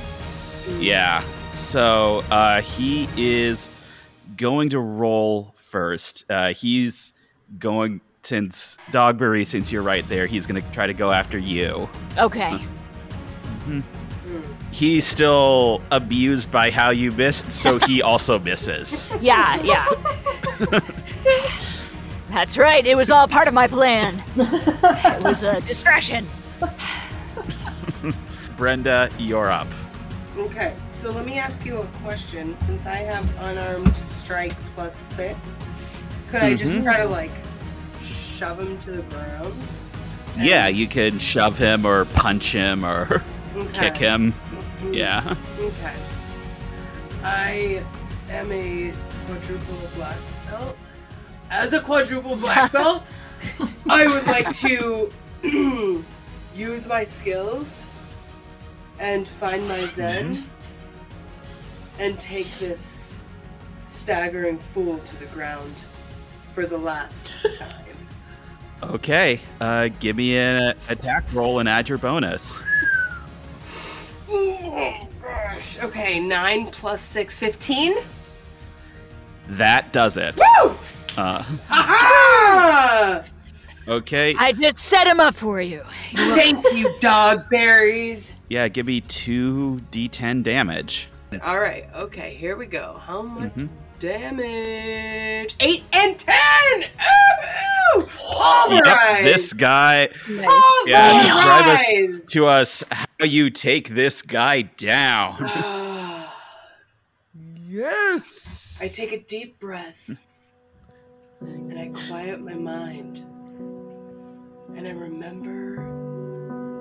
Yeah. 0.80 1.22
So 1.52 2.22
uh, 2.30 2.62
he 2.62 3.08
is 3.16 3.70
going 4.36 4.70
to 4.70 4.80
roll 4.80 5.52
first. 5.56 6.24
Uh, 6.30 6.52
he's 6.52 7.12
going 7.58 8.00
since 8.22 8.78
Dogbury, 8.92 9.44
since 9.44 9.72
you're 9.72 9.82
right 9.82 10.06
there, 10.08 10.26
he's 10.26 10.46
going 10.46 10.60
to 10.62 10.72
try 10.72 10.86
to 10.86 10.94
go 10.94 11.10
after 11.10 11.38
you. 11.38 11.88
Okay. 12.18 12.58
He's 14.72 15.04
still 15.06 15.82
abused 15.90 16.52
by 16.52 16.70
how 16.70 16.90
you 16.90 17.10
missed, 17.12 17.50
so 17.50 17.78
he 17.78 18.02
also 18.10 18.38
misses. 18.38 19.10
Yeah, 19.20 19.60
yeah. 19.62 19.86
That's 22.30 22.56
right. 22.56 22.86
It 22.86 22.96
was 22.96 23.10
all 23.10 23.26
part 23.26 23.48
of 23.48 23.54
my 23.54 23.66
plan. 23.66 24.22
It 24.36 25.24
was 25.24 25.42
a 25.42 25.60
distraction. 25.62 26.26
Brenda, 28.56 29.08
you're 29.18 29.50
up. 29.50 29.66
Okay, 30.36 30.74
so 31.00 31.10
let 31.10 31.24
me 31.24 31.38
ask 31.38 31.64
you 31.64 31.78
a 31.78 31.86
question. 32.02 32.56
Since 32.58 32.86
I 32.86 32.96
have 32.96 33.24
unarmed 33.44 33.94
strike 34.06 34.58
plus 34.74 34.94
six, 34.96 35.72
could 36.28 36.42
I 36.42 36.54
just 36.54 36.78
Mhm. 36.78 36.82
try 36.84 36.96
to 36.98 37.06
like 37.08 37.30
shove 38.04 38.60
him 38.60 38.78
to 38.80 38.90
the 38.92 39.02
ground? 39.02 39.54
Yeah, 40.36 40.68
you 40.68 40.86
can 40.86 41.18
shove 41.18 41.58
him 41.58 41.84
or 41.86 42.04
punch 42.04 42.52
him 42.52 42.84
or 42.84 43.22
Okay. 43.56 43.72
kick 43.90 43.96
him. 43.96 44.34
Yeah. 44.92 45.34
Okay. 45.58 45.94
I 47.24 47.82
am 48.30 48.50
a 48.52 48.92
quadruple 49.26 49.88
black 49.96 50.16
belt. 50.48 50.78
As 51.50 51.72
a 51.72 51.80
quadruple 51.80 52.36
black 52.36 52.72
belt, 52.78 53.10
I 53.88 54.06
would 54.06 54.26
like 54.26 54.54
to 54.58 55.10
use 56.54 56.86
my 56.86 57.04
skills 57.04 57.86
and 58.98 59.26
find 59.26 59.66
my 59.66 59.86
zen 59.86 60.44
and 62.00 62.18
take 62.18 62.50
this 62.58 63.20
staggering 63.84 64.58
fool 64.58 64.98
to 64.98 65.16
the 65.20 65.26
ground 65.26 65.84
for 66.52 66.66
the 66.66 66.78
last 66.78 67.30
time. 67.54 67.84
Okay. 68.82 69.40
Uh, 69.60 69.90
give 70.00 70.16
me 70.16 70.36
an 70.38 70.74
attack 70.88 71.32
roll 71.34 71.58
and 71.58 71.68
add 71.68 71.88
your 71.88 71.98
bonus. 71.98 72.64
Oh 74.30 75.08
gosh. 75.20 75.78
Okay, 75.80 76.18
9 76.18 76.70
plus 76.70 77.02
6, 77.02 77.36
15. 77.36 77.94
That 79.48 79.92
does 79.92 80.16
it. 80.16 80.36
Woo! 80.36 80.70
Uh, 81.18 81.44
Aha! 81.70 83.24
okay. 83.88 84.34
I 84.38 84.52
just 84.52 84.78
set 84.78 85.06
him 85.06 85.20
up 85.20 85.34
for 85.34 85.60
you. 85.60 85.82
Thank 86.14 86.64
you, 86.72 86.94
dog 87.00 87.50
berries. 87.50 88.40
Yeah, 88.48 88.68
give 88.68 88.86
me 88.86 89.02
two 89.02 89.82
d10 89.90 90.42
damage. 90.42 91.09
All 91.42 91.60
right, 91.60 91.86
okay, 91.94 92.34
here 92.34 92.56
we 92.56 92.66
go. 92.66 93.00
How 93.06 93.22
much 93.22 93.52
Mhm. 93.54 93.68
damage? 94.00 95.54
Eight 95.60 95.84
and 95.92 96.18
ten. 96.18 96.84
Ooh, 97.96 98.02
pulverize. 98.02 98.84
Yep, 98.84 99.24
this 99.24 99.52
guy. 99.52 100.08
Yeah, 100.86 101.22
describe 101.22 101.66
us 101.66 101.92
to 102.30 102.46
us 102.46 102.82
how 102.90 103.26
you 103.26 103.48
take 103.50 103.90
this 103.90 104.22
guy 104.22 104.62
down. 104.62 105.36
yes. 107.68 108.78
I 108.82 108.88
take 108.88 109.12
a 109.12 109.20
deep 109.20 109.60
breath 109.60 110.10
and 111.40 111.78
I 111.78 111.88
quiet 112.08 112.40
my 112.40 112.54
mind 112.54 113.18
and 114.76 114.88
I 114.88 114.92
remember 114.92 115.76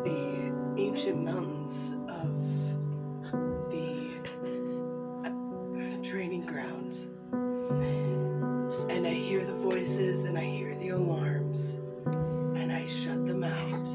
the 0.06 0.82
ancient 0.82 1.24
mountains 1.24 1.96
of 2.08 2.30
training 6.04 6.46
grounds. 6.46 7.08
And 8.90 9.06
I 9.06 9.12
hear 9.12 9.46
the 9.46 9.56
voices 9.56 10.26
and 10.26 10.38
I 10.38 10.44
hear 10.44 10.76
the 10.76 10.90
alarms 10.90 11.80
and 12.06 12.72
I 12.72 12.86
shut 12.86 13.26
them 13.28 13.44
out. 13.44 13.90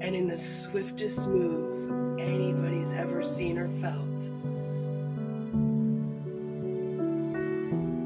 And 0.00 0.14
in 0.14 0.28
the 0.28 0.36
swiftest 0.36 1.28
move 1.28 2.20
anybody's 2.20 2.92
ever 2.92 3.22
seen 3.22 3.58
or 3.58 3.68
felt, 3.68 4.28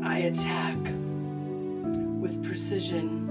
I 0.06 0.18
attack 0.18 0.76
with 2.20 2.44
precision. 2.44 3.28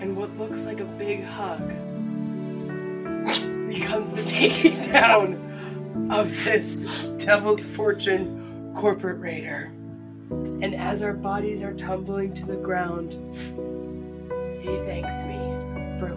And 0.00 0.16
what 0.16 0.36
looks 0.36 0.64
like 0.64 0.80
a 0.80 0.84
big 0.84 1.24
hug 1.24 1.68
becomes 3.68 4.10
the 4.12 4.22
taking 4.24 4.80
down 4.80 5.42
of 6.10 6.30
this 6.44 7.06
Devil's 7.18 7.64
Fortune 7.66 8.72
corporate 8.74 9.18
raider. 9.18 9.72
And 10.30 10.74
as 10.74 11.02
our 11.02 11.12
bodies 11.12 11.62
are 11.62 11.74
tumbling 11.74 12.34
to 12.34 12.46
the 12.46 12.56
ground, 12.56 13.12
he 14.60 14.76
thanks 14.84 15.24
me 15.24 15.38
for 15.98 16.16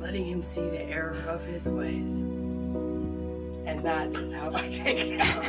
letting 0.00 0.24
him 0.26 0.42
see 0.42 0.68
the 0.68 0.82
error 0.82 1.16
of 1.28 1.44
his 1.46 1.68
ways. 1.68 2.22
And 2.22 3.84
that 3.84 4.08
is 4.14 4.32
how 4.32 4.50
I 4.54 4.68
take 4.68 5.18
down. 5.18 5.44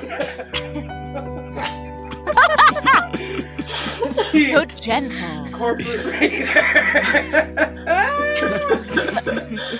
so 4.34 4.66
gentle. 4.66 5.48
Corporate 5.52 6.06
Raider. 6.06 6.48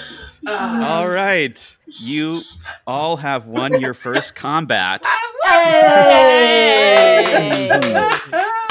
Uh-huh. 0.50 0.84
All 0.86 1.10
right. 1.10 1.78
You 1.86 2.42
all 2.88 3.18
have 3.18 3.46
won 3.46 3.80
your 3.80 3.94
first 3.94 4.36
combat. 4.36 5.04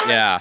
Yeah. 0.07 0.39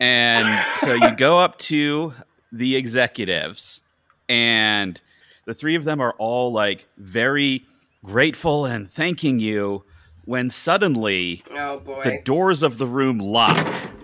And 0.00 0.64
so 0.78 0.94
you 0.94 1.14
go 1.16 1.38
up 1.38 1.58
to 1.58 2.14
the 2.52 2.76
executives, 2.76 3.82
and 4.28 5.00
the 5.44 5.54
three 5.54 5.74
of 5.74 5.84
them 5.84 6.00
are 6.00 6.14
all 6.18 6.52
like 6.52 6.86
very 6.96 7.64
grateful 8.04 8.64
and 8.64 8.88
thanking 8.90 9.38
you 9.40 9.84
when 10.24 10.48
suddenly 10.48 11.42
oh 11.52 11.80
the 12.04 12.20
doors 12.24 12.62
of 12.62 12.78
the 12.78 12.86
room 12.86 13.18
lock 13.18 13.56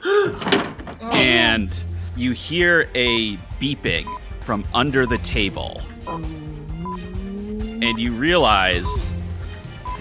and 1.01 1.82
you 2.14 2.32
hear 2.32 2.88
a 2.94 3.36
beeping 3.59 4.07
from 4.40 4.66
under 4.74 5.07
the 5.07 5.18
table 5.18 5.80
and 6.09 7.99
you 7.99 8.13
realize 8.13 9.13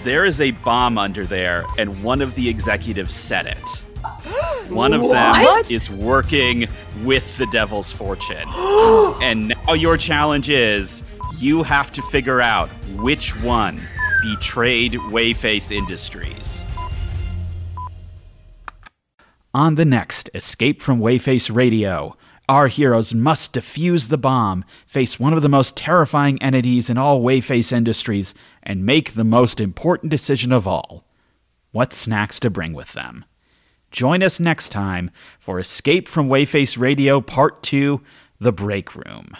there 0.04 0.24
is 0.24 0.40
a 0.40 0.52
bomb 0.52 0.98
under 0.98 1.26
there 1.26 1.66
and 1.78 2.02
one 2.02 2.22
of 2.22 2.34
the 2.34 2.48
executives 2.48 3.14
set 3.14 3.46
it. 3.46 3.84
One 4.68 4.92
of 4.92 5.02
them 5.02 5.36
is 5.70 5.88
working 5.90 6.66
with 7.04 7.36
the 7.38 7.46
devil's 7.46 7.92
fortune. 7.92 8.48
And 9.22 9.48
now 9.48 9.74
your 9.74 9.96
challenge 9.96 10.50
is 10.50 11.02
you 11.38 11.62
have 11.62 11.90
to 11.92 12.02
figure 12.02 12.40
out 12.40 12.68
which 12.96 13.40
one 13.42 13.80
betrayed 14.22 14.92
Wheyface 14.92 15.70
industries. 15.70 16.66
On 19.54 19.76
the 19.76 19.84
next 19.84 20.28
Escape 20.34 20.82
from 20.82 21.00
Wheyface 21.00 21.54
Radio, 21.54 22.16
our 22.48 22.68
heroes 22.68 23.12
must 23.12 23.54
defuse 23.54 24.08
the 24.08 24.18
bomb, 24.18 24.64
face 24.86 25.18
one 25.18 25.32
of 25.32 25.42
the 25.42 25.48
most 25.48 25.76
terrifying 25.76 26.40
entities 26.40 26.88
in 26.88 26.96
all 26.96 27.20
Wheyface 27.20 27.72
Industries, 27.72 28.34
and 28.62 28.86
make 28.86 29.12
the 29.12 29.24
most 29.24 29.60
important 29.60 30.10
decision 30.10 30.52
of 30.52 30.66
all 30.66 31.04
what 31.72 31.92
snacks 31.92 32.40
to 32.40 32.48
bring 32.48 32.72
with 32.72 32.92
them. 32.92 33.24
Join 33.90 34.22
us 34.22 34.40
next 34.40 34.70
time 34.70 35.10
for 35.38 35.58
Escape 35.58 36.08
from 36.08 36.28
Wheyface 36.28 36.78
Radio 36.78 37.20
Part 37.20 37.62
2 37.62 38.00
The 38.38 38.52
Break 38.52 38.94
Room. 38.94 39.32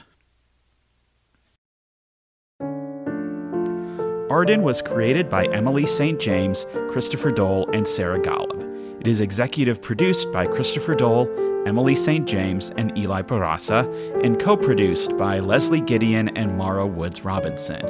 Arden 4.29 4.63
was 4.63 4.83
created 4.83 5.31
by 5.31 5.47
Emily 5.47 5.87
St. 5.87 6.19
James, 6.21 6.67
Christopher 6.89 7.31
Dole, 7.31 7.71
and 7.73 7.87
Sara 7.87 8.21
Ghaleb. 8.21 9.01
It 9.01 9.07
is 9.07 9.21
executive 9.21 9.81
produced 9.81 10.33
by 10.33 10.47
Christopher 10.47 10.97
Dole, 10.97 11.27
Emily 11.67 11.97
St. 11.97 12.27
James, 12.29 12.71
and 12.77 12.97
Eli 12.97 13.23
Barraza, 13.23 13.85
and 14.25 14.39
co 14.39 14.57
produced 14.57 15.17
by 15.19 15.41
Leslie 15.41 15.81
Gideon 15.81 16.29
and 16.37 16.57
Mara 16.57 16.87
Woods 16.87 17.25
Robinson. 17.25 17.85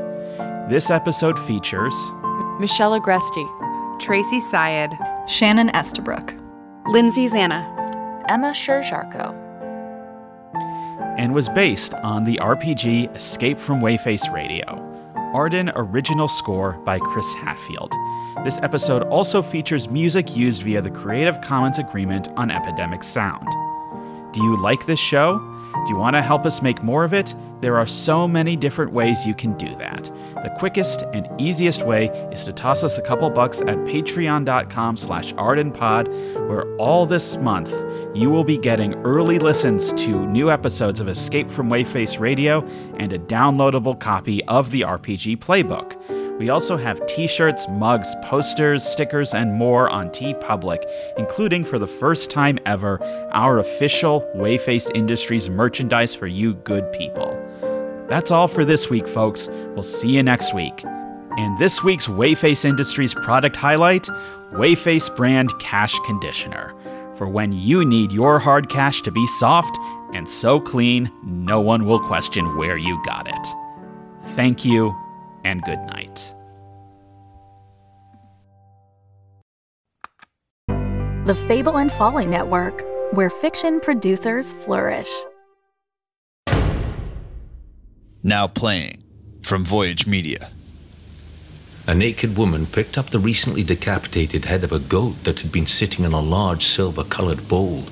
This 0.68 0.90
episode 0.90 1.38
features 1.38 1.94
Michelle 2.58 2.98
Agresti, 2.98 4.00
Tracey 4.00 4.40
Sayed, 4.40 4.90
Shannon 5.28 5.68
Estabrook. 5.70 6.34
Lindsay 6.88 7.28
Zana, 7.28 7.64
Emma 8.28 8.52
Sherr-Ziarko. 8.52 9.34
and 11.18 11.34
was 11.34 11.48
based 11.48 11.94
on 11.94 12.24
the 12.24 12.38
RPG 12.42 13.14
Escape 13.16 13.58
from 13.58 13.80
Wheyface 13.80 14.32
Radio. 14.32 14.85
Arden 15.34 15.70
original 15.74 16.28
score 16.28 16.72
by 16.84 16.98
Chris 16.98 17.32
Hatfield. 17.34 17.92
This 18.44 18.58
episode 18.62 19.02
also 19.04 19.42
features 19.42 19.88
music 19.88 20.36
used 20.36 20.62
via 20.62 20.80
the 20.80 20.90
Creative 20.90 21.40
Commons 21.40 21.78
Agreement 21.78 22.28
on 22.36 22.50
Epidemic 22.50 23.02
Sound. 23.02 23.46
Do 24.32 24.42
you 24.42 24.60
like 24.62 24.86
this 24.86 25.00
show? 25.00 25.38
Do 25.84 25.92
you 25.92 25.98
want 25.98 26.16
to 26.16 26.22
help 26.22 26.46
us 26.46 26.62
make 26.62 26.82
more 26.82 27.04
of 27.04 27.12
it? 27.12 27.34
There 27.60 27.76
are 27.76 27.86
so 27.86 28.26
many 28.26 28.56
different 28.56 28.92
ways 28.92 29.26
you 29.26 29.34
can 29.34 29.56
do 29.56 29.74
that. 29.76 30.04
The 30.42 30.54
quickest 30.58 31.02
and 31.12 31.28
easiest 31.40 31.86
way 31.86 32.08
is 32.32 32.44
to 32.44 32.52
toss 32.52 32.84
us 32.84 32.98
a 32.98 33.02
couple 33.02 33.30
bucks 33.30 33.60
at 33.62 33.76
patreon.com 33.78 34.96
slash 34.96 35.32
ardenpod, 35.34 36.08
where 36.48 36.64
all 36.76 37.06
this 37.06 37.36
month 37.36 37.72
you 38.14 38.30
will 38.30 38.44
be 38.44 38.58
getting 38.58 38.94
early 39.04 39.38
listens 39.38 39.92
to 39.94 40.26
new 40.26 40.50
episodes 40.50 41.00
of 41.00 41.08
Escape 41.08 41.50
from 41.50 41.68
Wheyface 41.68 42.18
Radio 42.18 42.66
and 42.98 43.12
a 43.12 43.18
downloadable 43.18 43.98
copy 43.98 44.44
of 44.44 44.70
the 44.70 44.82
RPG 44.82 45.38
Playbook. 45.38 46.25
We 46.38 46.50
also 46.50 46.76
have 46.76 47.04
t 47.06 47.26
shirts, 47.26 47.66
mugs, 47.66 48.14
posters, 48.22 48.84
stickers, 48.84 49.32
and 49.32 49.54
more 49.54 49.88
on 49.88 50.10
TeePublic, 50.10 50.84
including 51.16 51.64
for 51.64 51.78
the 51.78 51.86
first 51.86 52.30
time 52.30 52.58
ever 52.66 53.02
our 53.32 53.58
official 53.58 54.20
Wheyface 54.36 54.90
Industries 54.94 55.48
merchandise 55.48 56.14
for 56.14 56.26
you 56.26 56.52
good 56.54 56.92
people. 56.92 57.34
That's 58.06 58.30
all 58.30 58.48
for 58.48 58.66
this 58.66 58.90
week, 58.90 59.08
folks. 59.08 59.48
We'll 59.48 59.82
see 59.82 60.10
you 60.10 60.22
next 60.22 60.54
week. 60.54 60.84
And 61.38 61.58
this 61.58 61.82
week's 61.82 62.06
Wheyface 62.06 62.66
Industries 62.66 63.14
product 63.14 63.56
highlight 63.56 64.06
Wheyface 64.52 65.14
brand 65.16 65.58
cash 65.58 65.98
conditioner. 66.04 66.74
For 67.14 67.26
when 67.26 67.52
you 67.52 67.82
need 67.82 68.12
your 68.12 68.38
hard 68.38 68.68
cash 68.68 69.00
to 69.02 69.10
be 69.10 69.26
soft 69.38 69.78
and 70.12 70.28
so 70.28 70.60
clean, 70.60 71.10
no 71.24 71.62
one 71.62 71.86
will 71.86 72.00
question 72.00 72.58
where 72.58 72.76
you 72.76 73.02
got 73.06 73.26
it. 73.26 73.46
Thank 74.34 74.64
you 74.66 74.94
and 75.46 75.62
good 75.62 75.78
night. 75.86 76.34
The 81.26 81.36
Fable 81.48 81.78
and 81.78 81.90
Folly 81.92 82.26
Network, 82.26 82.84
where 83.12 83.30
fiction 83.30 83.80
producers 83.80 84.52
flourish. 84.64 85.12
Now 88.22 88.48
playing 88.48 89.04
from 89.42 89.64
Voyage 89.64 90.06
Media. 90.06 90.50
A 91.86 91.94
naked 91.94 92.36
woman 92.36 92.66
picked 92.66 92.98
up 92.98 93.10
the 93.10 93.20
recently 93.20 93.62
decapitated 93.62 94.46
head 94.46 94.64
of 94.64 94.72
a 94.72 94.80
goat 94.80 95.22
that 95.22 95.38
had 95.40 95.52
been 95.52 95.68
sitting 95.68 96.04
in 96.04 96.12
a 96.12 96.20
large 96.20 96.64
silver 96.64 97.04
colored 97.04 97.48
bowl. 97.48 97.84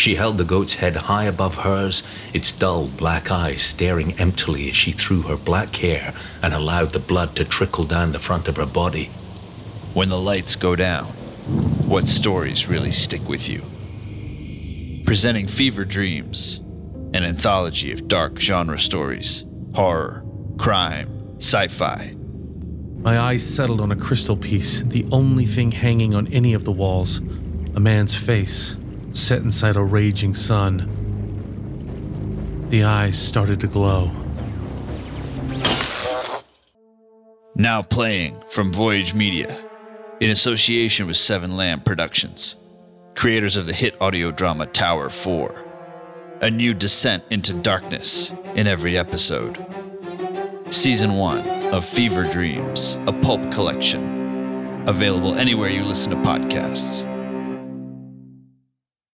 She 0.00 0.14
held 0.14 0.38
the 0.38 0.46
goat's 0.46 0.76
head 0.76 0.96
high 0.96 1.24
above 1.24 1.56
hers, 1.56 2.02
its 2.32 2.52
dull 2.52 2.86
black 2.86 3.30
eyes 3.30 3.60
staring 3.60 4.18
emptily 4.18 4.70
as 4.70 4.74
she 4.74 4.92
threw 4.92 5.20
her 5.20 5.36
black 5.36 5.76
hair 5.76 6.14
and 6.42 6.54
allowed 6.54 6.94
the 6.94 6.98
blood 6.98 7.36
to 7.36 7.44
trickle 7.44 7.84
down 7.84 8.12
the 8.12 8.18
front 8.18 8.48
of 8.48 8.56
her 8.56 8.64
body. 8.64 9.10
When 9.92 10.08
the 10.08 10.18
lights 10.18 10.56
go 10.56 10.74
down, 10.74 11.04
what 11.84 12.08
stories 12.08 12.66
really 12.66 12.92
stick 12.92 13.28
with 13.28 13.46
you? 13.46 13.60
Presenting 15.04 15.46
Fever 15.46 15.84
Dreams, 15.84 16.60
an 17.12 17.22
anthology 17.22 17.92
of 17.92 18.08
dark 18.08 18.40
genre 18.40 18.78
stories 18.78 19.44
horror, 19.74 20.24
crime, 20.56 21.36
sci 21.36 21.68
fi. 21.68 22.16
My 23.02 23.18
eyes 23.18 23.46
settled 23.46 23.82
on 23.82 23.92
a 23.92 23.96
crystal 23.96 24.38
piece, 24.38 24.80
the 24.80 25.04
only 25.12 25.44
thing 25.44 25.72
hanging 25.72 26.14
on 26.14 26.26
any 26.28 26.54
of 26.54 26.64
the 26.64 26.72
walls. 26.72 27.18
A 27.76 27.80
man's 27.80 28.14
face, 28.14 28.76
set 29.12 29.42
inside 29.42 29.76
a 29.76 29.82
raging 29.82 30.34
sun. 30.34 30.96
The 32.68 32.84
eyes 32.84 33.18
started 33.18 33.60
to 33.60 33.66
glow. 33.66 34.10
Now 37.56 37.82
playing 37.82 38.40
from 38.48 38.72
Voyage 38.72 39.12
Media, 39.12 39.60
in 40.20 40.30
association 40.30 41.06
with 41.06 41.16
Seven 41.16 41.56
Lamb 41.56 41.80
Productions, 41.80 42.56
creators 43.14 43.56
of 43.56 43.66
the 43.66 43.72
hit 43.72 44.00
audio 44.00 44.30
drama 44.30 44.66
Tower 44.66 45.08
4. 45.08 45.64
A 46.42 46.50
new 46.50 46.72
descent 46.72 47.24
into 47.30 47.52
darkness 47.52 48.32
in 48.54 48.66
every 48.66 48.96
episode. 48.96 49.58
Season 50.70 51.14
1 51.14 51.40
of 51.74 51.84
Fever 51.84 52.24
Dreams, 52.24 52.96
a 53.06 53.12
pulp 53.12 53.52
collection. 53.52 54.88
Available 54.88 55.34
anywhere 55.34 55.68
you 55.68 55.84
listen 55.84 56.10
to 56.12 56.16
podcasts. 56.16 57.09